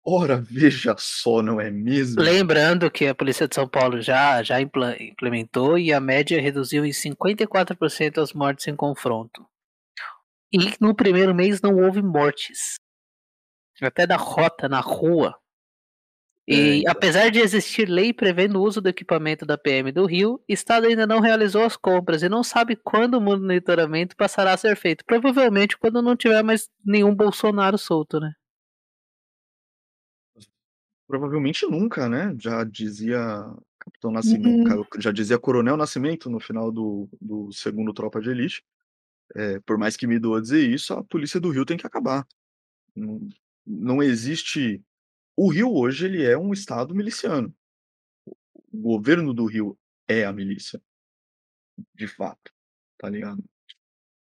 Ora, 0.10 0.38
veja 0.38 0.96
só, 0.98 1.42
não 1.42 1.60
é 1.60 1.70
mesmo? 1.70 2.22
Lembrando 2.22 2.90
que 2.90 3.08
a 3.08 3.14
Polícia 3.14 3.46
de 3.46 3.54
São 3.54 3.68
Paulo 3.68 4.02
já, 4.02 4.42
já 4.42 4.56
implementou 4.62 5.78
e 5.78 5.92
a 5.92 6.00
média 6.00 6.42
reduziu 6.42 6.86
em 6.86 6.92
54% 6.92 8.18
as 8.18 8.32
mortes 8.32 8.70
em 8.70 8.76
confronto. 8.76 9.46
E 10.50 10.74
no 10.80 10.96
primeiro 10.96 11.36
mês 11.36 11.62
não 11.62 11.76
houve 11.76 12.02
mortes. 12.02 12.76
Até 13.82 14.08
da 14.08 14.16
rota 14.16 14.70
na 14.70 14.80
rua. 14.80 15.36
É, 16.50 16.54
E 16.56 16.80
então. 16.80 16.92
apesar 16.94 17.30
de 17.30 17.40
existir 17.40 17.90
lei 17.90 18.14
prevendo 18.14 18.62
o 18.62 18.64
uso 18.64 18.80
do 18.80 18.88
equipamento 18.88 19.46
da 19.46 19.58
PM 19.58 19.92
do 19.92 20.06
Rio, 20.06 20.36
o 20.36 20.42
Estado 20.48 20.88
ainda 20.88 21.06
não 21.06 21.20
realizou 21.20 21.66
as 21.66 21.76
compras 21.76 22.24
e 22.24 22.30
não 22.30 22.46
sabe 22.46 22.78
quando 22.78 23.16
o 23.16 23.22
monitoramento 23.22 24.16
passará 24.16 24.54
a 24.54 24.58
ser 24.58 24.78
feito. 24.78 25.04
Provavelmente 25.06 25.78
quando 25.78 26.02
não 26.02 26.16
tiver 26.16 26.42
mais 26.44 26.70
nenhum 26.86 27.14
Bolsonaro 27.14 27.78
solto, 27.78 28.22
né? 28.22 28.32
Provavelmente 31.08 31.66
nunca, 31.66 32.10
né? 32.10 32.36
Já 32.38 32.64
dizia 32.64 33.18
Capitão 33.80 34.12
Nascimento, 34.12 34.88
já 35.00 35.12
dizia 35.12 35.40
Coronel 35.40 35.78
Nascimento 35.78 36.30
no 36.30 36.40
final 36.40 36.72
do, 36.72 37.08
do 37.22 37.52
segundo 37.54 37.94
Tropa 37.94 38.20
de 38.20 38.30
Elite. 38.30 38.64
É, 39.36 39.60
por 39.62 39.78
mais 39.78 39.96
que 39.96 40.06
me 40.06 40.20
doa 40.20 40.42
dizer 40.42 40.70
isso, 40.70 40.94
a 40.94 41.04
polícia 41.04 41.40
do 41.40 41.50
Rio 41.50 41.66
tem 41.66 41.78
que 41.78 41.88
acabar. 41.88 42.28
Não, 42.96 43.28
não 43.66 44.04
existe. 44.04 44.84
O 45.36 45.50
Rio 45.50 45.74
hoje 45.74 46.06
ele 46.06 46.24
é 46.24 46.38
um 46.38 46.52
estado 46.52 46.94
miliciano. 46.94 47.54
O 48.26 48.82
governo 48.82 49.34
do 49.34 49.46
Rio 49.46 49.78
é 50.08 50.26
a 50.26 50.34
milícia, 50.34 50.82
de 51.96 52.08
fato, 52.08 52.52
tá 52.98 53.10
ligado? 53.10 53.44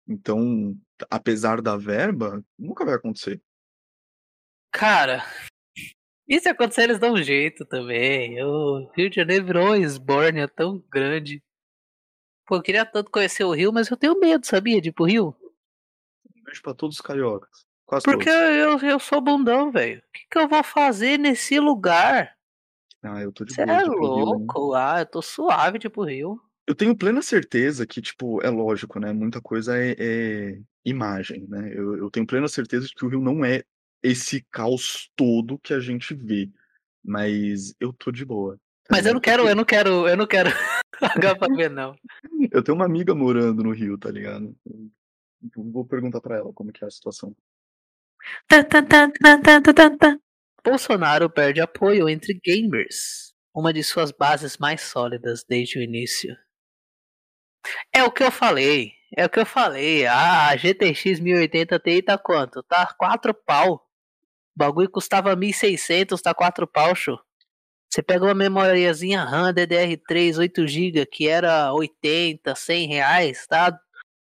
Então, 0.07 0.79
apesar 1.11 1.61
da 1.61 1.77
verba, 1.77 2.45
nunca 2.59 2.85
vai 2.85 2.95
acontecer. 2.95 3.43
Cara, 4.71 5.23
e 6.29 6.41
se 6.41 6.49
acontecer, 6.49 6.83
eles 6.83 6.99
dão 6.99 7.15
um 7.15 7.23
jeito 7.23 7.65
também. 7.65 8.43
O 8.43 8.91
Rio 8.97 9.11
de 9.11 9.17
Janeiro 9.17 9.45
virou 9.45 9.67
uma 9.67 9.79
esbórnia 9.79 10.49
tão 10.49 10.83
grande. 10.91 11.43
Pô, 12.47 12.57
eu 12.57 12.63
queria 12.63 12.85
tanto 12.85 13.11
conhecer 13.11 13.45
o 13.45 13.53
Rio, 13.53 13.73
mas 13.73 13.89
eu 13.89 13.97
tenho 13.97 14.19
medo, 14.19 14.47
sabia, 14.47 14.81
de 14.81 14.89
ir 14.91 14.93
pro 14.93 15.05
Rio? 15.05 15.35
Um 16.37 16.43
beijo 16.45 16.63
pra 16.63 16.75
todos 16.75 16.97
os 16.97 17.01
cariocas. 17.01 17.67
Quase 17.87 18.05
Porque 18.05 18.31
todos. 18.31 18.83
eu, 18.83 18.91
eu 18.91 18.99
sou 18.99 19.21
bundão, 19.21 19.71
velho. 19.71 19.99
O 19.99 20.13
que, 20.13 20.27
que 20.31 20.39
eu 20.39 20.49
vou 20.49 20.63
fazer 20.63 21.19
nesse 21.19 21.59
lugar? 21.61 22.35
Ah, 23.03 23.21
eu 23.21 23.33
tô 23.33 23.45
de 23.45 23.55
Você 23.55 23.63
é 23.63 23.81
pro 23.81 24.15
Rio, 24.17 24.25
louco? 24.25 24.75
Ah, 24.75 25.01
eu 25.01 25.07
tô 25.07 25.21
suave 25.21 25.79
de 25.79 25.89
ir 25.89 25.91
pro 25.91 26.05
Rio. 26.05 26.41
Eu 26.67 26.75
tenho 26.75 26.97
plena 26.97 27.21
certeza 27.21 27.87
que, 27.87 28.01
tipo, 28.01 28.41
é 28.43 28.49
lógico, 28.49 29.01
né? 29.01 29.13
Muita 29.13 29.41
coisa 29.41 29.77
é, 29.77 29.97
é 29.99 30.61
imagem, 30.85 31.47
né? 31.49 31.73
Eu, 31.75 31.97
eu 31.97 32.11
tenho 32.11 32.27
plena 32.27 32.47
certeza 32.47 32.87
de 32.87 32.95
que 32.95 33.05
o 33.05 33.09
Rio 33.09 33.21
não 33.21 33.45
é 33.45 33.65
esse 34.03 34.43
caos 34.51 35.11
todo 35.17 35.59
que 35.59 35.73
a 35.73 35.81
gente 35.81 36.15
vê. 36.15 36.51
Mas 37.05 37.75
eu 37.81 37.93
tô 37.93 38.11
de 38.11 38.25
boa. 38.25 38.57
tá 38.85 38.89
Mas 38.91 39.07
eu 39.07 39.15
não 39.15 39.21
quero, 39.21 39.49
eu 39.49 39.57
não 39.57 39.65
quero, 39.65 40.09
eu 40.09 40.17
não 40.17 40.27
quero 40.27 40.51
ver, 41.57 41.71
não. 41.71 41.95
eu 42.51 42.63
tenho 42.63 42.77
uma 42.77 42.85
amiga 42.85 43.15
morando 43.15 43.63
no 43.63 43.73
Rio, 43.73 43.99
tá 43.99 44.11
ligado? 44.11 44.55
Eu 44.65 44.91
Vou 45.73 45.85
perguntar 45.85 46.21
pra 46.21 46.37
ela 46.37 46.53
como 46.53 46.73
que 46.73 46.85
é 46.85 46.87
a 46.87 46.91
situação. 46.91 47.35
Bolsonaro 50.65 51.29
perde 51.29 51.61
apoio 51.61 52.09
entre 52.09 52.35
gamers, 52.35 53.35
uma 53.53 53.73
de 53.73 53.83
suas 53.83 54.13
bases 54.13 54.57
mais 54.57 54.81
sólidas 54.83 55.45
desde 55.49 55.81
o 55.81 55.83
início. 55.83 56.37
É 57.93 58.05
o 58.05 58.13
que 58.13 58.23
eu 58.23 58.31
falei, 58.31 58.93
é 59.17 59.27
o 59.27 59.29
que 59.31 59.41
eu 59.41 59.47
falei. 59.47 60.07
Ah, 60.07 60.49
a 60.51 60.57
GTX 60.57 61.19
1080 61.21 61.79
Ti 61.81 62.03
tá 62.03 62.17
quanto? 62.17 62.63
Tá 62.63 62.95
4 62.97 63.35
pau. 63.35 63.85
O 64.55 64.59
bagulho 64.59 64.91
custava 64.91 65.37
1.600, 65.37 66.21
tá 66.21 66.35
4 66.35 66.67
pau, 66.67 66.95
show. 66.95 67.19
Você 67.91 68.03
pega 68.03 68.25
uma 68.25 68.35
memoriazinha 68.35 69.23
RAM 69.23 69.53
DDR3 69.53 70.37
8GB 70.39 71.07
que 71.11 71.29
era 71.29 71.73
80, 71.75 72.55
100 72.55 72.89
reais, 72.89 73.47
tá 73.47 73.79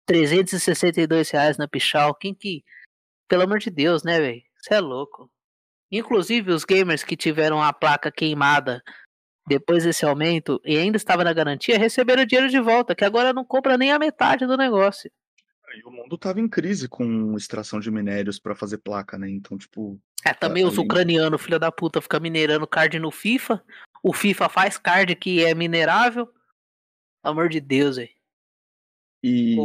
362 0.07 1.29
reais 1.29 1.57
na 1.57 1.67
Pichal. 1.67 2.15
Quem 2.15 2.33
que... 2.33 2.63
Pelo 3.27 3.43
amor 3.43 3.59
de 3.59 3.69
Deus, 3.69 4.03
né, 4.03 4.19
velho? 4.19 4.41
Você 4.57 4.73
é 4.73 4.79
louco. 4.79 5.29
Inclusive, 5.91 6.51
os 6.51 6.65
gamers 6.65 7.03
que 7.03 7.15
tiveram 7.15 7.61
a 7.61 7.71
placa 7.71 8.11
queimada 8.11 8.83
depois 9.47 9.83
desse 9.83 10.05
aumento 10.05 10.61
e 10.63 10.77
ainda 10.77 10.97
estava 10.97 11.23
na 11.23 11.33
garantia, 11.33 11.77
receberam 11.77 12.23
o 12.23 12.25
dinheiro 12.25 12.49
de 12.49 12.59
volta, 12.59 12.95
que 12.95 13.03
agora 13.03 13.33
não 13.33 13.43
compra 13.43 13.77
nem 13.77 13.91
a 13.91 13.97
metade 13.97 14.45
do 14.45 14.55
negócio. 14.55 15.11
E 15.75 15.83
o 15.83 15.91
mundo 15.91 16.17
tava 16.17 16.39
em 16.39 16.47
crise 16.47 16.87
com 16.87 17.35
extração 17.35 17.79
de 17.79 17.91
minérios 17.91 18.39
para 18.39 18.55
fazer 18.55 18.77
placa, 18.79 19.17
né? 19.17 19.29
Então, 19.29 19.57
tipo. 19.57 19.99
É, 20.25 20.33
também 20.33 20.65
os 20.65 20.77
ucranianos, 20.77 21.41
filha 21.41 21.59
da 21.59 21.71
puta, 21.71 22.01
fica 22.01 22.19
minerando 22.19 22.67
card 22.67 22.99
no 22.99 23.11
FIFA. 23.11 23.63
O 24.03 24.13
FIFA 24.13 24.49
faz 24.49 24.77
card 24.77 25.15
que 25.15 25.43
é 25.43 25.53
minerável. 25.53 26.25
Pelo 26.25 27.33
amor 27.33 27.49
de 27.49 27.59
Deus, 27.59 27.97
velho. 27.97 28.09
E. 29.23 29.55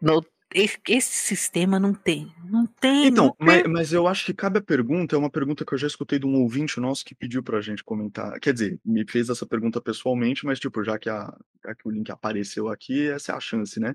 no, 0.00 0.24
esse, 0.54 0.78
esse, 0.88 1.10
sistema 1.10 1.78
não 1.78 1.92
tem. 1.92 2.32
Não 2.44 2.66
tem. 2.66 3.08
Então, 3.08 3.26
não 3.26 3.36
mas, 3.38 3.62
tem. 3.62 3.72
mas, 3.72 3.92
eu 3.92 4.06
acho 4.06 4.24
que 4.24 4.32
cabe 4.32 4.58
a 4.58 4.62
pergunta, 4.62 5.14
é 5.14 5.18
uma 5.18 5.30
pergunta 5.30 5.64
que 5.64 5.74
eu 5.74 5.78
já 5.78 5.86
escutei 5.86 6.18
de 6.18 6.26
um 6.26 6.40
ouvinte 6.40 6.80
nosso 6.80 7.04
que 7.04 7.14
pediu 7.14 7.42
pra 7.42 7.60
gente 7.60 7.84
comentar. 7.84 8.38
Quer 8.40 8.54
dizer, 8.54 8.80
me 8.84 9.04
fez 9.06 9.28
essa 9.28 9.46
pergunta 9.46 9.80
pessoalmente, 9.80 10.46
mas, 10.46 10.58
tipo, 10.58 10.82
já 10.82 10.98
que, 10.98 11.10
a, 11.10 11.34
já 11.64 11.74
que 11.74 11.86
o 11.86 11.90
link 11.90 12.10
apareceu 12.10 12.68
aqui, 12.68 13.08
essa 13.08 13.32
é 13.32 13.34
a 13.34 13.40
chance, 13.40 13.78
né? 13.78 13.94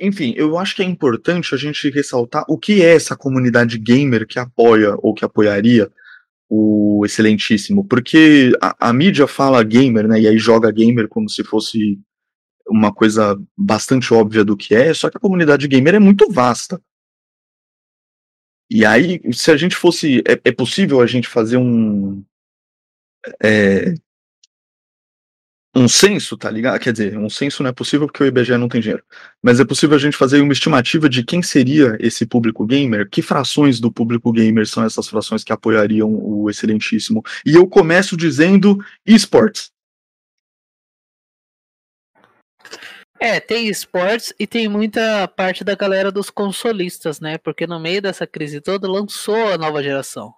Enfim, 0.00 0.34
eu 0.36 0.56
acho 0.56 0.76
que 0.76 0.82
é 0.82 0.84
importante 0.84 1.54
a 1.54 1.58
gente 1.58 1.90
ressaltar 1.90 2.44
o 2.48 2.56
que 2.56 2.82
é 2.82 2.94
essa 2.94 3.16
comunidade 3.16 3.78
gamer 3.78 4.26
que 4.26 4.38
apoia 4.38 4.94
ou 4.98 5.12
que 5.12 5.24
apoiaria 5.24 5.90
o 6.48 7.02
excelentíssimo, 7.04 7.86
porque 7.86 8.52
a, 8.62 8.90
a 8.90 8.92
mídia 8.92 9.26
fala 9.26 9.62
gamer, 9.64 10.06
né, 10.06 10.20
e 10.20 10.28
aí 10.28 10.38
joga 10.38 10.70
gamer 10.70 11.08
como 11.08 11.28
se 11.28 11.42
fosse 11.42 11.98
uma 12.68 12.92
coisa 12.94 13.36
bastante 13.56 14.14
óbvia 14.14 14.44
do 14.44 14.56
que 14.56 14.74
é, 14.74 14.94
só 14.94 15.10
que 15.10 15.16
a 15.16 15.20
comunidade 15.20 15.66
gamer 15.66 15.96
é 15.96 15.98
muito 15.98 16.30
vasta. 16.30 16.80
E 18.70 18.84
aí, 18.84 19.20
se 19.32 19.50
a 19.50 19.56
gente 19.56 19.76
fosse. 19.76 20.22
É, 20.26 20.48
é 20.48 20.52
possível 20.52 21.00
a 21.00 21.06
gente 21.06 21.28
fazer 21.28 21.56
um. 21.58 22.24
É, 23.42 23.94
um 25.76 25.88
censo, 25.88 26.36
tá 26.36 26.50
ligado? 26.50 26.78
Quer 26.78 26.92
dizer, 26.92 27.18
um 27.18 27.28
censo 27.28 27.62
não 27.62 27.70
é 27.70 27.72
possível 27.72 28.06
porque 28.06 28.22
o 28.22 28.26
IBGE 28.26 28.56
não 28.56 28.68
tem 28.68 28.80
dinheiro. 28.80 29.02
Mas 29.42 29.58
é 29.58 29.64
possível 29.64 29.96
a 29.96 30.00
gente 30.00 30.16
fazer 30.16 30.40
uma 30.40 30.52
estimativa 30.52 31.08
de 31.08 31.24
quem 31.24 31.42
seria 31.42 31.96
esse 32.00 32.24
público 32.24 32.64
gamer, 32.64 33.08
que 33.10 33.20
frações 33.20 33.80
do 33.80 33.90
público 33.90 34.32
gamer 34.32 34.66
são 34.66 34.84
essas 34.84 35.08
frações 35.08 35.42
que 35.42 35.52
apoiariam 35.52 36.08
o 36.10 36.48
excelentíssimo. 36.48 37.22
E 37.44 37.54
eu 37.54 37.66
começo 37.66 38.16
dizendo 38.16 38.78
esportes. 39.04 39.72
É, 43.20 43.40
tem 43.40 43.68
esportes 43.68 44.34
e 44.38 44.46
tem 44.46 44.68
muita 44.68 45.26
parte 45.28 45.64
da 45.64 45.74
galera 45.74 46.12
dos 46.12 46.30
consolistas, 46.30 47.20
né? 47.20 47.38
Porque 47.38 47.66
no 47.66 47.80
meio 47.80 48.02
dessa 48.02 48.26
crise 48.26 48.60
toda 48.60 48.86
lançou 48.88 49.52
a 49.52 49.58
nova 49.58 49.82
geração. 49.82 50.34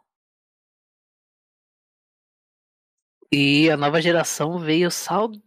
E 3.32 3.70
a 3.70 3.76
nova 3.76 4.00
geração 4.00 4.58
veio 4.58 4.90
salgada. 4.90 5.42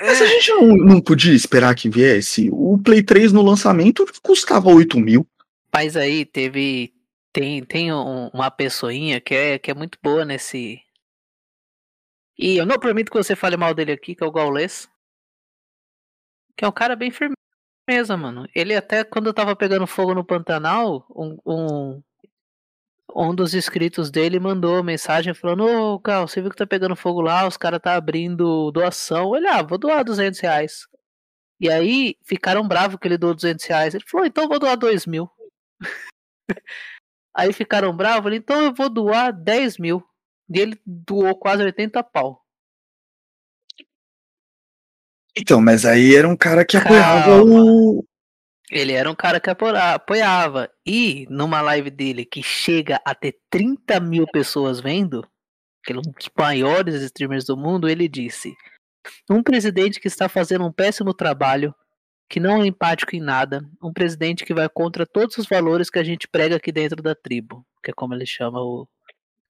Mas 0.00 0.20
a 0.20 0.26
gente 0.26 0.50
não, 0.50 0.66
não 0.76 1.00
podia 1.00 1.34
esperar 1.34 1.74
que 1.74 1.88
viesse. 1.88 2.48
O 2.50 2.78
Play 2.78 3.02
3 3.02 3.32
no 3.32 3.42
lançamento 3.42 4.04
custava 4.22 4.68
8 4.68 4.98
mil. 4.98 5.26
Mas 5.72 5.96
aí 5.96 6.24
teve. 6.24 6.92
Tem, 7.32 7.64
tem 7.64 7.92
um, 7.92 8.28
uma 8.28 8.50
pessoinha 8.50 9.20
que 9.20 9.34
é, 9.34 9.58
que 9.58 9.70
é 9.70 9.74
muito 9.74 9.98
boa 10.02 10.24
nesse. 10.24 10.80
E 12.36 12.56
eu 12.56 12.66
não 12.66 12.78
permito 12.78 13.10
que 13.10 13.16
você 13.16 13.36
fale 13.36 13.56
mal 13.56 13.72
dele 13.72 13.92
aqui, 13.92 14.14
que 14.14 14.22
é 14.22 14.26
o 14.26 14.32
Gaules. 14.32 14.88
Que 16.56 16.64
é 16.64 16.68
um 16.68 16.72
cara 16.72 16.94
bem 16.96 17.10
firmeza, 17.10 18.16
mano. 18.16 18.46
Ele 18.54 18.74
até 18.74 19.04
quando 19.04 19.28
eu 19.28 19.34
tava 19.34 19.56
pegando 19.56 19.86
fogo 19.86 20.14
no 20.14 20.24
Pantanal, 20.24 21.06
um, 21.14 21.38
um 21.46 22.02
um 23.14 23.34
dos 23.34 23.54
inscritos 23.54 24.10
dele 24.10 24.38
mandou 24.40 24.82
mensagem 24.82 25.34
falando: 25.34 25.64
Ô, 25.64 26.00
Cal, 26.00 26.26
você 26.26 26.40
viu 26.40 26.50
que 26.50 26.56
tá 26.56 26.66
pegando 26.66 26.96
fogo 26.96 27.20
lá? 27.20 27.46
Os 27.46 27.56
caras 27.56 27.80
tá 27.80 27.94
abrindo 27.94 28.70
doação. 28.70 29.36
Ele, 29.36 29.46
ah, 29.46 29.62
vou 29.62 29.78
doar 29.78 30.04
200 30.04 30.38
reais. 30.40 30.86
E 31.60 31.70
aí 31.70 32.16
ficaram 32.24 32.66
bravos 32.66 32.98
que 32.98 33.06
ele 33.06 33.18
doou 33.18 33.34
200 33.34 33.64
reais. 33.66 33.94
Ele 33.94 34.04
falou: 34.06 34.26
então 34.26 34.44
eu 34.44 34.48
vou 34.48 34.58
doar 34.58 34.76
2 34.76 35.06
mil. 35.06 35.30
aí 37.34 37.52
ficaram 37.52 37.96
bravos. 37.96 38.26
Ele, 38.26 38.36
então 38.36 38.62
eu 38.62 38.74
vou 38.74 38.88
doar 38.88 39.32
10 39.32 39.78
mil. 39.78 40.02
E 40.52 40.58
ele 40.58 40.80
doou 40.84 41.34
quase 41.36 41.62
80 41.62 42.02
pau. 42.02 42.42
Então, 45.36 45.62
mas 45.62 45.86
aí 45.86 46.14
era 46.14 46.28
um 46.28 46.36
cara 46.36 46.64
que 46.64 46.76
apoiava 46.76 47.24
Calma. 47.24 47.62
o, 47.64 48.04
ele 48.72 48.94
era 48.94 49.10
um 49.10 49.14
cara 49.14 49.38
que 49.38 49.50
apoiava. 49.50 50.70
E 50.84 51.26
numa 51.28 51.60
live 51.60 51.90
dele 51.90 52.24
que 52.24 52.42
chega 52.42 52.98
a 53.04 53.14
ter 53.14 53.38
30 53.50 54.00
mil 54.00 54.26
pessoas 54.26 54.80
vendo, 54.80 55.28
que 55.84 55.92
é 55.92 55.96
um 55.96 56.00
dos 56.00 56.30
maiores 56.36 56.94
streamers 57.02 57.44
do 57.44 57.56
mundo, 57.56 57.88
ele 57.88 58.08
disse: 58.08 58.54
Um 59.30 59.42
presidente 59.42 60.00
que 60.00 60.08
está 60.08 60.26
fazendo 60.26 60.64
um 60.64 60.72
péssimo 60.72 61.12
trabalho, 61.12 61.74
que 62.30 62.40
não 62.40 62.62
é 62.62 62.66
empático 62.66 63.14
em 63.14 63.20
nada, 63.20 63.62
um 63.82 63.92
presidente 63.92 64.44
que 64.44 64.54
vai 64.54 64.68
contra 64.70 65.04
todos 65.04 65.36
os 65.36 65.46
valores 65.46 65.90
que 65.90 65.98
a 65.98 66.04
gente 66.04 66.26
prega 66.26 66.56
aqui 66.56 66.72
dentro 66.72 67.02
da 67.02 67.14
tribo, 67.14 67.66
que 67.84 67.90
é 67.90 67.94
como 67.94 68.14
ele 68.14 68.24
chama 68.24 68.58
o 68.60 68.88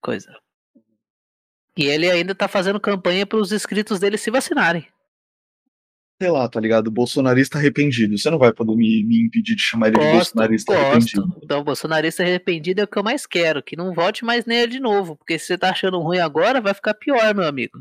coisa. 0.00 0.36
E 1.78 1.86
ele 1.86 2.10
ainda 2.10 2.32
está 2.32 2.48
fazendo 2.48 2.80
campanha 2.80 3.24
para 3.24 3.38
os 3.38 3.52
inscritos 3.52 4.00
dele 4.00 4.18
se 4.18 4.30
vacinarem 4.32 4.91
sei 6.22 6.30
lá, 6.30 6.48
tá 6.48 6.60
ligado? 6.60 6.88
Bolsonarista 6.88 7.58
arrependido. 7.58 8.16
Você 8.16 8.30
não 8.30 8.38
vai 8.38 8.52
poder 8.52 8.76
me, 8.76 9.04
me 9.04 9.26
impedir 9.26 9.56
de 9.56 9.62
chamar 9.62 9.88
ele 9.88 9.96
gosto, 9.96 10.08
de 10.08 10.16
bolsonarista 10.16 10.72
gosto. 10.72 10.86
arrependido. 10.86 11.40
Então, 11.42 11.64
bolsonarista 11.64 12.22
arrependido 12.22 12.80
é 12.80 12.84
o 12.84 12.86
que 12.86 12.96
eu 12.96 13.02
mais 13.02 13.26
quero, 13.26 13.60
que 13.60 13.74
não 13.74 13.92
volte 13.92 14.24
mais 14.24 14.46
nele 14.46 14.70
de 14.70 14.78
novo, 14.80 15.16
porque 15.16 15.36
se 15.36 15.46
você 15.46 15.58
tá 15.58 15.70
achando 15.70 15.98
ruim 15.98 16.18
agora, 16.18 16.60
vai 16.60 16.72
ficar 16.72 16.94
pior, 16.94 17.34
meu 17.34 17.44
amigo. 17.44 17.80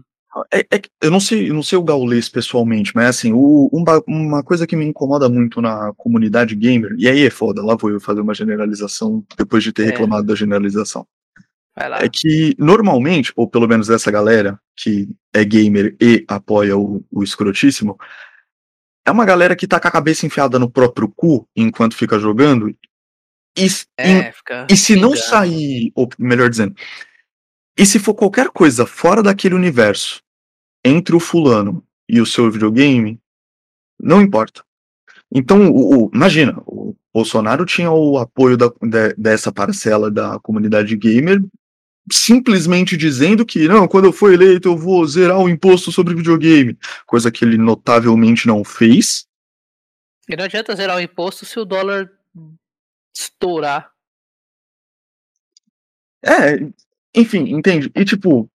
É, 0.52 0.62
é, 0.62 0.82
eu 1.04 1.12
não 1.12 1.20
sei, 1.20 1.50
eu 1.50 1.54
não 1.54 1.62
sei 1.62 1.78
o 1.78 1.84
Gaules 1.84 2.30
pessoalmente, 2.30 2.94
mas 2.96 3.06
assim, 3.06 3.32
o, 3.32 3.70
um, 3.72 3.84
uma 4.08 4.42
coisa 4.42 4.66
que 4.66 4.76
me 4.76 4.86
incomoda 4.86 5.30
muito 5.30 5.62
na 5.62 5.94
comunidade 5.96 6.56
gamer, 6.56 6.96
e 6.98 7.08
aí 7.08 7.26
é 7.26 7.30
foda, 7.30 7.64
lá 7.64 7.76
vou 7.76 7.92
eu 7.92 8.00
fazer 8.00 8.22
uma 8.22 8.34
generalização 8.34 9.24
depois 9.38 9.62
de 9.62 9.74
ter 9.74 9.84
é. 9.84 9.86
reclamado 9.88 10.26
da 10.26 10.34
generalização. 10.34 11.06
É 11.76 12.10
que 12.12 12.54
normalmente, 12.58 13.32
ou 13.36 13.48
pelo 13.48 13.68
menos 13.68 13.90
essa 13.90 14.12
galera 14.12 14.60
que 14.76 15.08
é 15.34 15.44
gamer 15.46 15.96
e 16.02 16.26
apoia 16.28 16.78
o, 16.78 17.04
o 17.10 17.24
escrotíssimo, 17.24 17.98
é 19.12 19.14
uma 19.14 19.26
galera 19.26 19.56
que 19.56 19.68
tá 19.68 19.80
com 19.80 19.88
a 19.88 19.92
cabeça 19.92 20.26
enfiada 20.26 20.58
no 20.58 20.70
próprio 20.70 21.08
cu 21.10 21.48
enquanto 21.56 21.96
fica 21.96 22.18
jogando. 22.18 22.70
E, 23.58 23.68
é, 24.00 24.34
e 24.70 24.78
se 24.78 24.96
não 24.96 25.16
sair, 25.16 25.92
ou 25.94 26.10
melhor 26.18 26.50
dizendo, 26.50 26.74
e 27.78 27.86
se 27.86 28.00
for 28.00 28.14
qualquer 28.14 28.50
coisa 28.50 28.86
fora 28.86 29.22
daquele 29.22 29.54
universo, 29.54 30.22
entre 30.84 31.16
o 31.16 31.20
fulano 31.20 31.84
e 32.08 32.22
o 32.22 32.26
seu 32.26 32.50
videogame, 32.50 33.20
não 34.00 34.22
importa. 34.22 34.64
Então, 35.34 35.70
o, 35.70 36.06
o, 36.06 36.12
imagina, 36.14 36.62
o 36.66 36.96
Bolsonaro 37.14 37.66
tinha 37.66 37.92
o 37.92 38.18
apoio 38.18 38.56
da, 38.56 38.68
de, 38.82 39.14
dessa 39.18 39.52
parcela 39.52 40.10
da 40.10 40.40
comunidade 40.40 40.96
gamer 40.96 41.42
simplesmente 42.12 42.98
dizendo 42.98 43.46
que, 43.46 43.68
não, 43.68 43.88
quando 43.88 44.06
eu 44.06 44.14
for 44.14 44.34
eleito 44.34 44.68
eu 44.68 44.78
vou 44.78 45.06
zerar 45.08 45.40
o 45.40 45.50
imposto 45.50 45.92
sobre 45.92 46.14
videogame, 46.14 46.78
coisa 47.06 47.32
que 47.32 47.44
ele 47.44 47.58
notavelmente 47.58 48.48
não 48.48 48.64
fez. 48.64 49.28
E 50.28 50.36
não 50.36 50.46
adianta 50.46 50.76
zerar 50.76 50.98
o 50.98 51.02
imposto 51.02 51.46
se 51.46 51.60
o 51.60 51.66
dólar 51.66 52.12
estourar. 53.16 53.92
É, 56.24 56.60
enfim, 57.16 57.54
entende? 57.54 57.92
E 57.96 58.06
tipo, 58.06 58.50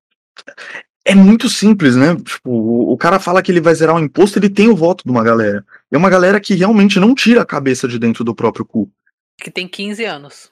é 1.04 1.14
muito 1.14 1.48
simples, 1.48 1.96
né? 1.96 2.16
Tipo, 2.16 2.50
o 2.50 2.96
cara 2.96 3.18
fala 3.18 3.42
que 3.42 3.52
ele 3.52 3.60
vai 3.60 3.74
zerar 3.74 3.96
o 3.96 4.00
imposto, 4.00 4.38
ele 4.38 4.50
tem 4.50 4.68
o 4.68 4.76
voto 4.76 5.04
de 5.04 5.10
uma 5.10 5.22
galera. 5.22 5.64
É 5.90 5.96
uma 5.96 6.10
galera 6.10 6.40
que 6.40 6.54
realmente 6.54 6.98
não 6.98 7.14
tira 7.14 7.42
a 7.42 7.46
cabeça 7.46 7.86
de 7.86 7.98
dentro 7.98 8.24
do 8.24 8.34
próprio 8.34 8.64
cu. 8.64 8.90
Que 9.38 9.50
tem 9.50 9.68
15 9.68 10.04
anos. 10.04 10.50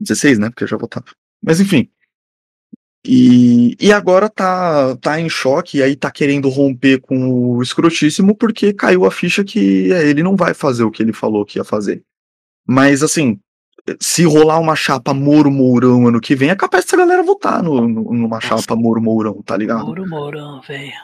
16, 0.00 0.38
né? 0.38 0.50
Porque 0.50 0.64
eu 0.64 0.68
já 0.68 0.76
votava. 0.76 1.06
Mas 1.44 1.60
enfim. 1.60 1.88
E, 3.06 3.76
e 3.78 3.92
agora 3.92 4.30
tá, 4.30 4.96
tá 4.96 5.20
em 5.20 5.28
choque, 5.28 5.78
e 5.78 5.82
aí 5.82 5.94
tá 5.94 6.10
querendo 6.10 6.48
romper 6.48 7.02
com 7.02 7.28
o 7.28 7.62
escrotíssimo 7.62 8.34
porque 8.34 8.72
caiu 8.72 9.04
a 9.04 9.10
ficha 9.10 9.44
que 9.44 9.92
é, 9.92 10.08
ele 10.08 10.22
não 10.22 10.34
vai 10.34 10.54
fazer 10.54 10.84
o 10.84 10.90
que 10.90 11.02
ele 11.02 11.12
falou 11.12 11.44
que 11.44 11.58
ia 11.58 11.64
fazer. 11.64 12.02
Mas 12.66 13.02
assim, 13.02 13.38
se 14.00 14.24
rolar 14.24 14.58
uma 14.58 14.74
chapa 14.74 15.12
Moro 15.12 15.50
Mourão 15.50 16.08
ano 16.08 16.18
que 16.18 16.34
vem, 16.34 16.48
é 16.48 16.56
capaz 16.56 16.84
dessa 16.84 16.96
galera 16.96 17.22
votar 17.22 17.62
no, 17.62 17.86
no, 17.86 18.04
numa 18.14 18.36
Nossa. 18.36 18.46
chapa 18.46 18.74
Moro 18.74 19.02
Mourão, 19.02 19.42
tá 19.42 19.54
ligado? 19.54 19.84
Moro 19.84 20.08
Mourão, 20.08 20.62
velho. 20.62 20.94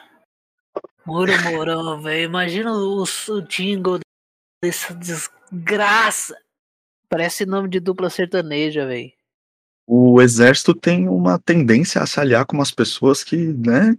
Moro 1.05 1.31
Mourão, 1.43 2.01
velho. 2.01 2.23
Imagina 2.23 2.73
o, 2.73 3.03
o 3.03 3.41
jingle 3.43 3.99
dessa 4.63 4.95
desgraça. 4.95 6.35
Parece 7.07 7.45
nome 7.45 7.69
de 7.69 7.79
dupla 7.79 8.09
sertaneja, 8.09 8.87
velho 8.87 9.20
o 9.85 10.21
exército 10.21 10.73
tem 10.73 11.07
uma 11.07 11.39
tendência 11.39 12.01
a 12.01 12.05
se 12.05 12.19
aliar 12.19 12.45
com 12.45 12.55
umas 12.55 12.71
pessoas 12.71 13.23
que, 13.23 13.35
né? 13.35 13.95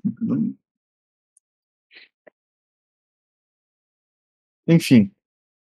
Enfim, 4.66 5.11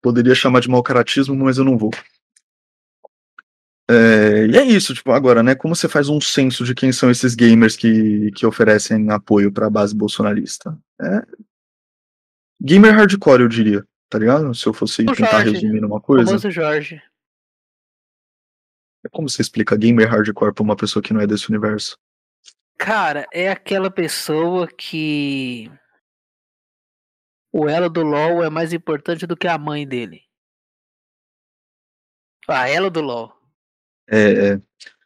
poderia 0.02 0.36
chamar 0.36 0.60
de 0.60 0.70
mau 0.70 0.84
caratismo, 0.84 1.36
mas 1.36 1.58
eu 1.58 1.64
não 1.64 1.78
vou. 1.78 1.92
É, 3.90 4.46
e 4.48 4.58
é 4.58 4.64
isso, 4.64 4.94
tipo, 4.94 5.12
agora, 5.12 5.44
né? 5.44 5.56
Como 5.56 5.76
você 5.76 5.90
faz 5.90 6.10
um 6.10 6.22
censo 6.22 6.64
de 6.64 6.74
quem 6.74 6.92
são 6.92 7.12
esses 7.12 7.36
gamers 7.36 7.76
que, 7.76 8.32
que 8.32 8.46
oferecem 8.46 9.10
apoio 9.12 9.52
pra 9.52 9.70
base 9.70 9.96
bolsonarista? 9.96 10.78
É. 11.02 11.22
Gamer 12.62 12.94
hardcore, 12.94 13.42
eu 13.42 13.48
diria, 13.50 13.86
tá 14.10 14.18
ligado? 14.18 14.54
Se 14.56 14.66
eu 14.66 14.74
fosse 14.74 15.02
O 15.04 15.14
tentar 15.14 15.44
Jorge, 15.44 15.52
resumir 15.52 15.82
numa 15.82 16.00
coisa. 16.00 16.50
Jorge. 16.50 17.02
Como 19.12 19.30
você 19.30 19.42
explica 19.42 19.78
gamer 19.78 20.10
hardcore 20.10 20.54
pra 20.54 20.64
uma 20.64 20.76
pessoa 20.76 21.04
que 21.04 21.14
não 21.14 21.22
é 21.22 21.28
desse 21.28 21.50
universo? 21.50 21.98
Cara, 22.78 23.28
é 23.34 23.50
aquela 23.50 23.92
pessoa 23.92 24.68
que. 24.68 25.72
O 27.52 27.70
elo 27.70 27.90
do 27.90 28.02
LoL 28.02 28.44
é 28.44 28.50
mais 28.50 28.74
importante 28.74 29.28
do 29.28 29.38
que 29.38 29.48
a 29.48 29.58
mãe 29.58 29.88
dele. 29.88 30.22
A 32.48 32.68
elo 32.68 32.90
do 32.90 33.00
LoL. 33.00 33.32
É, 34.10 34.50
é, 34.50 34.62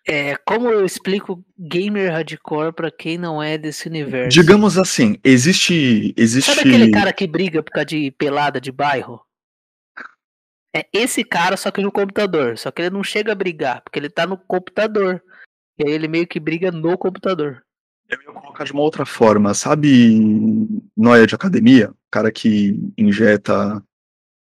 É, 0.07 0.35
como 0.37 0.69
eu 0.69 0.85
explico 0.85 1.45
gamer 1.59 2.11
hardcore 2.11 2.73
pra 2.73 2.89
quem 2.89 3.17
não 3.17 3.43
é 3.43 3.57
desse 3.57 3.87
universo? 3.87 4.29
digamos 4.29 4.77
assim, 4.77 5.19
existe. 5.23 6.13
existe 6.17 6.49
Sabe 6.49 6.67
aquele 6.67 6.89
cara 6.89 7.11
que 7.13 7.27
briga 7.27 7.61
por 7.61 7.71
causa 7.71 7.87
de 7.87 8.09
pelada 8.11 8.61
de 8.61 8.71
bairro? 8.71 9.26
É 10.77 10.87
esse 10.93 11.23
cara, 11.23 11.57
só 11.57 11.71
que 11.71 11.81
no 11.81 11.91
computador. 11.91 12.57
Só 12.57 12.69
que 12.69 12.83
ele 12.83 12.91
não 12.91 13.03
chega 13.03 13.31
a 13.31 13.35
brigar, 13.35 13.81
porque 13.81 13.97
ele 13.97 14.09
tá 14.09 14.27
no 14.27 14.37
computador. 14.37 15.23
E 15.79 15.87
aí 15.87 15.93
ele 15.93 16.07
meio 16.07 16.27
que 16.27 16.39
briga 16.39 16.71
no 16.71 16.97
computador. 16.97 17.63
Eu 18.07 18.21
ia 18.21 18.31
colocar 18.31 18.63
de 18.63 18.71
uma 18.71 18.81
outra 18.81 19.05
forma, 19.05 19.53
sabe 19.53 20.69
noia 20.95 21.27
de 21.27 21.35
academia? 21.35 21.91
Cara 22.09 22.31
que 22.31 22.79
injeta 22.97 23.83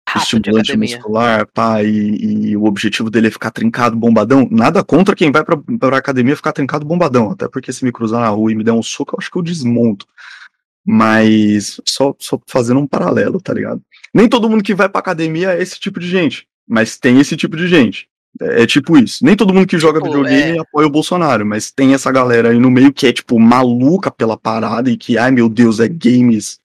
Rato 0.08 0.24
estimulante 0.24 0.78
muscular, 0.78 1.48
pá, 1.52 1.82
e, 1.82 2.50
e 2.50 2.58
o 2.58 2.66
objetivo 2.66 3.10
dele 3.10 3.28
é 3.28 3.32
ficar 3.32 3.50
trincado, 3.50 3.96
bombadão. 3.96 4.48
Nada 4.52 4.84
contra 4.84 5.16
quem 5.16 5.32
vai 5.32 5.44
pra, 5.44 5.58
pra 5.80 5.98
academia 5.98 6.36
ficar 6.36 6.54
trincado, 6.54 6.86
bombadão. 6.86 7.32
Até 7.32 7.48
porque 7.48 7.74
se 7.74 7.84
me 7.84 7.92
cruzar 7.92 8.22
na 8.22 8.30
rua 8.30 8.52
e 8.52 8.56
me 8.56 8.64
der 8.64 8.72
um 8.72 8.84
soco, 8.84 9.16
eu 9.16 9.20
acho 9.20 9.32
que 9.32 9.38
eu 9.38 9.42
desmonto. 9.42 10.06
Mas 10.86 11.82
só, 11.86 12.16
só 12.20 12.40
fazendo 12.48 12.80
um 12.80 12.88
paralelo, 12.88 13.42
tá 13.42 13.52
ligado? 13.52 13.82
Nem 14.16 14.30
todo 14.30 14.50
mundo 14.50 14.64
que 14.64 14.74
vai 14.74 14.88
pra 14.88 15.00
academia 15.00 15.52
é 15.52 15.62
esse 15.62 15.78
tipo 15.78 16.00
de 16.00 16.08
gente, 16.08 16.48
mas 16.66 16.98
tem 16.98 17.20
esse 17.20 17.36
tipo 17.36 17.58
de 17.58 17.68
gente. 17.68 18.08
É, 18.42 18.64
é 18.64 18.66
tipo 18.66 18.98
isso. 18.98 19.26
Nem 19.26 19.36
todo 19.36 19.54
mundo 19.54 19.68
que 19.68 19.78
joga 19.78 20.00
Tipo, 20.00 20.10
videogame 20.10 20.58
é. 20.58 20.62
apoia 20.62 20.88
o 20.88 20.90
Bolsonaro, 20.90 21.46
mas 21.46 21.70
tem 21.70 21.94
essa 21.94 22.10
galera 22.14 22.52
aí 22.52 22.58
no 22.58 22.72
meio 22.72 22.94
que 22.94 23.08
é, 23.08 23.12
tipo, 23.12 23.38
maluca 23.38 24.10
pela 24.10 24.38
parada 24.38 24.90
e 24.90 24.96
que, 24.96 25.18
ai 25.18 25.32
meu 25.32 25.50
Deus, 25.50 25.82
é 25.82 25.90
games, 25.90 26.62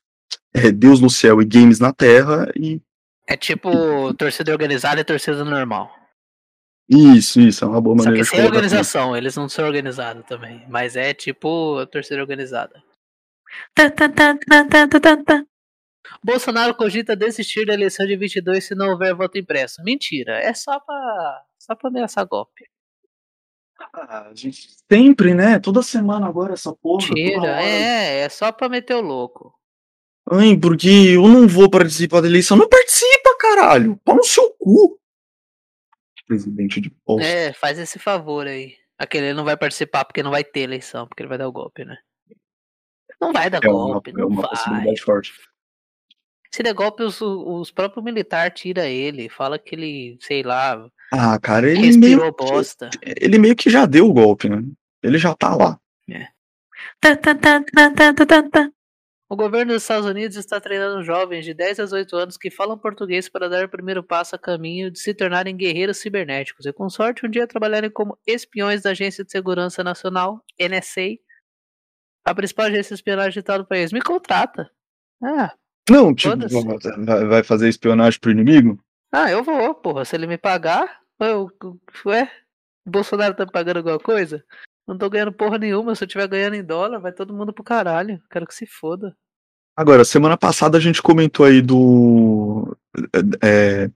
é 0.54 0.70
Deus 0.70 1.00
no 1.00 1.10
céu 1.10 1.42
e 1.42 1.44
games 1.44 1.80
na 1.80 1.92
terra, 1.92 2.48
e 2.54 2.80
É 3.26 3.36
tipo 3.36 4.14
torcida 4.14 4.52
organizada 4.52 5.00
e 5.00 5.04
torcida 5.04 5.44
normal. 5.44 5.90
isso, 6.88 7.40
isso, 7.40 7.64
é 7.64 7.68
uma 7.68 7.80
boa 7.80 7.96
Só 7.98 8.04
maneira 8.04 8.24
que 8.24 8.30
de 8.30 8.36
sem 8.36 8.46
organização, 8.46 9.16
eles 9.16 9.34
não 9.34 9.48
são 9.48 9.64
organizados 9.64 10.24
também. 10.24 10.64
Mas 10.68 10.94
é 10.94 11.12
tipo 11.12 11.78
a 11.78 11.86
torcida 11.86 12.20
organizada. 12.20 12.80
Bolsonaro 16.24 16.74
cogita 16.74 17.14
desistir 17.14 17.66
da 17.66 17.74
eleição 17.74 18.06
de 18.06 18.16
22 18.16 18.64
se 18.64 18.74
não 18.74 18.90
houver 18.90 19.14
voto 19.14 19.38
impresso. 19.38 19.82
Mentira, 19.82 20.38
é 20.38 20.52
só 20.54 20.78
pra, 20.80 21.42
só 21.58 21.74
pra 21.74 21.88
ameaçar 21.88 22.26
golpe. 22.26 22.64
Ah, 23.94 24.28
a 24.30 24.34
gente 24.34 24.68
sempre, 24.90 25.34
né? 25.34 25.58
Toda 25.58 25.82
semana 25.82 26.26
agora 26.26 26.52
essa 26.54 26.74
porra. 26.74 27.06
Mentira, 27.08 27.62
é, 27.62 28.20
é 28.20 28.28
só 28.28 28.52
pra 28.52 28.68
meter 28.68 28.94
o 28.94 29.00
louco. 29.00 29.54
Ai, 30.30 30.56
porque 30.56 30.88
eu 30.88 31.26
não 31.26 31.48
vou 31.48 31.68
participar 31.70 32.20
da 32.20 32.28
eleição. 32.28 32.56
Não 32.56 32.68
participa, 32.68 33.36
caralho! 33.38 33.96
Pau 34.04 34.16
no 34.16 34.22
seu 34.24 34.50
cu! 34.58 34.98
Presidente 36.26 36.80
de 36.80 36.90
posto. 36.90 37.26
É, 37.26 37.52
faz 37.52 37.78
esse 37.78 37.98
favor 37.98 38.46
aí. 38.46 38.76
Aquele 38.98 39.26
ele 39.28 39.34
não 39.34 39.44
vai 39.44 39.56
participar 39.56 40.04
porque 40.04 40.22
não 40.22 40.30
vai 40.30 40.44
ter 40.44 40.60
eleição, 40.60 41.06
porque 41.08 41.22
ele 41.22 41.28
vai 41.28 41.38
dar 41.38 41.48
o 41.48 41.52
golpe, 41.52 41.84
né? 41.84 41.96
Não 43.20 43.32
vai 43.32 43.50
dar 43.50 43.60
É 43.64 43.68
uma, 43.68 43.92
golpe, 43.94 44.10
é 44.10 44.12
não 44.12 44.28
uma 44.28 44.42
vai. 44.42 44.50
possibilidade 44.50 45.00
forte. 45.02 45.32
Se 46.52 46.62
der 46.62 46.74
golpe, 46.74 47.02
os, 47.02 47.20
os 47.20 47.70
próprios 47.70 48.04
militares 48.04 48.60
tira 48.60 48.86
ele, 48.86 49.28
fala 49.28 49.58
que 49.58 49.74
ele, 49.74 50.18
sei 50.20 50.42
lá, 50.42 50.90
Ah, 51.12 51.38
cara, 51.38 51.70
ele 51.70 51.96
meio, 51.96 52.20
que, 52.34 52.44
bosta. 52.44 52.90
ele 53.02 53.38
meio 53.38 53.54
que 53.54 53.70
já 53.70 53.86
deu 53.86 54.06
o 54.06 54.12
golpe, 54.12 54.48
né? 54.48 54.62
Ele 55.02 55.16
já 55.18 55.34
tá 55.34 55.54
lá. 55.54 55.78
O 59.28 59.36
governo 59.36 59.72
dos 59.74 59.82
Estados 59.82 60.06
Unidos 60.06 60.36
está 60.36 60.60
treinando 60.60 61.04
jovens 61.04 61.44
de 61.44 61.54
10 61.54 61.78
a 61.78 61.84
18 61.84 62.16
anos 62.16 62.36
que 62.36 62.50
falam 62.50 62.76
português 62.76 63.28
para 63.28 63.48
dar 63.48 63.64
o 63.64 63.68
primeiro 63.68 64.02
passo 64.02 64.34
a 64.34 64.38
caminho 64.38 64.90
de 64.90 64.98
se 64.98 65.14
tornarem 65.14 65.56
guerreiros 65.56 65.98
cibernéticos 65.98 66.66
e, 66.66 66.72
com 66.72 66.90
sorte, 66.90 67.24
um 67.24 67.30
dia 67.30 67.46
trabalharem 67.46 67.90
como 67.90 68.18
espiões 68.26 68.82
da 68.82 68.90
Agência 68.90 69.22
de 69.24 69.30
Segurança 69.30 69.84
Nacional, 69.84 70.44
NSA, 70.60 71.16
a 72.24 72.34
principal 72.34 72.66
agência 72.66 72.88
de 72.88 72.94
espionagem 72.94 73.30
digital 73.30 73.58
do 73.58 73.66
país. 73.66 73.92
Me 73.92 74.02
contrata. 74.02 74.68
Ah, 75.22 75.54
Não, 75.90 76.14
tipo, 76.14 76.36
vai 77.28 77.42
fazer 77.42 77.68
espionagem 77.68 78.20
pro 78.20 78.30
inimigo? 78.30 78.78
ah, 79.12 79.30
eu 79.30 79.42
vou, 79.42 79.74
porra. 79.74 80.04
Se 80.04 80.14
ele 80.14 80.26
me 80.26 80.38
pagar, 80.38 81.00
eu, 81.18 81.50
ué, 82.06 82.30
o 82.86 82.90
Bolsonaro 82.90 83.34
tá 83.34 83.44
me 83.44 83.52
pagando 83.52 83.78
alguma 83.78 83.98
coisa? 83.98 84.44
Não 84.86 84.96
tô 84.96 85.10
ganhando 85.10 85.32
porra 85.32 85.58
nenhuma. 85.58 85.94
Se 85.94 86.04
eu 86.04 86.08
tiver 86.08 86.28
ganhando 86.28 86.54
em 86.54 86.64
dólar, 86.64 86.98
vai 86.98 87.12
todo 87.12 87.34
mundo 87.34 87.52
pro 87.52 87.64
caralho. 87.64 88.22
Quero 88.30 88.46
que 88.46 88.54
se 88.54 88.66
foda. 88.66 89.16
Agora, 89.76 90.04
semana 90.04 90.36
passada 90.36 90.76
a 90.78 90.80
gente 90.80 91.02
comentou 91.02 91.46
aí 91.46 91.62
do. 91.62 92.76
é, 93.42 93.90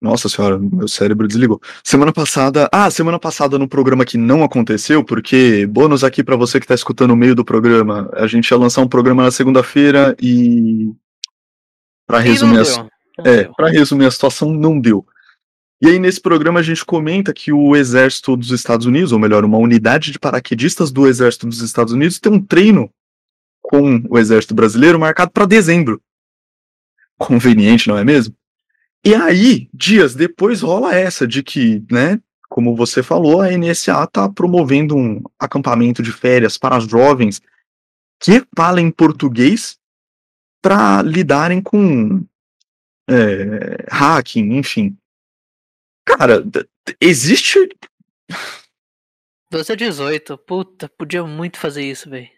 Nossa 0.00 0.28
senhora, 0.28 0.58
meu 0.58 0.86
cérebro 0.86 1.26
desligou. 1.26 1.60
Semana 1.82 2.12
passada. 2.12 2.68
Ah, 2.70 2.90
semana 2.90 3.18
passada 3.18 3.58
no 3.58 3.66
programa 3.66 4.04
que 4.04 4.18
não 4.18 4.44
aconteceu, 4.44 5.02
porque 5.02 5.66
bônus 5.66 6.04
aqui 6.04 6.22
pra 6.22 6.36
você 6.36 6.60
que 6.60 6.66
tá 6.66 6.74
escutando 6.74 7.08
no 7.08 7.16
meio 7.16 7.34
do 7.34 7.44
programa. 7.44 8.10
A 8.12 8.26
gente 8.26 8.48
ia 8.50 8.58
lançar 8.58 8.82
um 8.82 8.88
programa 8.88 9.22
na 9.22 9.30
segunda-feira 9.30 10.14
e. 10.20 10.92
Pra 12.06 12.18
resumir, 12.20 12.60
a... 12.60 13.28
é, 13.28 13.44
pra 13.56 13.68
resumir 13.68 14.06
a 14.06 14.10
situação, 14.10 14.52
não 14.52 14.78
deu. 14.78 15.04
E 15.80 15.88
aí, 15.88 15.98
nesse 15.98 16.20
programa, 16.20 16.60
a 16.60 16.62
gente 16.62 16.84
comenta 16.84 17.34
que 17.34 17.52
o 17.52 17.74
Exército 17.74 18.36
dos 18.36 18.50
Estados 18.50 18.86
Unidos, 18.86 19.12
ou 19.12 19.18
melhor, 19.18 19.44
uma 19.44 19.58
unidade 19.58 20.12
de 20.12 20.18
paraquedistas 20.18 20.90
do 20.90 21.06
Exército 21.06 21.46
dos 21.46 21.60
Estados 21.60 21.92
Unidos, 21.92 22.20
tem 22.20 22.32
um 22.32 22.40
treino 22.40 22.90
com 23.60 24.02
o 24.08 24.18
Exército 24.18 24.54
Brasileiro 24.54 24.98
marcado 24.98 25.30
para 25.32 25.44
dezembro. 25.44 26.00
Conveniente, 27.18 27.88
não 27.88 27.98
é 27.98 28.04
mesmo? 28.04 28.34
E 29.06 29.14
aí, 29.14 29.70
dias 29.72 30.16
depois, 30.16 30.62
rola 30.62 30.92
essa 30.92 31.28
de 31.28 31.40
que, 31.40 31.80
né, 31.88 32.20
como 32.48 32.74
você 32.74 33.04
falou, 33.04 33.40
a 33.40 33.56
NSA 33.56 34.02
está 34.02 34.28
promovendo 34.28 34.96
um 34.96 35.22
acampamento 35.38 36.02
de 36.02 36.10
férias 36.10 36.58
para 36.58 36.80
jovens 36.80 37.40
que 38.20 38.44
falem 38.56 38.90
português 38.90 39.78
para 40.60 41.02
lidarem 41.02 41.62
com 41.62 42.26
é, 43.08 43.86
hacking, 43.88 44.56
enfim. 44.56 44.98
Cara, 46.04 46.42
existe. 47.00 47.60
12 49.52 49.72
a 49.72 49.76
18. 49.76 50.36
Puta, 50.38 50.88
podia 50.88 51.22
muito 51.22 51.60
fazer 51.60 51.84
isso, 51.84 52.10
velho. 52.10 52.28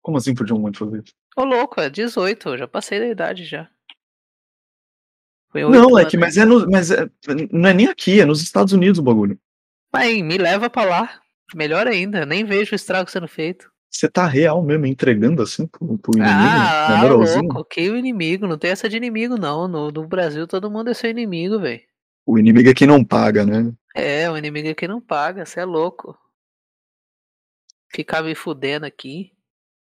Como 0.00 0.16
assim 0.16 0.34
podiam 0.34 0.58
muito 0.58 0.78
fazer 0.78 1.02
isso? 1.02 1.14
Ô 1.36 1.44
louco, 1.44 1.82
é 1.82 1.90
18, 1.90 2.48
eu 2.48 2.56
já 2.56 2.66
passei 2.66 2.98
da 2.98 3.06
idade 3.06 3.44
já. 3.44 3.70
Foi 5.50 5.62
Não, 5.62 5.98
é 5.98 6.04
que, 6.04 6.16
mas 6.16 6.36
é, 6.36 6.44
no, 6.44 6.68
mas 6.70 6.90
é, 6.90 7.08
não 7.50 7.68
é 7.68 7.74
nem 7.74 7.88
aqui, 7.88 8.20
é 8.20 8.24
nos 8.24 8.40
Estados 8.40 8.72
Unidos 8.72 8.98
o 8.98 9.02
bagulho. 9.02 9.38
Mas 9.92 10.22
me 10.22 10.38
leva 10.38 10.70
pra 10.70 10.84
lá. 10.84 11.20
Melhor 11.54 11.88
ainda, 11.88 12.24
nem 12.24 12.44
vejo 12.44 12.72
o 12.72 12.76
estrago 12.76 13.10
sendo 13.10 13.26
feito. 13.26 13.70
Você 13.90 14.08
tá 14.08 14.24
real 14.24 14.62
mesmo 14.62 14.86
entregando 14.86 15.42
assim 15.42 15.66
pro, 15.66 15.98
pro 15.98 16.16
inimigo? 16.16 16.38
ah, 16.38 16.86
na 16.88 16.94
ah, 16.94 16.98
moralzinha? 16.98 17.42
louco, 17.42 17.64
que 17.64 17.90
o 17.90 17.96
inimigo. 17.96 18.46
Não 18.46 18.56
tem 18.56 18.70
essa 18.70 18.88
de 18.88 18.96
inimigo, 18.96 19.36
não. 19.36 19.66
No, 19.66 19.90
no 19.90 20.06
Brasil 20.06 20.46
todo 20.46 20.70
mundo 20.70 20.90
é 20.90 20.94
seu 20.94 21.10
inimigo, 21.10 21.58
velho. 21.58 21.82
O 22.24 22.38
inimigo 22.38 22.70
é 22.70 22.74
quem 22.74 22.86
não 22.86 23.04
paga, 23.04 23.44
né? 23.44 23.72
É, 23.92 24.30
o 24.30 24.36
inimigo 24.36 24.68
é 24.68 24.74
quem 24.74 24.88
não 24.88 25.00
paga, 25.00 25.44
você 25.44 25.58
é 25.58 25.64
louco. 25.64 26.16
Ficar 27.92 28.22
me 28.22 28.36
fudendo 28.36 28.86
aqui. 28.86 29.32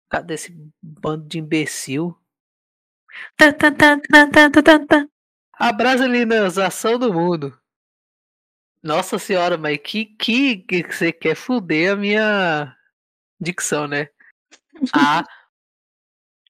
Cadê 0.07 0.35
esse 0.35 0.55
bando 0.79 1.27
de 1.27 1.39
imbecil? 1.39 2.15
Tá, 3.35 3.51
tá, 3.51 3.71
tá, 3.71 3.99
tá, 3.99 4.27
tá, 4.29 4.61
tá, 4.61 4.85
tá. 4.85 5.07
A 5.59 5.71
brasilianização 5.71 6.99
do 6.99 7.13
mundo. 7.13 7.57
Nossa 8.83 9.17
senhora, 9.17 9.57
mas 9.57 9.79
que 9.83 10.05
que 10.05 10.63
você 10.87 11.11
quer 11.11 11.35
fuder 11.35 11.93
a 11.93 11.95
minha 11.95 12.77
dicção, 13.39 13.87
né? 13.87 14.09
A 14.93 15.23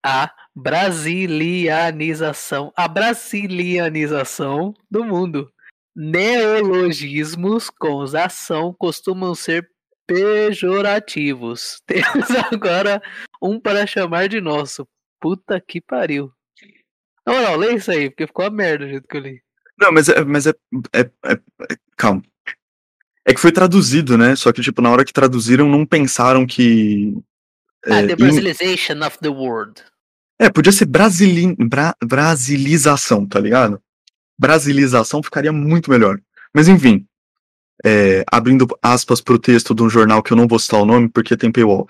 a 0.04 0.30
brasilianização, 0.56 2.72
a 2.76 2.88
brasilianização 2.88 4.74
do 4.90 5.04
mundo. 5.04 5.52
Neologismos 5.96 7.70
com 7.70 7.94
usação 7.96 8.74
costumam 8.74 9.36
ser 9.36 9.70
pejorativos. 10.06 11.82
Temos 11.88 12.30
agora 12.52 13.02
um 13.42 13.60
para 13.60 13.86
chamar 13.86 14.30
de 14.30 14.40
nosso. 14.40 14.88
Puta 15.20 15.60
que 15.60 15.82
pariu. 15.82 16.32
Na 17.28 17.34
moral, 17.34 17.58
lê 17.58 17.76
isso 17.76 17.92
aí, 17.92 18.10
porque 18.10 18.26
ficou 18.26 18.46
uma 18.46 18.52
merda 18.52 18.86
do 18.86 18.90
jeito 18.92 19.08
que 19.08 19.18
eu 19.18 19.22
li. 19.22 19.42
Não, 19.80 19.92
mas 19.92 20.08
é, 20.10 20.24
mas 20.24 20.48
é, 20.48 20.54
é, 20.94 21.02
é, 21.02 21.34
é, 21.34 21.76
calma. 21.98 22.24
É 23.26 23.34
que 23.34 23.40
foi 23.40 23.52
traduzido, 23.52 24.18
né? 24.18 24.36
Só 24.36 24.52
que 24.54 24.62
tipo 24.62 24.82
na 24.82 24.90
hora 24.90 25.04
que 25.04 25.12
traduziram 25.14 25.68
não 25.70 25.86
pensaram 25.86 26.48
que 26.48 27.14
Ah, 27.86 28.00
é, 28.02 28.08
the 28.08 28.14
em- 28.14 28.16
Brasilization 28.16 29.06
of 29.06 29.20
the 29.20 29.28
word. 29.30 29.84
é 30.40 30.50
podia 30.50 30.72
ser 30.72 30.86
brasili, 30.86 31.54
bra, 31.60 31.94
brasilização, 32.04 33.26
tá 33.28 33.40
ligado? 33.40 33.82
Brasilização 34.40 35.22
ficaria 35.22 35.52
muito 35.52 35.90
melhor. 35.92 36.20
Mas 36.54 36.68
enfim, 36.68 37.06
é, 37.86 38.24
abrindo 38.32 38.66
aspas 38.82 39.20
para 39.22 39.34
o 39.36 39.40
texto 39.40 39.76
de 39.76 39.84
um 39.84 39.90
jornal 39.90 40.24
que 40.24 40.32
eu 40.32 40.38
não 40.38 40.48
vou 40.48 40.58
citar 40.60 40.82
o 40.82 40.86
nome 40.86 41.10
porque 41.10 41.36
tem 41.38 41.52
paywall. 41.52 41.88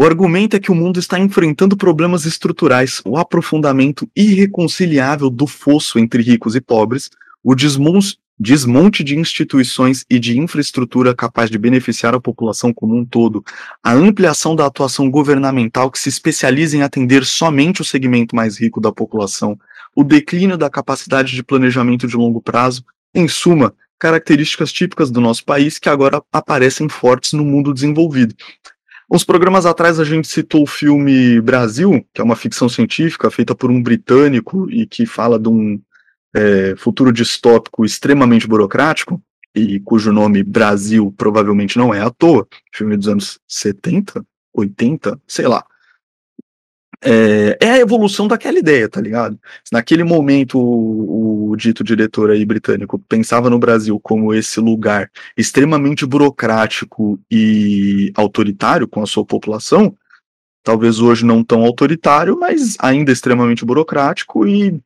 O 0.00 0.04
argumento 0.04 0.54
é 0.54 0.60
que 0.60 0.70
o 0.70 0.76
mundo 0.76 1.00
está 1.00 1.18
enfrentando 1.18 1.76
problemas 1.76 2.24
estruturais, 2.24 3.02
o 3.04 3.16
aprofundamento 3.16 4.08
irreconciliável 4.14 5.28
do 5.28 5.44
fosso 5.44 5.98
entre 5.98 6.22
ricos 6.22 6.54
e 6.54 6.60
pobres, 6.60 7.10
o 7.42 7.52
desmon- 7.52 7.98
desmonte 8.38 9.02
de 9.02 9.18
instituições 9.18 10.04
e 10.08 10.20
de 10.20 10.38
infraestrutura 10.38 11.16
capaz 11.16 11.50
de 11.50 11.58
beneficiar 11.58 12.14
a 12.14 12.20
população 12.20 12.72
como 12.72 12.94
um 12.94 13.04
todo, 13.04 13.42
a 13.82 13.92
ampliação 13.92 14.54
da 14.54 14.66
atuação 14.66 15.10
governamental 15.10 15.90
que 15.90 15.98
se 15.98 16.08
especializa 16.08 16.76
em 16.76 16.82
atender 16.82 17.24
somente 17.24 17.82
o 17.82 17.84
segmento 17.84 18.36
mais 18.36 18.56
rico 18.56 18.80
da 18.80 18.92
população, 18.92 19.58
o 19.96 20.04
declínio 20.04 20.56
da 20.56 20.70
capacidade 20.70 21.34
de 21.34 21.42
planejamento 21.42 22.06
de 22.06 22.16
longo 22.16 22.40
prazo, 22.40 22.84
em 23.12 23.26
suma, 23.26 23.74
características 23.98 24.72
típicas 24.72 25.10
do 25.10 25.20
nosso 25.20 25.44
país 25.44 25.76
que 25.76 25.88
agora 25.88 26.22
aparecem 26.32 26.88
fortes 26.88 27.32
no 27.32 27.44
mundo 27.44 27.74
desenvolvido. 27.74 28.36
Uns 29.10 29.24
programas 29.24 29.64
atrás 29.64 29.98
a 29.98 30.04
gente 30.04 30.28
citou 30.28 30.64
o 30.64 30.66
filme 30.66 31.40
Brasil, 31.40 32.06
que 32.12 32.20
é 32.20 32.24
uma 32.24 32.36
ficção 32.36 32.68
científica 32.68 33.30
feita 33.30 33.54
por 33.54 33.70
um 33.70 33.82
britânico 33.82 34.70
e 34.70 34.86
que 34.86 35.06
fala 35.06 35.38
de 35.38 35.48
um 35.48 35.80
é, 36.34 36.74
futuro 36.76 37.10
distópico 37.10 37.86
extremamente 37.86 38.46
burocrático, 38.46 39.22
e 39.54 39.80
cujo 39.80 40.12
nome 40.12 40.42
Brasil 40.42 41.12
provavelmente 41.16 41.78
não 41.78 41.94
é 41.94 42.02
à 42.02 42.10
toa, 42.10 42.46
filme 42.70 42.98
dos 42.98 43.08
anos 43.08 43.40
70, 43.48 44.22
80, 44.52 45.18
sei 45.26 45.48
lá. 45.48 45.64
É, 47.04 47.56
é 47.60 47.70
a 47.70 47.78
evolução 47.78 48.26
daquela 48.26 48.58
ideia, 48.58 48.88
tá 48.88 49.00
ligado? 49.00 49.38
Se 49.64 49.72
naquele 49.72 50.02
momento 50.02 50.58
o, 50.58 51.50
o 51.50 51.56
dito 51.56 51.84
diretor 51.84 52.30
aí 52.30 52.44
britânico 52.44 52.98
pensava 52.98 53.48
no 53.48 53.58
Brasil 53.58 54.00
como 54.00 54.34
esse 54.34 54.58
lugar 54.58 55.08
extremamente 55.36 56.04
burocrático 56.04 57.18
e 57.30 58.12
autoritário 58.16 58.88
com 58.88 59.00
a 59.00 59.06
sua 59.06 59.24
população, 59.24 59.96
talvez 60.64 60.98
hoje 60.98 61.24
não 61.24 61.44
tão 61.44 61.62
autoritário, 61.62 62.36
mas 62.38 62.76
ainda 62.80 63.12
extremamente 63.12 63.64
burocrático 63.64 64.46
e 64.46 64.80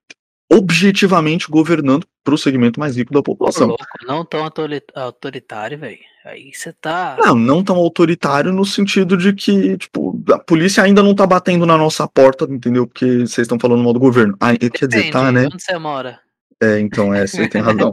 objetivamente 0.52 1.48
governando 1.50 2.06
para 2.22 2.34
o 2.34 2.38
segmento 2.38 2.78
mais 2.78 2.96
rico 2.96 3.12
da 3.12 3.22
população. 3.22 3.68
louco, 3.68 3.84
não 4.06 4.22
tão 4.22 4.44
autori- 4.44 4.82
autoritário, 4.94 5.78
velho. 5.78 6.11
Aí 6.24 6.52
você 6.54 6.72
tá. 6.72 7.16
Não, 7.18 7.34
não 7.34 7.64
tão 7.64 7.76
autoritário 7.76 8.52
no 8.52 8.64
sentido 8.64 9.16
de 9.16 9.32
que, 9.32 9.76
tipo, 9.76 10.22
a 10.32 10.38
polícia 10.38 10.82
ainda 10.82 11.02
não 11.02 11.16
tá 11.16 11.26
batendo 11.26 11.66
na 11.66 11.76
nossa 11.76 12.06
porta, 12.06 12.44
entendeu? 12.44 12.86
Porque 12.86 13.20
vocês 13.20 13.38
estão 13.38 13.58
falando 13.58 13.82
mal 13.82 13.92
do 13.92 13.98
governo. 13.98 14.36
Ah, 14.40 14.56
quer 14.56 14.86
dizer, 14.86 15.10
tá, 15.10 15.30
Depende, 15.30 15.40
né? 15.40 15.46
Onde 15.52 15.62
você 15.62 15.78
mora? 15.78 16.20
É, 16.62 16.78
então, 16.78 17.12
é, 17.12 17.26
você 17.26 17.48
tem 17.48 17.60
razão. 17.60 17.92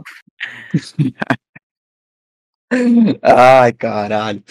Ai, 3.20 3.72
caralho. 3.72 4.44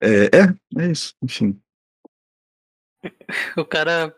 É, 0.00 0.24
é, 0.24 0.82
é 0.82 0.90
isso, 0.90 1.14
enfim. 1.22 1.56
O 3.56 3.64
cara. 3.64 4.12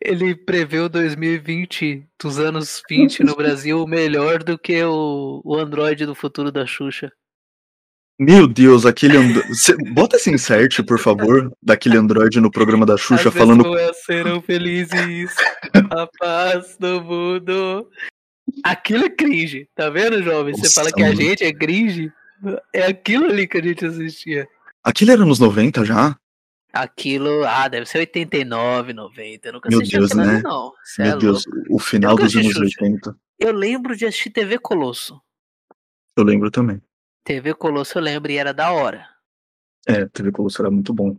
Ele 0.00 0.36
preveu 0.36 0.88
2020 0.88 2.06
dos 2.20 2.38
anos 2.38 2.80
20 2.88 3.24
no 3.24 3.34
Brasil 3.34 3.84
melhor 3.86 4.42
do 4.42 4.56
que 4.56 4.82
o, 4.84 5.42
o 5.44 5.56
Android 5.56 6.06
do 6.06 6.14
futuro 6.14 6.52
da 6.52 6.64
Xuxa. 6.64 7.12
Meu 8.18 8.46
Deus, 8.46 8.86
aquele 8.86 9.16
Android. 9.16 9.48
Bota 9.92 10.16
esse 10.16 10.30
insert, 10.30 10.84
por 10.84 10.98
favor, 11.00 11.52
daquele 11.62 11.96
Android 11.96 12.40
no 12.40 12.50
programa 12.50 12.86
da 12.86 12.96
Xuxa 12.96 13.28
As 13.28 13.34
falando. 13.34 13.64
pessoas 13.64 14.04
serão 14.04 14.40
felizes. 14.40 15.34
a 15.90 16.06
paz 16.18 16.76
do 16.78 17.02
mundo. 17.02 17.88
Aquilo 18.62 19.06
é 19.06 19.10
cringe, 19.10 19.68
tá 19.74 19.90
vendo, 19.90 20.22
jovem? 20.22 20.54
Você 20.54 20.72
fala 20.72 20.92
que 20.92 21.02
a 21.02 21.14
gente 21.14 21.42
é 21.42 21.52
cringe. 21.52 22.12
É 22.72 22.86
aquilo 22.86 23.26
ali 23.26 23.48
que 23.48 23.58
a 23.58 23.62
gente 23.62 23.84
assistia. 23.84 24.46
Aquele 24.84 25.12
era 25.12 25.24
nos 25.24 25.38
90 25.40 25.84
já? 25.84 26.16
Aquilo, 26.72 27.44
ah, 27.46 27.68
deve 27.68 27.86
ser 27.86 27.98
89, 27.98 28.92
90. 28.92 29.48
Eu 29.48 29.52
nunca 29.54 29.68
Meu 29.70 29.78
assisti 29.78 29.96
Deus, 29.96 30.10
aquilo 30.12 30.26
né? 30.26 30.40
não. 30.42 30.72
Cê 30.84 31.02
Meu 31.02 31.12
é 31.12 31.16
Deus, 31.16 31.46
louco. 31.46 31.74
o 31.74 31.78
final 31.78 32.16
dos 32.16 32.36
anos 32.36 32.52
Xuxa. 32.52 32.60
80. 32.82 33.16
Eu 33.38 33.52
lembro 33.52 33.96
de 33.96 34.06
assistir 34.06 34.30
TV 34.30 34.58
Colosso. 34.58 35.20
Eu 36.16 36.24
lembro 36.24 36.50
também. 36.50 36.80
TV 37.24 37.54
Colosso 37.54 37.98
eu 37.98 38.02
lembro 38.02 38.30
e 38.30 38.36
era 38.36 38.52
da 38.52 38.70
hora. 38.70 39.08
É, 39.86 40.06
TV 40.06 40.30
Colosso 40.30 40.60
era 40.60 40.70
muito 40.70 40.92
bom. 40.92 41.16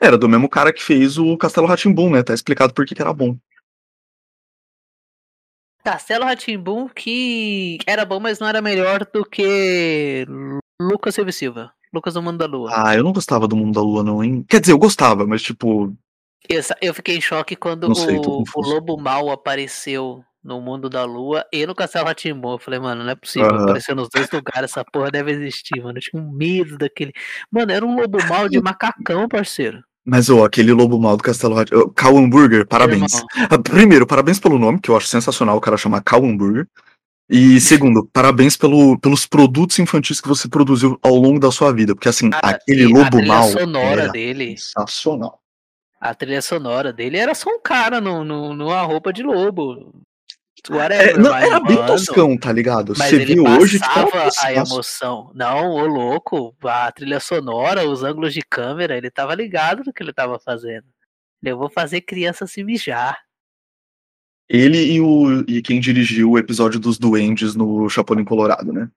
Era 0.00 0.16
do 0.16 0.28
mesmo 0.28 0.48
cara 0.48 0.72
que 0.72 0.82
fez 0.82 1.18
o 1.18 1.36
Castelo 1.36 1.66
Ratimbum, 1.66 2.10
né? 2.10 2.22
Tá 2.22 2.32
explicado 2.32 2.72
por 2.72 2.86
que 2.86 2.94
que 2.94 3.02
era 3.02 3.12
bom. 3.12 3.36
Castelo 5.84 6.24
Ratimbum 6.24 6.88
que 6.88 7.78
era 7.86 8.04
bom, 8.04 8.20
mas 8.20 8.38
não 8.38 8.48
era 8.48 8.60
melhor 8.60 9.06
do 9.12 9.24
que 9.24 10.26
Lucas 10.80 11.14
Silva 11.14 11.32
Silva. 11.32 11.74
Lucas 11.92 12.14
do 12.14 12.22
Mundo 12.22 12.38
da 12.38 12.46
Lua. 12.46 12.70
Ah, 12.72 12.94
eu 12.94 13.02
não 13.02 13.12
gostava 13.12 13.48
do 13.48 13.56
Mundo 13.56 13.74
da 13.74 13.80
Lua, 13.80 14.02
não, 14.02 14.22
hein? 14.22 14.44
Quer 14.48 14.60
dizer, 14.60 14.72
eu 14.72 14.78
gostava, 14.78 15.26
mas 15.26 15.42
tipo. 15.42 15.96
Eu, 16.48 16.60
eu 16.82 16.94
fiquei 16.94 17.16
em 17.16 17.20
choque 17.20 17.56
quando 17.56 17.94
sei, 17.94 18.16
o, 18.18 18.42
o. 18.42 18.60
Lobo 18.60 18.96
Mal 18.96 19.30
apareceu 19.30 20.22
no 20.48 20.60
Mundo 20.62 20.88
da 20.88 21.04
Lua 21.04 21.44
e 21.52 21.66
no 21.66 21.74
Castelo 21.74 22.06
Ratimbum. 22.06 22.52
Eu 22.52 22.58
falei, 22.58 22.80
mano, 22.80 23.04
não 23.04 23.10
é 23.10 23.14
possível. 23.14 23.50
Aham. 23.50 23.64
Apareceu 23.64 23.94
nos 23.94 24.08
dois 24.08 24.28
lugares, 24.30 24.70
essa 24.70 24.84
porra 24.84 25.10
deve 25.10 25.30
existir, 25.32 25.80
mano. 25.82 25.98
Eu 25.98 26.02
tinha 26.02 26.22
um 26.22 26.32
medo 26.32 26.78
daquele. 26.78 27.12
Mano, 27.52 27.70
era 27.70 27.84
um 27.84 27.94
lobo 27.94 28.18
mal 28.26 28.48
de 28.48 28.60
macacão, 28.60 29.28
parceiro. 29.28 29.80
Mas, 30.04 30.30
ó, 30.30 30.44
aquele 30.46 30.72
lobo 30.72 30.98
mal 30.98 31.18
do 31.18 31.22
Castelo 31.22 31.54
Ratimbum. 31.54 31.90
Cal 31.90 32.16
Hambúrguer, 32.16 32.66
parabéns. 32.66 33.12
Irmão, 33.12 33.28
Ah, 33.50 33.58
Primeiro, 33.58 34.06
parabéns 34.06 34.40
pelo 34.40 34.58
nome, 34.58 34.80
que 34.80 34.90
eu 34.90 34.96
acho 34.96 35.06
sensacional 35.06 35.56
o 35.56 35.60
cara 35.60 35.76
chamar 35.76 36.02
Cal 36.02 36.24
Hambúrguer. 36.24 36.66
E 37.30 37.60
segundo, 37.60 38.08
parabéns 38.10 38.56
pelo, 38.56 38.98
pelos 38.98 39.26
produtos 39.26 39.78
infantis 39.78 40.18
que 40.18 40.28
você 40.28 40.48
produziu 40.48 40.98
ao 41.02 41.14
longo 41.14 41.38
da 41.38 41.52
sua 41.52 41.70
vida. 41.74 41.94
Porque, 41.94 42.08
assim, 42.08 42.30
aquele 42.42 42.84
e 42.84 42.86
a 42.86 42.88
lobo 42.88 43.18
trilha 43.18 43.28
mal. 43.28 43.48
sonora 43.48 44.08
dele. 44.08 44.56
sensacional. 44.56 45.38
A 46.00 46.14
trilha 46.14 46.40
sonora 46.40 46.90
dele 46.92 47.18
era 47.18 47.34
só 47.34 47.50
um 47.50 47.60
cara 47.60 48.00
no, 48.00 48.24
no, 48.24 48.54
numa 48.54 48.80
roupa 48.82 49.12
de 49.12 49.22
lobo. 49.22 49.92
É, 50.68 50.72
Whatever, 50.72 51.18
não, 51.18 51.30
mas, 51.30 51.44
era 51.44 51.60
bem 51.60 51.76
mano, 51.76 51.86
toscão, 51.86 52.36
tá 52.36 52.52
ligado? 52.52 52.94
Mas 52.96 53.10
Você 53.10 53.16
ele 53.16 53.34
vê 53.34 53.40
hoje, 53.40 53.78
tipo, 53.78 54.42
a 54.42 54.52
emoção. 54.52 55.30
Não, 55.34 55.70
ô 55.70 55.86
louco, 55.86 56.54
a 56.64 56.90
trilha 56.90 57.20
sonora, 57.20 57.88
os 57.88 58.02
ângulos 58.02 58.34
de 58.34 58.40
câmera, 58.42 58.96
ele 58.96 59.10
tava 59.10 59.34
ligado 59.34 59.82
no 59.84 59.92
que 59.92 60.02
ele 60.02 60.12
tava 60.12 60.38
fazendo. 60.38 60.86
Eu 61.42 61.56
vou 61.56 61.70
fazer 61.70 62.00
criança 62.00 62.46
se 62.46 62.64
mijar. 62.64 63.18
Ele 64.48 64.78
e, 64.78 65.00
o, 65.00 65.44
e 65.46 65.62
quem 65.62 65.78
dirigiu 65.78 66.30
o 66.30 66.38
episódio 66.38 66.80
dos 66.80 66.98
Duendes 66.98 67.54
no 67.54 67.88
Chapolin 67.88 68.24
Colorado, 68.24 68.72
né? 68.72 68.90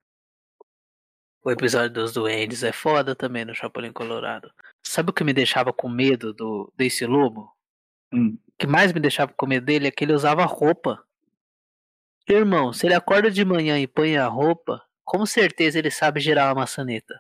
O 1.44 1.50
episódio 1.50 1.90
dos 1.90 2.14
duendes 2.14 2.64
é 2.64 2.72
foda 2.72 3.16
também 3.16 3.44
no 3.44 3.56
Chapolin 3.56 3.92
Colorado. 3.92 4.52
Sabe 4.86 5.10
o 5.10 5.14
que 5.14 5.24
me 5.24 5.34
deixava 5.34 5.74
com 5.74 5.90
medo 5.90 6.34
do 6.34 6.72
desse 6.78 7.06
lobo? 7.06 7.52
Hum. 8.14 8.38
O 8.48 8.52
que 8.60 8.68
mais 8.68 8.94
me 8.94 9.00
deixava 9.00 9.34
com 9.36 9.48
medo 9.48 9.66
dele 9.66 9.88
é 9.88 9.92
que 9.92 10.04
ele 10.04 10.14
usava 10.14 10.46
roupa. 10.46 11.04
Irmão, 12.28 12.72
se 12.72 12.86
ele 12.86 12.94
acorda 12.94 13.30
de 13.30 13.44
manhã 13.44 13.80
e 13.80 13.88
põe 13.88 14.18
a 14.18 14.28
roupa, 14.28 14.82
com 15.04 15.26
certeza 15.26 15.80
ele 15.80 15.92
sabe 15.92 16.20
girar 16.20 16.48
uma 16.48 16.62
maçaneta. 16.62 17.20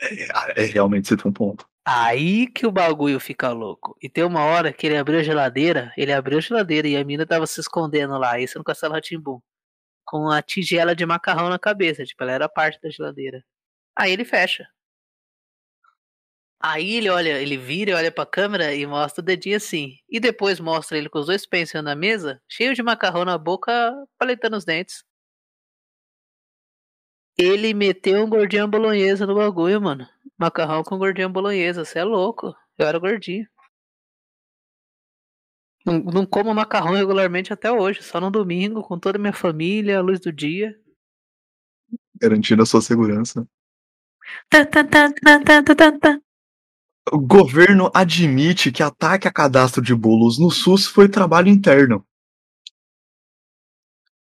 É, 0.00 0.62
é 0.62 0.66
realmente 0.66 1.08
você 1.08 1.16
tem 1.16 1.30
um 1.30 1.32
ponto. 1.32 1.66
Aí 1.86 2.46
que 2.46 2.66
o 2.66 2.72
bagulho 2.72 3.20
fica 3.20 3.52
louco. 3.52 3.96
E 4.02 4.08
tem 4.08 4.24
uma 4.24 4.42
hora 4.42 4.72
que 4.72 4.86
ele 4.86 4.96
abriu 4.96 5.18
a 5.18 5.22
geladeira, 5.22 5.92
ele 5.96 6.12
abriu 6.12 6.38
a 6.38 6.40
geladeira 6.40 6.88
e 6.88 6.96
a 6.96 7.04
mina 7.04 7.26
tava 7.26 7.46
se 7.46 7.60
escondendo 7.60 8.16
lá, 8.16 8.38
isso 8.40 8.58
no 8.58 8.64
Castelo 8.64 8.94
Ratimbum. 8.94 9.40
Com 10.04 10.30
a 10.30 10.40
tigela 10.42 10.94
de 10.96 11.04
macarrão 11.04 11.48
na 11.48 11.58
cabeça, 11.58 12.04
tipo, 12.04 12.22
ela 12.22 12.32
era 12.32 12.48
parte 12.48 12.80
da 12.80 12.90
geladeira. 12.90 13.44
Aí 13.96 14.12
ele 14.12 14.24
fecha. 14.24 14.66
Aí 16.66 16.94
ele 16.94 17.10
olha, 17.10 17.42
ele 17.42 17.58
vira 17.58 17.90
e 17.90 17.94
olha 17.94 18.10
pra 18.10 18.24
câmera 18.24 18.74
e 18.74 18.86
mostra 18.86 19.20
o 19.20 19.24
dedinho 19.24 19.58
assim. 19.58 19.98
E 20.08 20.18
depois 20.18 20.58
mostra 20.58 20.96
ele 20.96 21.10
com 21.10 21.18
os 21.18 21.26
dois 21.26 21.44
pés 21.44 21.70
na 21.74 21.94
mesa, 21.94 22.40
cheio 22.48 22.74
de 22.74 22.82
macarrão 22.82 23.22
na 23.22 23.36
boca, 23.36 23.70
paletando 24.18 24.56
os 24.56 24.64
dentes. 24.64 25.04
Ele 27.36 27.74
meteu 27.74 28.24
um 28.24 28.30
gordinho 28.30 28.66
bolonhesa 28.66 29.26
no 29.26 29.34
bagulho, 29.34 29.78
mano. 29.78 30.08
Macarrão 30.38 30.82
com 30.82 30.96
gordinho 30.96 31.28
bolonhesa, 31.28 31.84
você 31.84 31.98
é 31.98 32.04
louco. 32.04 32.56
Eu 32.78 32.86
era 32.86 32.98
gordinho. 32.98 33.46
Não, 35.84 35.98
não 35.98 36.24
como 36.24 36.54
macarrão 36.54 36.94
regularmente 36.94 37.52
até 37.52 37.70
hoje, 37.70 38.02
só 38.02 38.18
no 38.18 38.30
domingo, 38.30 38.82
com 38.82 38.98
toda 38.98 39.18
a 39.18 39.20
minha 39.20 39.34
família, 39.34 39.98
à 39.98 40.00
luz 40.00 40.18
do 40.18 40.32
dia. 40.32 40.74
Garantindo 42.18 42.62
a 42.62 42.66
sua 42.66 42.80
segurança. 42.80 43.46
Tá, 44.48 44.64
tá, 44.64 44.82
tá, 44.82 45.12
O 47.12 47.18
governo 47.18 47.90
admite 47.92 48.72
que 48.72 48.82
ataque 48.82 49.28
a 49.28 49.32
cadastro 49.32 49.82
de 49.82 49.94
bolos 49.94 50.38
no 50.38 50.50
SUS 50.50 50.86
foi 50.86 51.08
trabalho 51.08 51.48
interno. 51.48 52.04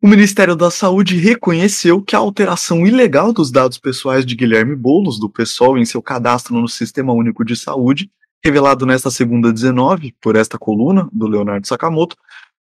O 0.02 0.08
Ministério 0.08 0.56
da 0.56 0.70
Saúde 0.70 1.16
reconheceu 1.16 2.02
que 2.02 2.16
a 2.16 2.20
alteração 2.20 2.86
ilegal 2.86 3.32
dos 3.32 3.52
dados 3.52 3.78
pessoais 3.78 4.26
de 4.26 4.36
Guilherme 4.36 4.76
Boulos, 4.76 5.18
do 5.20 5.30
PSOL, 5.30 5.78
em 5.78 5.86
seu 5.86 6.02
cadastro 6.02 6.60
no 6.60 6.68
Sistema 6.68 7.14
Único 7.14 7.46
de 7.46 7.56
Saúde, 7.56 8.12
revelado 8.44 8.86
nesta 8.86 9.10
segunda 9.10 9.54
19 9.54 10.14
por 10.20 10.36
esta 10.36 10.58
coluna 10.58 11.08
do 11.14 11.28
Leonardo 11.28 11.66
Sakamoto, 11.68 12.18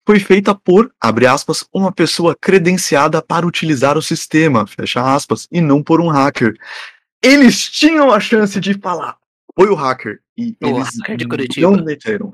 foi 0.05 0.19
feita 0.19 0.55
por, 0.55 0.91
abre 0.99 1.27
aspas, 1.27 1.65
uma 1.71 1.91
pessoa 1.91 2.35
credenciada 2.35 3.21
para 3.21 3.45
utilizar 3.45 3.95
o 3.95 4.01
sistema, 4.01 4.65
fecha 4.65 5.01
aspas, 5.13 5.47
e 5.51 5.61
não 5.61 5.83
por 5.83 6.01
um 6.01 6.09
hacker. 6.09 6.55
Eles 7.21 7.69
tinham 7.69 8.11
a 8.11 8.19
chance 8.19 8.59
de 8.59 8.73
falar, 8.73 9.18
foi 9.59 9.69
o 9.69 9.75
hacker, 9.75 10.21
e 10.37 10.55
O 10.61 10.67
eles 10.67 10.97
hacker 11.01 11.17
de 11.17 11.27
Curitiba. 11.27 11.71
não 11.71 11.83
meteram. 11.83 12.31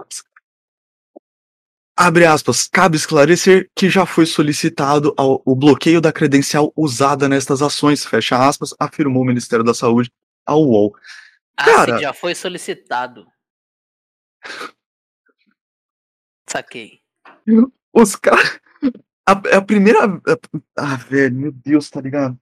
Abre 1.97 2.26
aspas, 2.26 2.67
cabe 2.67 2.97
esclarecer 2.97 3.69
que 3.73 3.89
já 3.89 4.05
foi 4.05 4.26
solicitado 4.26 5.13
ao- 5.17 5.41
o 5.45 5.55
bloqueio 5.55 6.01
da 6.01 6.11
credencial 6.11 6.71
usada 6.76 7.28
nestas 7.30 7.61
ações, 7.61 8.05
fecha 8.05 8.38
aspas, 8.47 8.76
afirmou 8.80 9.23
o 9.23 9.26
Ministério 9.26 9.63
da 9.63 9.73
Saúde 9.73 10.11
ao 10.45 10.61
UOL. 10.61 10.93
Ah, 11.57 11.63
Cara- 11.65 11.95
sim, 11.97 12.01
já 12.03 12.13
foi 12.13 12.36
solicitado. 12.36 13.26
Saquei. 16.47 16.99
Os 17.93 18.15
caras. 18.15 18.59
A, 19.28 19.32
a 19.32 19.61
primeira. 19.61 20.05
a- 20.05 20.19
ah, 20.78 20.95
velho, 20.97 21.34
meu 21.36 21.51
Deus, 21.51 21.89
tá 21.89 21.99
ligado? 22.01 22.38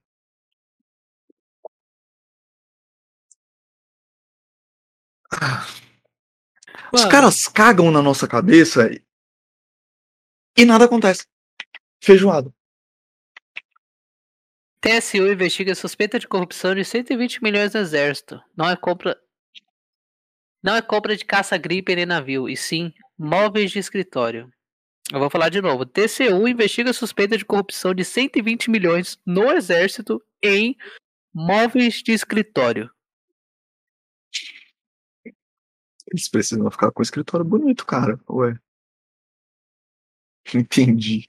Os 6.92 7.04
caras 7.06 7.48
cagam 7.48 7.90
na 7.90 8.00
nossa 8.00 8.28
cabeça 8.28 8.90
e, 8.92 9.02
e 10.56 10.64
nada 10.64 10.84
acontece. 10.84 11.26
Feijoado. 12.02 12.54
TSU 14.80 15.26
investiga 15.32 15.74
suspeita 15.74 16.18
de 16.18 16.28
corrupção 16.28 16.74
de 16.74 16.84
120 16.84 17.42
milhões 17.42 17.72
no 17.72 17.80
exército. 17.80 18.40
Não 18.54 18.68
é 18.68 18.76
compra. 18.76 19.18
Não 20.62 20.76
é 20.76 20.82
compra 20.82 21.16
de 21.16 21.24
caça-gripe 21.24 21.96
nem 21.96 22.06
navio, 22.06 22.48
e 22.48 22.56
sim 22.56 22.92
móveis 23.18 23.70
de 23.70 23.78
escritório. 23.78 24.50
Eu 25.12 25.18
vou 25.18 25.30
falar 25.30 25.48
de 25.48 25.60
novo. 25.60 25.84
TCU 25.84 26.46
investiga 26.46 26.92
suspeita 26.92 27.36
de 27.36 27.44
corrupção 27.44 27.94
de 27.94 28.04
120 28.04 28.70
milhões 28.70 29.18
no 29.26 29.50
exército 29.52 30.22
em 30.42 30.76
móveis 31.32 32.02
de 32.02 32.12
escritório. 32.12 32.90
Eles 36.08 36.28
precisam 36.28 36.70
ficar 36.70 36.90
com 36.90 37.00
o 37.00 37.02
escritório 37.02 37.44
bonito, 37.44 37.84
cara. 37.86 38.18
Ué. 38.28 38.58
Entendi. 40.54 41.28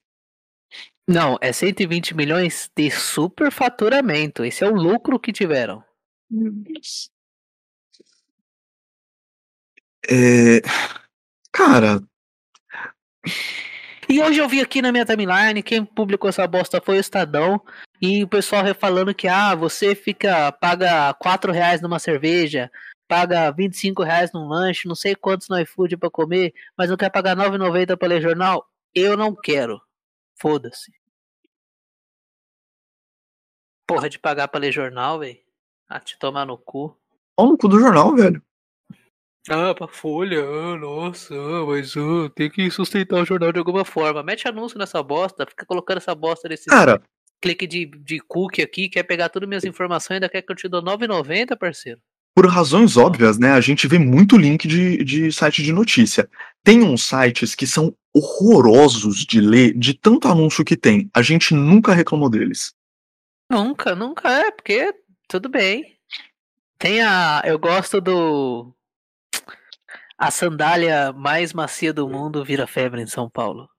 Não, 1.08 1.38
é 1.40 1.54
120 1.54 2.16
milhões 2.16 2.70
de 2.76 2.90
superfaturamento. 2.90 4.44
Esse 4.44 4.64
é 4.64 4.68
o 4.68 4.76
lucro 4.76 5.20
que 5.20 5.32
tiveram. 5.32 5.84
Meu 6.30 6.52
Deus. 6.52 7.12
É. 10.10 10.62
Cara, 11.52 12.02
E 14.08 14.22
hoje 14.22 14.40
eu 14.40 14.48
vi 14.48 14.62
aqui 14.62 14.82
na 14.82 14.92
minha 14.92 15.06
timeline, 15.06 15.64
quem 15.64 15.84
publicou 15.84 16.30
essa 16.30 16.46
bosta 16.46 16.80
foi 16.80 16.98
o 16.98 17.00
Estadão, 17.00 17.60
e 18.00 18.24
o 18.24 18.28
pessoal 18.28 18.64
falando 18.80 19.16
que 19.16 19.28
ah, 19.28 19.56
você 19.56 19.96
fica, 19.96 20.52
paga 20.52 21.14
4 21.16 21.52
reais 21.52 21.82
numa 21.82 21.98
cerveja, 21.98 22.72
paga 23.08 23.52
25 23.52 24.04
reais 24.04 24.32
num 24.32 24.48
lanche, 24.48 24.88
não 24.88 24.96
sei 24.96 25.16
quantos 25.16 25.50
no 25.50 25.60
iFood 25.60 25.98
pra 25.98 26.10
comer, 26.10 26.54
mas 26.78 26.90
não 26.90 26.98
quer 26.98 27.10
pagar 27.10 27.36
9,90 27.36 27.98
pra 27.98 28.08
ler 28.08 28.22
jornal? 28.22 28.70
Eu 28.94 29.16
não 29.18 29.36
quero. 29.36 29.82
Foda-se. 30.36 30.94
Porra 33.88 34.10
de 34.10 34.18
pagar 34.18 34.48
pra 34.48 34.60
ler 34.60 34.72
jornal, 34.72 35.20
velho. 35.20 35.40
Ah, 35.88 36.00
te 36.00 36.18
tomar 36.18 36.46
no 36.46 36.58
cu. 36.58 36.98
olha 37.38 37.50
no 37.52 37.58
cu 37.58 37.68
do 37.68 37.80
jornal, 37.80 38.16
velho. 38.16 38.42
Ah, 39.48 39.76
pra 39.76 39.88
folha, 39.88 40.44
ah, 40.44 40.76
nossa, 40.76 41.36
ah, 41.36 41.66
mas 41.68 41.96
ah, 41.96 42.30
tem 42.34 42.50
que 42.50 42.72
sustentar 42.72 43.22
o 43.22 43.26
jornal 43.26 43.52
de 43.52 43.60
alguma 43.60 43.86
forma. 43.86 44.24
Mete 44.24 44.48
anúncio 44.48 44.80
nessa 44.80 45.04
bosta, 45.04 45.46
fica 45.46 45.64
colocando 45.68 45.98
essa 45.98 46.16
bosta 46.16 46.50
nesse 46.50 46.66
Cara, 46.66 47.00
clique 47.40 47.68
de, 47.68 47.86
de 47.86 48.20
cookie 48.22 48.64
aqui, 48.64 48.90
quer 48.90 49.04
pegar 49.04 49.30
todas 49.30 49.48
minhas 49.48 49.64
informações, 49.64 50.16
ainda 50.16 50.30
quer 50.30 50.42
que 50.42 50.52
eu 50.52 50.56
te 50.56 50.68
dou 50.68 50.82
9,90, 50.82 51.56
parceiro. 51.56 52.02
Por 52.36 52.48
razões 52.48 52.98
óbvias, 52.98 53.40
né? 53.40 53.52
A 53.54 53.62
gente 53.62 53.88
vê 53.88 53.98
muito 53.98 54.36
link 54.38 54.68
de, 54.68 55.02
de 55.06 55.32
site 55.32 55.64
de 55.64 55.72
notícia. 55.72 56.30
Tem 56.62 56.84
uns 56.84 57.02
sites 57.04 57.56
que 57.56 57.66
são 57.66 57.96
horrorosos 58.14 59.26
de 59.26 59.40
ler, 59.40 59.74
de 59.74 59.94
tanto 59.94 60.28
anúncio 60.28 60.66
que 60.66 60.76
tem. 60.76 61.10
A 61.14 61.22
gente 61.22 61.54
nunca 61.54 61.94
reclamou 61.94 62.30
deles. 62.30 62.76
Nunca, 63.50 63.96
nunca 63.96 64.30
é, 64.30 64.52
porque 64.52 64.94
tudo 65.30 65.48
bem. 65.48 65.98
Tem 66.78 67.02
a. 67.02 67.42
Eu 67.46 67.58
gosto 67.58 68.02
do. 68.02 68.74
A 70.18 70.30
sandália 70.30 71.14
mais 71.14 71.54
macia 71.54 71.94
do 71.94 72.08
mundo 72.08 72.44
vira 72.44 72.68
febre 72.68 73.02
em 73.02 73.08
São 73.08 73.30
Paulo. 73.30 73.70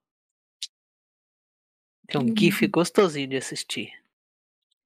Tem 2.08 2.20
um 2.20 2.34
GIF 2.34 2.66
gostosinho 2.68 3.28
de 3.28 3.36
assistir. 3.36 3.92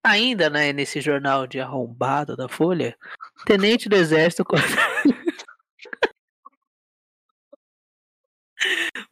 Ainda, 0.03 0.49
né, 0.49 0.73
nesse 0.73 1.01
jornal 1.01 1.47
de 1.47 1.61
arrombado 1.61 2.35
da 2.35 2.49
Folha, 2.49 2.97
Tenente 3.45 3.89
do 3.89 3.97
Exército. 3.97 4.45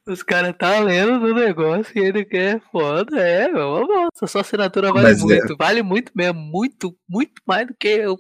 Os 0.07 0.23
caras 0.23 0.55
tá 0.59 0.79
lendo 0.79 1.21
do 1.21 1.35
negócio 1.35 1.93
e 1.95 2.01
ele 2.01 2.25
quer 2.25 2.61
foda, 2.71 3.19
é, 3.19 3.49
meu, 3.49 3.87
nossa, 3.87 4.27
sua 4.27 4.41
assinatura 4.43 4.93
vale 4.93 5.09
Mas 5.09 5.21
é- 5.21 5.25
muito, 5.25 5.57
vale 5.57 5.83
muito 5.83 6.13
mesmo, 6.15 6.41
muito, 6.41 6.97
muito 7.09 7.43
mais 7.47 7.67
do 7.67 7.75
que 7.79 7.89
eu. 7.89 8.19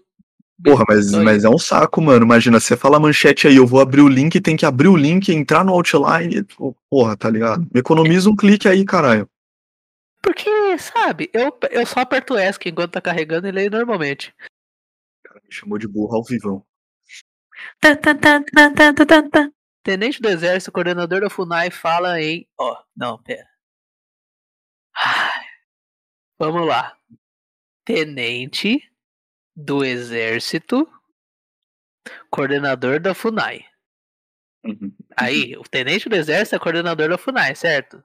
Porra, 0.62 0.84
mas, 0.88 1.12
mas 1.12 1.44
é 1.44 1.48
um 1.48 1.58
saco, 1.58 2.02
mano. 2.02 2.24
Imagina, 2.24 2.58
você 2.58 2.76
fala 2.76 2.98
manchete 2.98 3.46
aí, 3.46 3.54
eu 3.56 3.66
vou 3.66 3.80
abrir 3.80 4.00
o 4.00 4.08
link, 4.08 4.40
tem 4.40 4.56
que 4.56 4.66
abrir 4.66 4.88
o 4.88 4.96
link, 4.96 5.32
entrar 5.32 5.64
no 5.64 5.72
Outline. 5.72 6.44
Porra, 6.90 7.16
tá 7.16 7.30
ligado? 7.30 7.60
Me 7.72 7.78
economiza 7.78 8.28
um 8.28 8.34
clique 8.34 8.66
aí, 8.66 8.84
caralho. 8.84 9.28
Porque, 10.20 10.50
sabe, 10.78 11.30
eu, 11.32 11.56
eu 11.70 11.86
só 11.86 12.00
aperto 12.00 12.36
ESC 12.36 12.70
enquanto 12.70 12.90
tá 12.90 13.00
carregando 13.00 13.46
e 13.46 13.52
leio 13.52 13.70
normalmente. 13.70 14.34
Cara, 15.38 15.42
me 15.44 15.54
chamou 15.54 15.78
de 15.78 15.86
burro 15.86 16.16
ao 16.16 16.24
vivão. 16.24 16.66
Tenente 19.82 20.20
do 20.20 20.28
Exército, 20.28 20.72
coordenador 20.72 21.20
da 21.20 21.30
FUNAI, 21.30 21.70
fala 21.70 22.20
em. 22.20 22.48
Ó, 22.58 22.82
não, 22.96 23.22
pera. 23.22 23.48
Ai, 24.94 25.44
Vamos 26.38 26.66
lá. 26.66 26.96
Tenente 27.84 28.80
do 29.56 29.84
Exército, 29.84 30.88
coordenador 32.30 33.00
da 33.00 33.14
FUNAI. 33.14 33.64
Uhum. 34.64 34.92
Aí, 35.16 35.56
o 35.56 35.62
tenente 35.62 36.08
do 36.08 36.14
Exército 36.16 36.56
é 36.56 36.58
coordenador 36.58 37.08
da 37.08 37.18
FUNAI, 37.18 37.54
certo? 37.54 38.02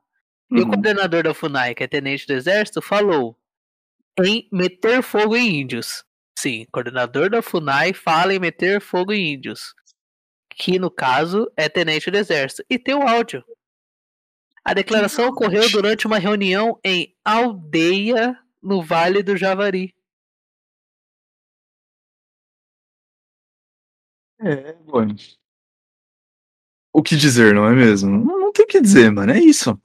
E 0.52 0.56
o 0.56 0.64
Uhum. 0.64 0.68
coordenador 0.70 1.24
da 1.24 1.34
FUNAI, 1.34 1.76
que 1.76 1.84
é 1.84 1.88
tenente 1.88 2.26
do 2.26 2.34
Exército, 2.34 2.82
falou 2.82 3.38
em 4.24 4.48
meter 4.52 5.04
fogo 5.04 5.36
em 5.36 5.62
índios. 5.62 6.06
Sim, 6.38 6.66
coordenador 6.72 7.30
da 7.30 7.42
FUNAI 7.42 7.94
fala 7.94 8.34
em 8.34 8.40
meter 8.40 8.82
fogo 8.82 9.14
em 9.14 9.34
índios. 9.34 9.74
Que 10.56 10.78
no 10.78 10.92
caso 10.92 11.52
é 11.56 11.70
tenente 11.70 12.12
do 12.12 12.18
Exército. 12.18 12.64
E 12.70 12.78
tem 12.78 12.96
o 12.96 13.08
áudio. 13.08 13.44
A 14.66 14.74
declaração 14.74 15.28
ocorreu 15.28 15.70
durante 15.72 16.08
uma 16.08 16.18
reunião 16.18 16.80
em 16.84 17.16
aldeia 17.24 18.38
no 18.62 18.82
Vale 18.82 19.22
do 19.22 19.36
Javari. 19.36 19.94
É, 24.40 24.74
mano. 24.86 25.16
O 26.92 27.02
que 27.02 27.16
dizer, 27.16 27.54
não 27.54 27.66
é 27.66 27.74
mesmo? 27.74 28.10
Não, 28.10 28.40
não 28.40 28.52
tem 28.52 28.66
o 28.66 28.68
que 28.68 28.80
dizer, 28.80 29.12
mano. 29.12 29.32
É 29.32 29.40
isso. 29.40 29.80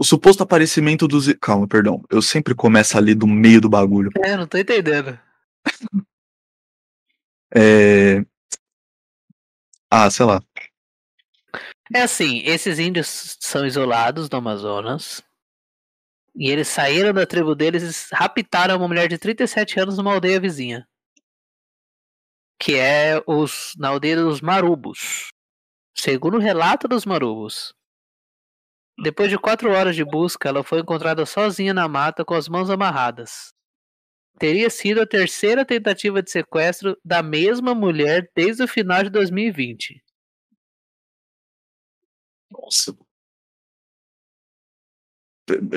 O 0.00 0.04
suposto 0.04 0.42
aparecimento 0.42 1.06
dos. 1.06 1.30
Calma, 1.34 1.68
perdão. 1.68 2.02
Eu 2.08 2.22
sempre 2.22 2.54
começo 2.54 2.96
ali 2.96 3.14
do 3.14 3.26
meio 3.26 3.60
do 3.60 3.68
bagulho. 3.68 4.10
É, 4.24 4.34
não 4.34 4.46
tô 4.46 4.56
entendendo. 4.56 5.20
É. 7.52 8.24
Ah, 9.90 10.08
sei 10.08 10.24
lá. 10.24 10.40
É 11.92 12.02
assim, 12.02 12.42
esses 12.44 12.78
índios 12.78 13.36
são 13.40 13.66
isolados 13.66 14.30
no 14.30 14.38
Amazonas. 14.38 15.20
E 16.36 16.48
eles 16.48 16.68
saíram 16.68 17.12
da 17.12 17.26
tribo 17.26 17.56
deles 17.56 17.82
e 18.12 18.14
raptaram 18.14 18.76
uma 18.76 18.86
mulher 18.86 19.08
de 19.08 19.18
37 19.18 19.80
anos 19.80 19.96
numa 19.98 20.12
aldeia 20.12 20.38
vizinha. 20.38 20.86
Que 22.56 22.76
é 22.76 23.20
os, 23.26 23.74
na 23.76 23.88
aldeia 23.88 24.14
dos 24.14 24.40
Marubos. 24.40 25.32
Segundo 25.92 26.36
o 26.36 26.40
relato 26.40 26.86
dos 26.86 27.04
Marubos. 27.04 27.74
Depois 29.02 29.30
de 29.30 29.38
quatro 29.38 29.70
horas 29.70 29.96
de 29.96 30.04
busca, 30.04 30.48
ela 30.48 30.62
foi 30.62 30.80
encontrada 30.80 31.24
sozinha 31.24 31.72
na 31.72 31.88
mata 31.88 32.24
com 32.24 32.34
as 32.34 32.48
mãos 32.48 32.68
amarradas. 32.68 33.54
Teria 34.38 34.68
sido 34.68 35.00
a 35.00 35.06
terceira 35.06 35.64
tentativa 35.64 36.22
de 36.22 36.30
sequestro 36.30 36.98
da 37.04 37.22
mesma 37.22 37.74
mulher 37.74 38.30
desde 38.34 38.62
o 38.62 38.68
final 38.68 39.02
de 39.02 39.10
2020. 39.10 40.02
Nossa. 42.50 42.96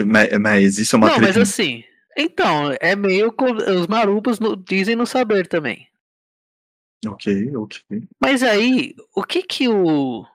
Mas, 0.06 0.30
mas 0.40 0.78
isso 0.78 0.96
é 0.96 0.98
uma 0.98 1.08
Não, 1.08 1.20
mas 1.20 1.38
assim. 1.38 1.84
Então, 2.18 2.76
é 2.80 2.96
meio. 2.96 3.34
Os 3.80 3.88
marubos 3.88 4.38
dizem 4.68 4.96
não 4.96 5.06
saber 5.06 5.48
também. 5.48 5.88
Ok, 7.06 7.56
ok. 7.56 7.82
Mas 8.20 8.44
aí, 8.44 8.96
o 9.14 9.24
que 9.24 9.44
que 9.44 9.68
o 9.68 10.26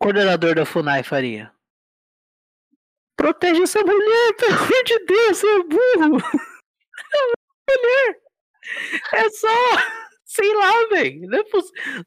coordenador 0.00 0.54
da 0.54 0.64
FUNAI 0.64 1.02
faria? 1.02 1.52
Protege 3.16 3.62
essa 3.62 3.82
mulher, 3.82 4.34
pelo 4.38 4.54
amor 4.54 4.84
de 4.84 4.98
Deus, 5.04 5.38
você 5.38 5.46
é 5.46 5.62
burro! 5.62 6.18
É 7.72 7.76
mulher! 7.76 8.20
É 9.14 9.30
só. 9.30 9.48
Sei 10.24 10.54
lá, 10.54 10.88
velho. 10.90 11.28
Não, 11.28 11.38
é 11.38 11.42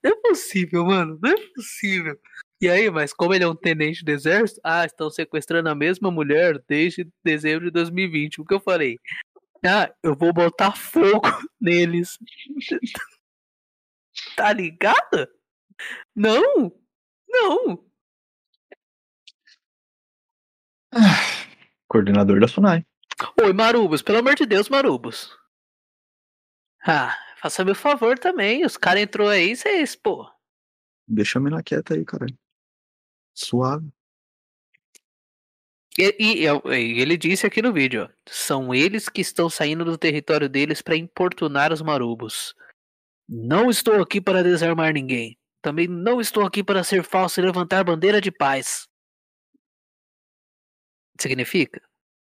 não 0.04 0.12
é 0.12 0.16
possível, 0.22 0.86
mano. 0.86 1.20
Não 1.22 1.30
é 1.32 1.48
possível. 1.54 2.18
E 2.62 2.70
aí, 2.70 2.90
mas 2.90 3.14
como 3.14 3.34
ele 3.34 3.44
é 3.44 3.48
um 3.48 3.56
tenente 3.56 4.04
do 4.04 4.12
exército, 4.12 4.62
ah, 4.64 4.86
estão 4.86 5.10
sequestrando 5.10 5.68
a 5.68 5.76
mesma 5.76 6.10
mulher 6.10 6.62
desde 6.68 7.08
dezembro 7.24 7.66
de 7.66 7.72
2020. 7.72 8.40
O 8.40 8.46
que 8.46 8.54
eu 8.54 8.62
falei? 8.62 8.98
Ah, 9.66 9.94
eu 10.02 10.16
vou 10.16 10.32
botar 10.34 10.76
fogo 10.76 11.28
neles. 11.60 12.18
Tá 14.36 14.54
ligado? 14.54 15.28
Não! 16.16 16.83
Não! 17.34 17.84
Coordenador 21.88 22.40
da 22.40 22.48
FUNAI. 22.48 22.86
Oi, 23.42 23.54
Marubos, 23.54 24.02
pelo 24.02 24.20
amor 24.20 24.36
de 24.36 24.46
Deus, 24.46 24.70
Marubos. 24.70 25.36
Ah, 26.86 27.18
faça 27.38 27.64
meu 27.66 27.76
favor 27.76 28.18
também. 28.20 28.66
Os 28.66 28.78
caras 28.78 29.02
entrou 29.04 29.28
aí, 29.30 29.56
vocês, 29.56 29.96
pô. 29.96 30.30
Deixa 31.08 31.40
a 31.40 31.42
mina 31.42 31.62
quieta 31.64 31.94
aí, 31.94 32.04
cara. 32.06 32.26
Suave. 33.34 33.90
E, 35.98 36.16
e- 36.20 36.46
e 36.48 37.02
ele 37.02 37.16
disse 37.18 37.46
aqui 37.46 37.62
no 37.62 37.72
vídeo, 37.72 38.06
ó, 38.06 38.10
são 38.28 38.74
eles 38.74 39.08
que 39.08 39.22
estão 39.22 39.48
saindo 39.50 39.86
do 39.86 39.96
território 39.98 40.50
deles 40.50 40.82
para 40.82 40.96
importunar 40.96 41.72
os 41.72 41.82
marubos. 41.84 42.56
Não 43.30 43.70
estou 43.70 44.02
aqui 44.02 44.20
para 44.20 44.44
desarmar 44.44 44.92
ninguém. 44.94 45.38
Também 45.64 45.88
não 45.88 46.20
estou 46.20 46.46
aqui 46.46 46.62
para 46.62 46.84
ser 46.84 47.06
falso 47.06 47.40
e 47.40 47.44
levantar 47.44 47.86
bandeira 47.86 48.20
de 48.20 48.30
paz. 48.30 48.86
Significa? 51.18 51.82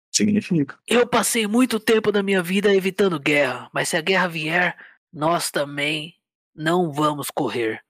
Significa. 0.10 0.80
Eu 0.88 1.06
passei 1.06 1.46
muito 1.46 1.78
tempo 1.78 2.14
da 2.14 2.24
minha 2.24 2.42
vida 2.42 2.74
evitando 2.74 3.20
guerra, 3.20 3.70
mas 3.74 3.90
se 3.90 3.98
a 3.98 4.02
guerra 4.02 4.30
vier, 4.30 4.78
nós 5.12 5.52
também 5.52 6.16
não 6.56 6.94
vamos 6.94 7.30
correr. 7.30 7.84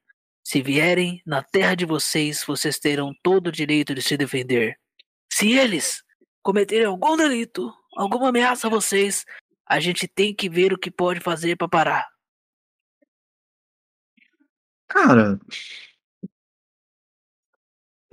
Se 0.43 0.63
vierem 0.63 1.21
na 1.23 1.43
terra 1.43 1.75
de 1.75 1.85
vocês, 1.85 2.43
vocês 2.43 2.79
terão 2.79 3.13
todo 3.21 3.47
o 3.47 3.51
direito 3.51 3.93
de 3.93 4.01
se 4.01 4.17
defender. 4.17 4.79
Se 5.31 5.51
eles 5.51 6.03
cometerem 6.41 6.85
algum 6.85 7.15
delito, 7.15 7.71
alguma 7.95 8.29
ameaça 8.29 8.65
a 8.65 8.69
vocês, 8.69 9.25
a 9.67 9.79
gente 9.79 10.07
tem 10.07 10.33
que 10.33 10.49
ver 10.49 10.73
o 10.73 10.79
que 10.79 10.89
pode 10.89 11.19
fazer 11.19 11.55
para 11.55 11.69
parar. 11.69 12.14
Cara. 14.87 15.37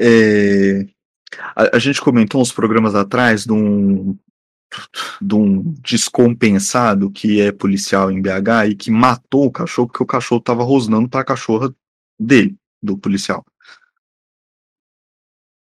É, 0.01 0.87
a, 1.57 1.77
a 1.77 1.79
gente 1.79 2.01
comentou 2.03 2.41
uns 2.41 2.53
programas 2.53 2.95
atrás 2.95 3.45
de 3.47 3.53
um, 3.53 4.19
de 5.21 5.35
um 5.35 5.63
descompensado 5.83 7.11
que 7.11 7.41
é 7.41 7.53
policial 7.53 8.11
em 8.11 8.21
BH 8.21 8.67
e 8.69 8.75
que 8.75 8.91
matou 8.91 9.47
o 9.47 9.51
cachorro 9.51 9.89
porque 9.89 10.03
o 10.03 10.07
cachorro 10.07 10.41
tava 10.41 10.63
rosnando 10.63 11.09
pra 11.09 11.25
cachorra 11.25 11.75
dele, 12.19 12.57
do 12.83 12.97
policial. 12.99 13.45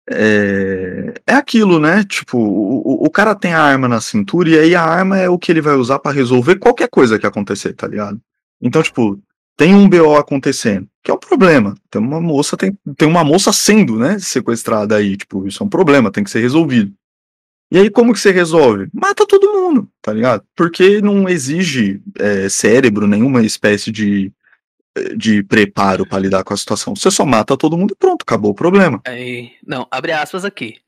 É, 0.09 1.13
é 1.27 1.33
aquilo, 1.35 1.79
né? 1.79 2.03
Tipo, 2.03 2.37
o, 2.37 3.05
o- 3.05 3.09
cara 3.09 3.35
tem 3.35 3.53
a 3.53 3.61
arma 3.61 3.87
na 3.87 4.01
cintura 4.01 4.49
e 4.49 4.57
aí 4.59 4.75
a 4.75 4.83
arma 4.83 5.17
é 5.17 5.29
o 5.29 5.37
que 5.37 5.51
ele 5.51 5.61
vai 5.61 5.75
usar 5.75 5.99
pra 5.99 6.11
resolver 6.11 6.57
qualquer 6.57 6.89
coisa 6.89 7.19
que 7.19 7.25
acontecer, 7.27 7.73
tá 7.73 7.87
ligado? 7.87 8.19
Então, 8.61 8.81
tipo, 8.81 9.21
tem 9.57 9.75
um 9.75 9.87
BO 9.87 10.15
acontecendo, 10.15 10.87
que 11.03 11.11
é 11.11 11.13
um 11.13 11.19
problema. 11.19 11.75
Tem 11.89 12.01
uma 12.01 12.19
moça, 12.19 12.57
tem, 12.57 12.77
tem 12.97 13.07
uma 13.07 13.23
moça 13.23 13.51
sendo, 13.53 13.97
né, 13.97 14.19
sequestrada 14.19 14.95
aí, 14.95 15.17
tipo, 15.17 15.47
isso 15.47 15.61
é 15.61 15.65
um 15.65 15.69
problema, 15.69 16.11
tem 16.11 16.23
que 16.23 16.31
ser 16.31 16.39
resolvido. 16.41 16.93
E 17.71 17.77
aí, 17.77 17.89
como 17.89 18.11
que 18.11 18.19
você 18.19 18.31
resolve? 18.31 18.89
Mata 18.93 19.25
todo 19.25 19.53
mundo, 19.53 19.89
tá 20.01 20.11
ligado? 20.11 20.43
Porque 20.55 20.99
não 21.01 21.29
exige 21.29 22.01
é, 22.19 22.49
cérebro, 22.49 23.07
nenhuma 23.07 23.43
espécie 23.43 23.89
de, 23.89 24.29
de 25.15 25.41
preparo 25.43 26.05
pra 26.05 26.19
lidar 26.19 26.43
com 26.43 26.53
a 26.53 26.57
situação. 26.57 26.93
Você 26.93 27.09
só 27.09 27.25
mata 27.25 27.55
todo 27.55 27.77
mundo 27.77 27.93
e 27.93 27.95
pronto, 27.95 28.23
acabou 28.23 28.51
o 28.51 28.55
problema. 28.55 29.01
Aí, 29.07 29.53
não, 29.65 29.87
abre 29.89 30.11
aspas 30.11 30.43
aqui. 30.43 30.79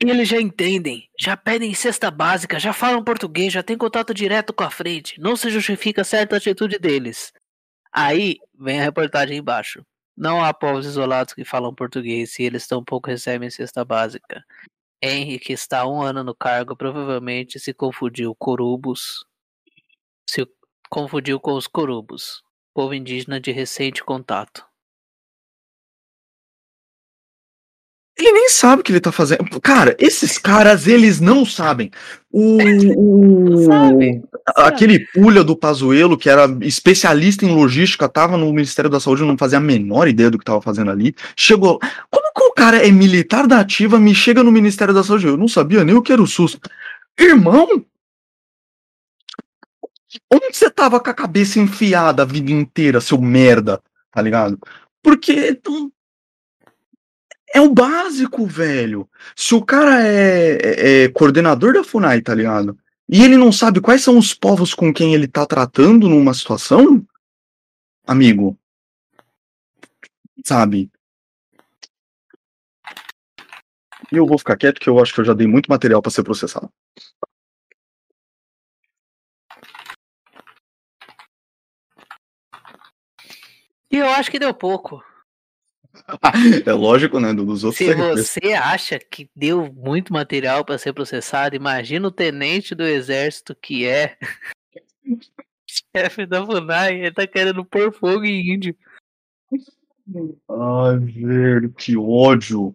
Eles 0.00 0.28
já 0.28 0.40
entendem, 0.40 1.08
já 1.18 1.36
pedem 1.36 1.74
cesta 1.74 2.08
básica, 2.08 2.60
já 2.60 2.72
falam 2.72 3.02
português, 3.02 3.52
já 3.52 3.64
tem 3.64 3.76
contato 3.76 4.14
direto 4.14 4.52
com 4.52 4.62
a 4.62 4.70
frente. 4.70 5.20
Não 5.20 5.34
se 5.34 5.50
justifica 5.50 6.04
certa 6.04 6.36
atitude 6.36 6.78
deles. 6.78 7.32
Aí 7.92 8.36
vem 8.58 8.80
a 8.80 8.84
reportagem 8.84 9.38
embaixo. 9.38 9.84
Não 10.16 10.44
há 10.44 10.52
povos 10.52 10.84
isolados 10.84 11.32
que 11.32 11.44
falam 11.44 11.74
português 11.74 12.38
e 12.38 12.42
eles 12.42 12.66
tampouco 12.66 13.08
recebem 13.08 13.50
cesta 13.50 13.84
básica. 13.84 14.44
Henry, 15.00 15.38
que 15.38 15.52
está 15.52 15.86
um 15.86 16.02
ano 16.02 16.24
no 16.24 16.34
cargo, 16.34 16.76
provavelmente 16.76 17.60
se 17.60 17.72
confundiu 17.72 18.34
corubos. 18.34 19.24
Se 20.28 20.44
confundiu 20.90 21.38
com 21.38 21.54
os 21.54 21.68
corubos, 21.68 22.42
povo 22.74 22.94
indígena 22.94 23.40
de 23.40 23.52
recente 23.52 24.02
contato. 24.02 24.67
Ele 28.18 28.32
nem 28.32 28.48
sabe 28.48 28.80
o 28.80 28.84
que 28.84 28.90
ele 28.90 29.00
tá 29.00 29.12
fazendo. 29.12 29.44
Cara, 29.62 29.96
esses 29.98 30.38
caras, 30.38 30.88
eles 30.88 31.20
não 31.20 31.46
sabem. 31.46 31.88
O, 32.32 32.58
o- 32.96 33.64
sabe. 33.64 34.20
aquele 34.56 35.06
pulha 35.14 35.44
do 35.44 35.54
Pazuello, 35.56 36.18
que 36.18 36.28
era 36.28 36.46
especialista 36.62 37.44
em 37.46 37.54
logística, 37.54 38.08
tava 38.08 38.36
no 38.36 38.52
Ministério 38.52 38.90
da 38.90 38.98
Saúde, 38.98 39.22
não 39.22 39.38
fazia 39.38 39.58
a 39.58 39.60
menor 39.60 40.08
ideia 40.08 40.30
do 40.30 40.36
que 40.38 40.44
tava 40.44 40.60
fazendo 40.60 40.90
ali. 40.90 41.14
Chegou. 41.36 41.78
Como 42.10 42.32
que 42.34 42.42
o 42.42 42.52
cara 42.52 42.84
é 42.84 42.90
militar 42.90 43.46
da 43.46 43.60
ativa, 43.60 44.00
me 44.00 44.12
chega 44.14 44.42
no 44.42 44.50
Ministério 44.50 44.92
da 44.92 45.04
Saúde? 45.04 45.26
Eu 45.28 45.36
não 45.36 45.46
sabia 45.46 45.84
nem 45.84 45.94
o 45.94 46.02
que 46.02 46.12
era 46.12 46.20
o 46.22 46.26
SUS. 46.26 46.58
Irmão! 47.16 47.84
Onde 50.32 50.56
você 50.56 50.68
tava 50.70 50.98
com 50.98 51.10
a 51.10 51.14
cabeça 51.14 51.60
enfiada 51.60 52.22
a 52.22 52.26
vida 52.26 52.50
inteira, 52.50 53.00
seu 53.00 53.20
merda? 53.20 53.80
Tá 54.10 54.20
ligado? 54.22 54.58
Porque 55.02 55.58
não- 55.66 55.92
é 57.54 57.60
o 57.60 57.72
básico, 57.72 58.46
velho. 58.46 59.08
Se 59.34 59.54
o 59.54 59.64
cara 59.64 60.06
é, 60.06 60.58
é- 60.62 61.04
é 61.04 61.08
coordenador 61.08 61.72
da 61.74 61.84
FUNAI, 61.84 62.20
tá 62.20 62.34
ligado? 62.34 62.78
E 63.08 63.22
ele 63.24 63.36
não 63.36 63.50
sabe 63.50 63.80
quais 63.80 64.02
são 64.02 64.18
os 64.18 64.34
povos 64.34 64.74
com 64.74 64.92
quem 64.92 65.14
ele 65.14 65.26
tá 65.26 65.46
tratando 65.46 66.08
numa 66.08 66.34
situação, 66.34 67.04
amigo. 68.06 68.58
Sabe? 70.44 70.90
E 74.12 74.16
eu 74.16 74.26
vou 74.26 74.38
ficar 74.38 74.56
quieto 74.56 74.80
que 74.80 74.88
eu 74.88 74.98
acho 75.00 75.12
que 75.14 75.20
eu 75.20 75.24
já 75.24 75.34
dei 75.34 75.46
muito 75.46 75.68
material 75.68 76.00
pra 76.00 76.10
ser 76.10 76.22
processado. 76.22 76.70
E 83.90 83.96
eu 83.96 84.08
acho 84.10 84.30
que 84.30 84.38
deu 84.38 84.52
pouco. 84.54 85.02
é 86.66 86.72
lógico, 86.72 87.20
né? 87.20 87.34
Dos 87.34 87.64
outros 87.64 87.76
Se 87.76 87.94
você 87.94 88.54
acha 88.54 88.98
que 88.98 89.30
deu 89.36 89.72
muito 89.72 90.12
material 90.12 90.64
para 90.64 90.78
ser 90.78 90.92
processado, 90.92 91.54
imagina 91.54 92.08
o 92.08 92.12
tenente 92.12 92.74
do 92.74 92.82
exército 92.82 93.54
que 93.54 93.86
é 93.86 94.16
chefe 95.94 96.26
da 96.26 96.44
FUNAI, 96.44 97.00
ele 97.00 97.12
tá 97.12 97.26
querendo 97.26 97.64
pôr 97.64 97.92
fogo 97.92 98.24
em 98.24 98.54
índio. 98.54 98.76
Ai, 100.48 100.98
velho, 100.98 101.72
que 101.72 101.96
ódio. 101.96 102.74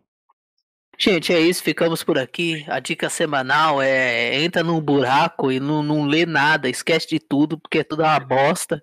Gente, 0.97 1.33
é 1.33 1.39
isso, 1.39 1.63
ficamos 1.63 2.03
por 2.03 2.19
aqui. 2.19 2.63
A 2.67 2.79
dica 2.79 3.09
semanal 3.09 3.81
é 3.81 4.41
entra 4.43 4.63
num 4.63 4.79
buraco 4.79 5.51
e 5.51 5.59
não, 5.59 5.81
não 5.81 6.05
lê 6.05 6.25
nada, 6.25 6.69
esquece 6.69 7.09
de 7.09 7.19
tudo, 7.19 7.59
porque 7.59 7.79
é 7.79 7.83
tudo 7.83 8.03
uma 8.03 8.19
bosta. 8.19 8.81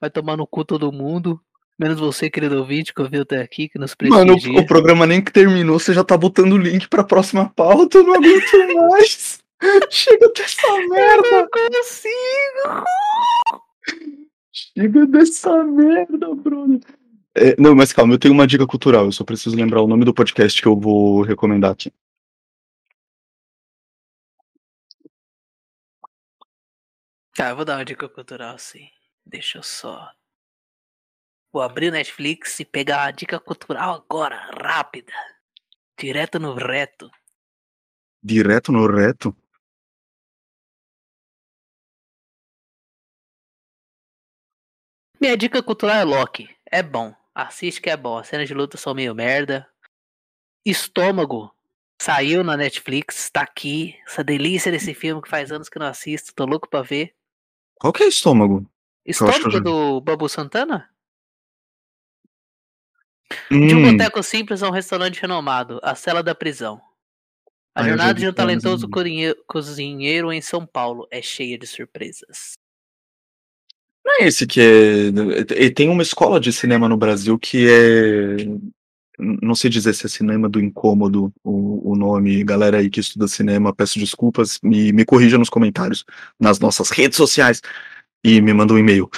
Vai 0.00 0.10
tomar 0.10 0.36
no 0.36 0.46
cu 0.46 0.64
todo 0.64 0.92
mundo. 0.92 1.40
Menos 1.78 2.00
você, 2.00 2.30
querido 2.30 2.56
ouvinte, 2.58 2.94
que 2.94 3.02
ouviu 3.02 3.22
até 3.22 3.40
aqui, 3.42 3.68
que 3.68 3.78
nos 3.78 3.94
Mano, 4.08 4.32
prestigia. 4.32 4.58
o, 4.60 4.62
o 4.62 4.66
programa 4.66 5.06
nem 5.06 5.22
que 5.22 5.30
terminou, 5.32 5.78
você 5.78 5.92
já 5.92 6.02
tá 6.02 6.16
botando 6.16 6.52
o 6.54 6.58
link 6.58 6.88
pra 6.88 7.04
próxima 7.04 7.50
pauta, 7.50 7.98
eu 7.98 8.04
não 8.04 8.14
aguento 8.14 8.74
mais. 8.90 9.42
Chega 9.90 10.30
dessa 10.34 10.66
merda, 10.88 11.26
Eu 11.26 11.40
não 11.42 11.48
consigo! 11.48 12.84
chega 14.52 15.06
dessa 15.06 15.64
merda, 15.64 16.34
Bruno. 16.34 16.80
É, 17.34 17.54
não, 17.60 17.74
mas 17.74 17.92
calma, 17.92 18.14
eu 18.14 18.18
tenho 18.18 18.32
uma 18.32 18.46
dica 18.46 18.66
cultural, 18.66 19.04
eu 19.06 19.12
só 19.12 19.22
preciso 19.24 19.54
lembrar 19.56 19.82
o 19.82 19.86
nome 19.86 20.04
do 20.04 20.14
podcast 20.14 20.60
que 20.60 20.68
eu 20.68 20.78
vou 20.78 21.22
recomendar 21.22 21.70
aqui. 21.72 21.92
Tá, 27.34 27.50
eu 27.50 27.56
vou 27.56 27.64
dar 27.64 27.76
uma 27.78 27.84
dica 27.84 28.08
cultural 28.08 28.54
assim. 28.54 28.88
Deixa 29.24 29.58
eu 29.58 29.62
só. 29.62 30.10
Vou 31.56 31.62
abrir 31.62 31.88
o 31.88 31.92
Netflix 31.92 32.60
e 32.60 32.66
pegar 32.66 33.04
a 33.04 33.10
dica 33.10 33.40
cultural 33.40 34.04
agora, 34.06 34.36
rápida. 34.62 35.14
Direto 35.98 36.38
no 36.38 36.52
reto. 36.52 37.10
Direto 38.22 38.70
no 38.70 38.86
reto? 38.86 39.34
Minha 45.18 45.34
dica 45.34 45.62
cultural 45.62 45.96
é 45.96 46.04
Loki. 46.04 46.46
É 46.70 46.82
bom. 46.82 47.14
Assiste 47.34 47.80
que 47.80 47.88
é 47.88 47.96
bom. 47.96 48.18
As 48.18 48.26
cenas 48.28 48.46
de 48.46 48.52
luta 48.52 48.76
são 48.76 48.92
meio 48.92 49.14
merda. 49.14 49.66
Estômago. 50.62 51.50
Saiu 52.02 52.44
na 52.44 52.54
Netflix, 52.54 53.30
tá 53.30 53.40
aqui. 53.40 53.98
Essa 54.06 54.22
delícia 54.22 54.70
desse 54.70 54.92
filme 54.92 55.22
que 55.22 55.30
faz 55.30 55.50
anos 55.50 55.70
que 55.70 55.78
eu 55.78 55.80
não 55.80 55.88
assisto. 55.88 56.34
Tô 56.34 56.44
louco 56.44 56.68
pra 56.68 56.82
ver. 56.82 57.16
Qual 57.76 57.94
que 57.94 58.02
é 58.02 58.08
estômago? 58.08 58.70
Estômago 59.06 59.58
do 59.62 60.02
Babu 60.02 60.28
Santana? 60.28 60.94
Hum, 63.50 63.66
De 63.66 63.74
um 63.74 63.92
boteco 63.92 64.22
simples 64.22 64.62
a 64.62 64.68
um 64.68 64.72
restaurante 64.72 65.20
renomado. 65.20 65.80
A 65.82 65.94
cela 65.94 66.22
da 66.22 66.34
prisão. 66.34 66.80
A 67.74 67.82
já 67.82 67.88
jornada 67.90 68.14
de 68.14 68.26
um 68.26 68.32
talentoso 68.32 68.88
cozinheiro 69.46 70.32
em 70.32 70.40
São 70.40 70.66
Paulo 70.66 71.06
é 71.10 71.20
cheia 71.20 71.58
de 71.58 71.66
surpresas. 71.66 72.54
não 74.04 74.14
é 74.20 74.26
esse 74.26 74.46
que 74.46 74.60
é. 74.60 75.70
Tem 75.70 75.88
uma 75.90 76.02
escola 76.02 76.40
de 76.40 76.52
cinema 76.52 76.88
no 76.88 76.96
Brasil 76.96 77.38
que 77.38 77.68
é. 77.68 78.36
Não 79.18 79.54
sei 79.54 79.70
dizer 79.70 79.94
se 79.94 80.06
é 80.06 80.08
cinema 80.08 80.48
do 80.48 80.60
incômodo 80.60 81.32
o, 81.42 81.92
o 81.92 81.96
nome. 81.96 82.44
Galera 82.44 82.78
aí 82.78 82.88
que 82.88 83.00
estuda 83.00 83.28
cinema, 83.28 83.74
peço 83.74 83.98
desculpas. 83.98 84.58
Me, 84.62 84.92
me 84.92 85.04
corrija 85.04 85.38
nos 85.38 85.50
comentários 85.50 86.04
nas 86.38 86.58
nossas 86.58 86.90
redes 86.90 87.16
sociais 87.16 87.60
e 88.24 88.40
me 88.40 88.52
manda 88.54 88.72
um 88.72 88.78
e-mail. 88.78 89.10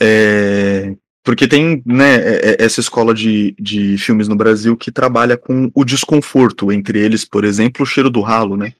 É, 0.00 0.94
porque 1.24 1.48
tem 1.48 1.82
né, 1.86 2.16
é- 2.16 2.50
é- 2.50 2.62
essa 2.62 2.80
escola 2.80 3.14
de, 3.14 3.52
de 3.58 3.96
filmes 3.96 4.28
no 4.28 4.36
Brasil 4.36 4.76
que 4.76 4.92
trabalha 4.92 5.38
com 5.38 5.70
o 5.74 5.84
desconforto, 5.84 6.70
entre 6.70 7.00
eles, 7.00 7.24
por 7.24 7.44
exemplo, 7.44 7.82
o 7.82 7.86
cheiro 7.86 8.10
do 8.10 8.20
ralo, 8.20 8.56
né? 8.58 8.74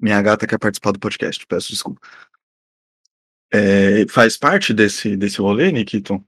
Minha 0.00 0.22
gata 0.22 0.46
quer 0.46 0.58
participar 0.58 0.92
do 0.92 1.00
podcast, 1.00 1.44
peço 1.46 1.70
desculpa. 1.72 2.00
É, 3.52 4.06
faz 4.08 4.36
parte 4.36 4.72
desse, 4.72 5.16
desse 5.16 5.40
rolê, 5.40 5.72
Nikiton? 5.72 6.24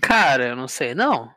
Cara, 0.00 0.48
eu 0.48 0.56
não 0.56 0.66
sei, 0.66 0.92
não. 0.92 1.32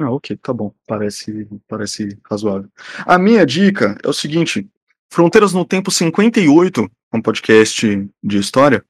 Ah, 0.00 0.10
ok, 0.10 0.36
tá 0.38 0.54
bom. 0.54 0.72
Parece, 0.86 1.46
parece 1.68 2.18
razoável. 2.24 2.70
A 3.04 3.18
minha 3.18 3.44
dica 3.44 3.98
é 4.02 4.08
o 4.08 4.12
seguinte: 4.12 4.66
Fronteiras 5.12 5.52
no 5.52 5.64
Tempo 5.64 5.90
58, 5.90 6.90
um 7.12 7.20
podcast 7.20 8.10
de 8.22 8.38
história, 8.38 8.84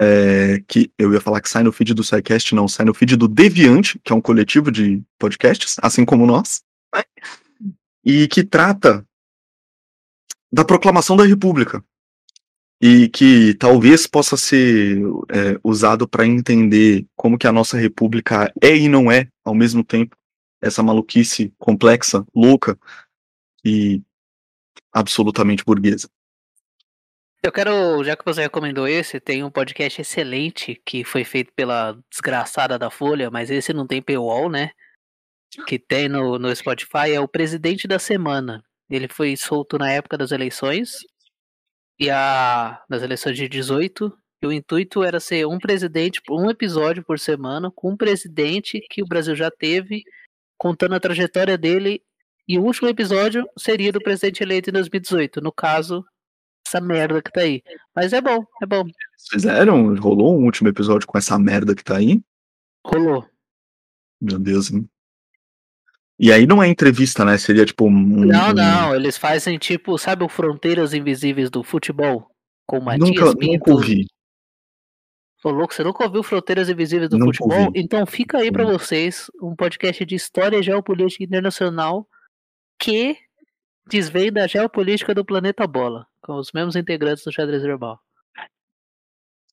é, 0.00 0.62
que 0.66 0.92
eu 0.98 1.12
ia 1.12 1.20
falar 1.20 1.40
que 1.40 1.48
sai 1.48 1.62
no 1.62 1.72
feed 1.72 1.92
do 1.92 2.04
SciCast, 2.04 2.54
não, 2.54 2.68
sai 2.68 2.86
no 2.86 2.94
feed 2.94 3.16
do 3.16 3.26
Deviante, 3.26 3.98
que 4.04 4.12
é 4.12 4.16
um 4.16 4.20
coletivo 4.20 4.70
de 4.70 5.02
podcasts, 5.18 5.76
assim 5.82 6.04
como 6.04 6.26
nós, 6.26 6.62
né? 6.94 7.02
e 8.04 8.28
que 8.28 8.44
trata 8.44 9.04
da 10.52 10.64
proclamação 10.64 11.16
da 11.16 11.24
República. 11.24 11.82
E 12.80 13.08
que 13.08 13.54
talvez 13.54 14.06
possa 14.06 14.36
ser 14.36 15.00
é, 15.30 15.58
usado 15.64 16.06
para 16.06 16.24
entender 16.24 17.04
como 17.16 17.36
que 17.36 17.48
a 17.48 17.52
nossa 17.52 17.76
república 17.76 18.52
é 18.62 18.76
e 18.76 18.88
não 18.88 19.10
é 19.10 19.28
ao 19.44 19.52
mesmo 19.52 19.82
tempo 19.82 20.16
essa 20.62 20.80
maluquice 20.80 21.52
complexa, 21.58 22.24
louca 22.32 22.78
e 23.64 24.00
absolutamente 24.92 25.64
burguesa. 25.64 26.08
Eu 27.40 27.52
quero, 27.52 28.02
já 28.02 28.16
que 28.16 28.24
você 28.24 28.42
recomendou 28.42 28.88
esse, 28.88 29.20
tem 29.20 29.44
um 29.44 29.50
podcast 29.50 30.00
excelente 30.00 30.80
que 30.84 31.04
foi 31.04 31.24
feito 31.24 31.52
pela 31.54 31.96
desgraçada 32.10 32.76
da 32.76 32.90
Folha, 32.90 33.30
mas 33.30 33.48
esse 33.50 33.72
não 33.72 33.86
tem 33.86 34.02
paywall, 34.02 34.50
né? 34.50 34.70
Que 35.66 35.78
tem 35.78 36.08
no, 36.08 36.38
no 36.38 36.54
Spotify, 36.54 37.12
é 37.14 37.20
o 37.20 37.28
Presidente 37.28 37.86
da 37.86 37.98
Semana. 37.98 38.62
Ele 38.90 39.06
foi 39.08 39.36
solto 39.36 39.78
na 39.78 39.90
época 39.90 40.18
das 40.18 40.32
eleições, 40.32 40.98
e 41.98 42.10
a 42.10 42.82
das 42.88 43.02
eleições 43.02 43.36
de 43.36 43.48
18, 43.48 44.12
e 44.42 44.46
o 44.46 44.52
intuito 44.52 45.02
era 45.04 45.20
ser 45.20 45.46
um 45.46 45.58
presidente, 45.58 46.20
um 46.30 46.50
episódio 46.50 47.04
por 47.04 47.18
semana, 47.18 47.70
com 47.74 47.92
um 47.92 47.96
presidente 47.96 48.80
que 48.90 49.02
o 49.02 49.06
Brasil 49.06 49.36
já 49.36 49.50
teve, 49.50 50.02
contando 50.56 50.96
a 50.96 51.00
trajetória 51.00 51.56
dele, 51.56 52.02
e 52.48 52.58
o 52.58 52.64
último 52.64 52.88
episódio 52.88 53.48
seria 53.56 53.92
do 53.92 54.00
presidente 54.00 54.42
eleito 54.42 54.70
em 54.70 54.72
2018, 54.72 55.40
no 55.40 55.52
caso, 55.52 56.04
essa 56.68 56.80
merda 56.80 57.22
que 57.22 57.30
tá 57.32 57.40
aí. 57.40 57.62
Mas 57.94 58.12
é 58.12 58.20
bom, 58.20 58.44
é 58.62 58.66
bom. 58.66 58.84
Fizeram? 59.30 59.94
Rolou 59.96 60.38
um 60.38 60.44
último 60.44 60.68
episódio 60.68 61.06
com 61.06 61.16
essa 61.18 61.38
merda 61.38 61.74
que 61.74 61.82
tá 61.82 61.96
aí? 61.96 62.22
Rolou. 62.86 63.26
Meu 64.20 64.38
Deus. 64.38 64.70
hein? 64.72 64.88
E 66.18 66.32
aí 66.32 66.46
não 66.46 66.62
é 66.62 66.68
entrevista, 66.68 67.24
né? 67.24 67.38
Seria 67.38 67.64
tipo 67.64 67.86
um. 67.86 67.90
Não, 68.24 68.52
não, 68.52 68.94
eles 68.94 69.16
fazem 69.16 69.56
tipo, 69.56 69.96
sabe 69.98 70.24
o 70.24 70.28
Fronteiras 70.28 70.92
Invisíveis 70.92 71.48
do 71.50 71.62
futebol? 71.62 72.28
Com 72.66 72.78
o 72.78 72.84
Matias 72.84 73.08
Nunca, 73.08 73.36
Pinto. 73.36 73.52
nunca 73.52 73.70
ouvi. 73.72 74.06
Ô, 75.44 75.50
louco, 75.50 75.72
você 75.72 75.84
nunca 75.84 76.04
ouviu 76.04 76.22
Fronteiras 76.24 76.68
Invisíveis 76.68 77.08
do 77.08 77.16
Nunca 77.16 77.36
futebol? 77.38 77.66
ouvi. 77.66 77.80
Então 77.80 78.04
fica 78.04 78.38
aí 78.38 78.50
pra 78.50 78.66
Hum. 78.66 78.72
vocês 78.72 79.30
um 79.40 79.54
podcast 79.54 80.04
de 80.04 80.16
história 80.16 80.60
geopolítica 80.60 81.22
internacional 81.22 82.06
que 82.80 83.16
desvenda 83.88 84.42
a 84.42 84.46
geopolítica 84.48 85.14
do 85.14 85.24
planeta 85.24 85.66
Bola, 85.68 86.06
com 86.28 86.34
os 86.34 86.52
mesmos 86.52 86.76
integrantes 86.76 87.24
do 87.24 87.32
xadrez 87.32 87.62
verbal. 87.62 87.98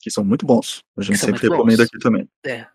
Que 0.02 0.12
são 0.12 0.26
muito 0.26 0.46
bons. 0.46 0.80
A 0.98 1.02
gente 1.02 1.18
sempre 1.18 1.42
recomenda 1.42 1.84
bons. 1.84 1.88
aqui 1.88 1.98
também. 2.00 2.30
É. 2.46 2.68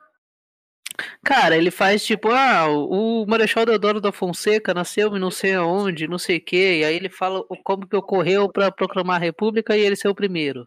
Cara, 1.22 1.56
ele 1.56 1.70
faz 1.70 2.04
tipo, 2.04 2.30
ah, 2.30 2.66
o 2.68 3.26
Marechal 3.26 3.66
Deodoro 3.66 4.00
da 4.00 4.10
Fonseca 4.10 4.72
nasceu 4.72 5.10
não 5.18 5.30
sei 5.30 5.54
aonde, 5.54 6.08
não 6.08 6.18
sei 6.18 6.38
o 6.38 6.44
quê, 6.44 6.78
e 6.78 6.84
aí 6.84 6.96
ele 6.96 7.08
fala 7.08 7.44
como 7.62 7.86
que 7.86 7.96
ocorreu 7.96 8.50
pra 8.50 8.72
proclamar 8.72 9.16
a 9.16 9.24
República 9.24 9.76
e 9.76 9.80
ele 9.80 9.96
ser 9.96 10.08
o 10.08 10.14
primeiro. 10.14 10.66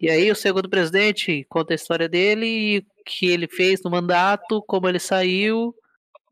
E 0.00 0.10
aí 0.10 0.30
o 0.30 0.34
segundo 0.34 0.68
presidente 0.68 1.44
conta 1.48 1.74
a 1.74 1.76
história 1.76 2.08
dele 2.08 2.46
e 2.46 2.78
o 2.78 3.04
que 3.04 3.26
ele 3.26 3.46
fez 3.46 3.82
no 3.82 3.90
mandato, 3.90 4.62
como 4.66 4.88
ele 4.88 4.98
saiu, 4.98 5.74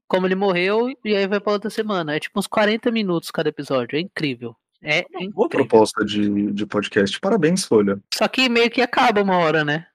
como 0.09 0.27
ele 0.27 0.35
morreu, 0.35 0.89
e 1.05 1.14
aí 1.14 1.27
vai 1.27 1.41
pra 1.41 1.53
outra 1.53 1.70
semana. 1.70 2.16
É 2.16 2.20
tipo 2.20 2.39
uns 2.39 2.47
40 2.47 2.91
minutos 2.91 3.31
cada 3.31 3.51
episódio, 3.51 3.97
é 3.97 4.01
incrível. 4.01 4.57
É 4.87 5.03
Boa 5.03 5.24
incrível. 5.24 5.49
proposta 5.49 6.05
de, 6.05 6.53
de 6.53 6.66
podcast. 6.66 7.18
Parabéns, 7.18 7.64
Folha. 7.64 7.99
Só 8.12 8.28
que 8.28 8.49
meio 8.51 8.70
que 8.70 8.82
acaba 8.82 9.22
uma 9.22 9.39
hora, 9.39 9.64
né? 9.64 9.89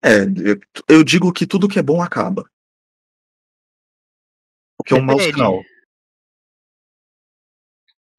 É, 0.00 0.22
eu, 0.22 0.60
eu 0.88 1.02
digo 1.02 1.32
que 1.32 1.44
tudo 1.44 1.68
que 1.68 1.78
é 1.78 1.82
bom 1.82 2.00
acaba. 2.00 2.48
O 4.78 4.84
que 4.84 4.94
é 4.94 4.96
um 4.96 5.02
mau 5.02 5.18
sinal. 5.18 5.60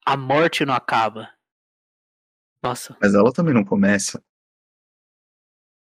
A 0.04 0.14
morte 0.16 0.64
não 0.66 0.74
acaba. 0.74 1.32
Nossa, 2.62 2.94
Mas 3.00 3.14
ela 3.14 3.32
também 3.32 3.54
não 3.54 3.64
começa. 3.64 4.22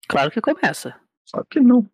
claro 0.07 0.31
que 0.31 0.39
começa. 0.39 0.97
Sabe 1.25 1.45
que 1.49 1.59
não. 1.59 1.89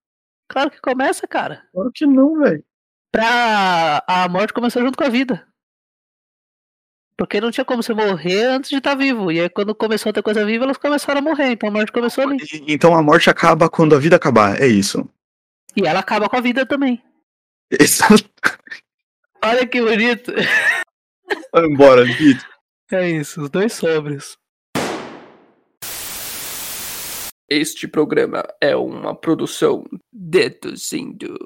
Claro 0.48 0.69
que 0.69 0.80
começa, 0.80 1.27
cara. 1.27 1.68
Claro 1.72 1.91
que 1.91 2.06
não, 2.06 2.40
velho. 2.40 2.64
Pra 3.11 4.03
a 4.07 4.30
morte 4.30 4.53
começar 4.53 4.82
junto 4.82 4.98
com 4.98 5.03
a 5.06 5.10
vida. 5.10 5.52
Porque 7.18 7.41
não 7.41 7.49
tinha 7.49 7.65
como 7.65 7.81
você 7.81 7.94
morrer 7.95 8.44
antes 8.45 8.69
de 8.69 8.77
estar 8.77 8.94
vivo. 8.94 9.31
E 9.31 9.39
aí 9.39 9.49
quando 9.49 9.73
começou 9.73 10.11
a 10.11 10.14
ter 10.14 10.22
coisa 10.22 10.45
viva, 10.45 10.65
elas 10.65 10.77
começaram 10.77 11.19
a 11.19 11.23
morrer. 11.23 11.52
Então 11.52 11.68
a 11.68 11.72
morte 11.72 11.91
começou 11.91 12.23
ali. 12.23 12.38
Então 12.68 12.94
a 12.94 13.02
morte 13.02 13.30
acaba 13.30 13.68
quando 13.68 13.95
a 13.95 13.99
vida 13.99 14.15
acabar. 14.15 14.61
É 14.61 14.68
isso. 14.68 15.10
E 15.76 15.88
ela 15.88 15.99
acaba 15.99 16.30
com 16.30 16.38
a 16.38 16.41
vida 16.41 16.65
também. 16.65 17.03
Exato. 17.72 18.30
Olha 19.44 19.65
que 19.65 19.81
bonito. 19.81 20.31
Vai 21.52 21.65
embora, 21.65 22.06
Vitor. 22.06 22.48
É 22.91 23.10
isso, 23.10 23.41
os 23.41 23.49
dois 23.49 23.73
sobres. 23.73 24.38
Este 27.49 27.88
programa 27.88 28.44
é 28.61 28.76
uma 28.76 29.15
produção 29.15 29.85
deduzindo. 30.11 31.38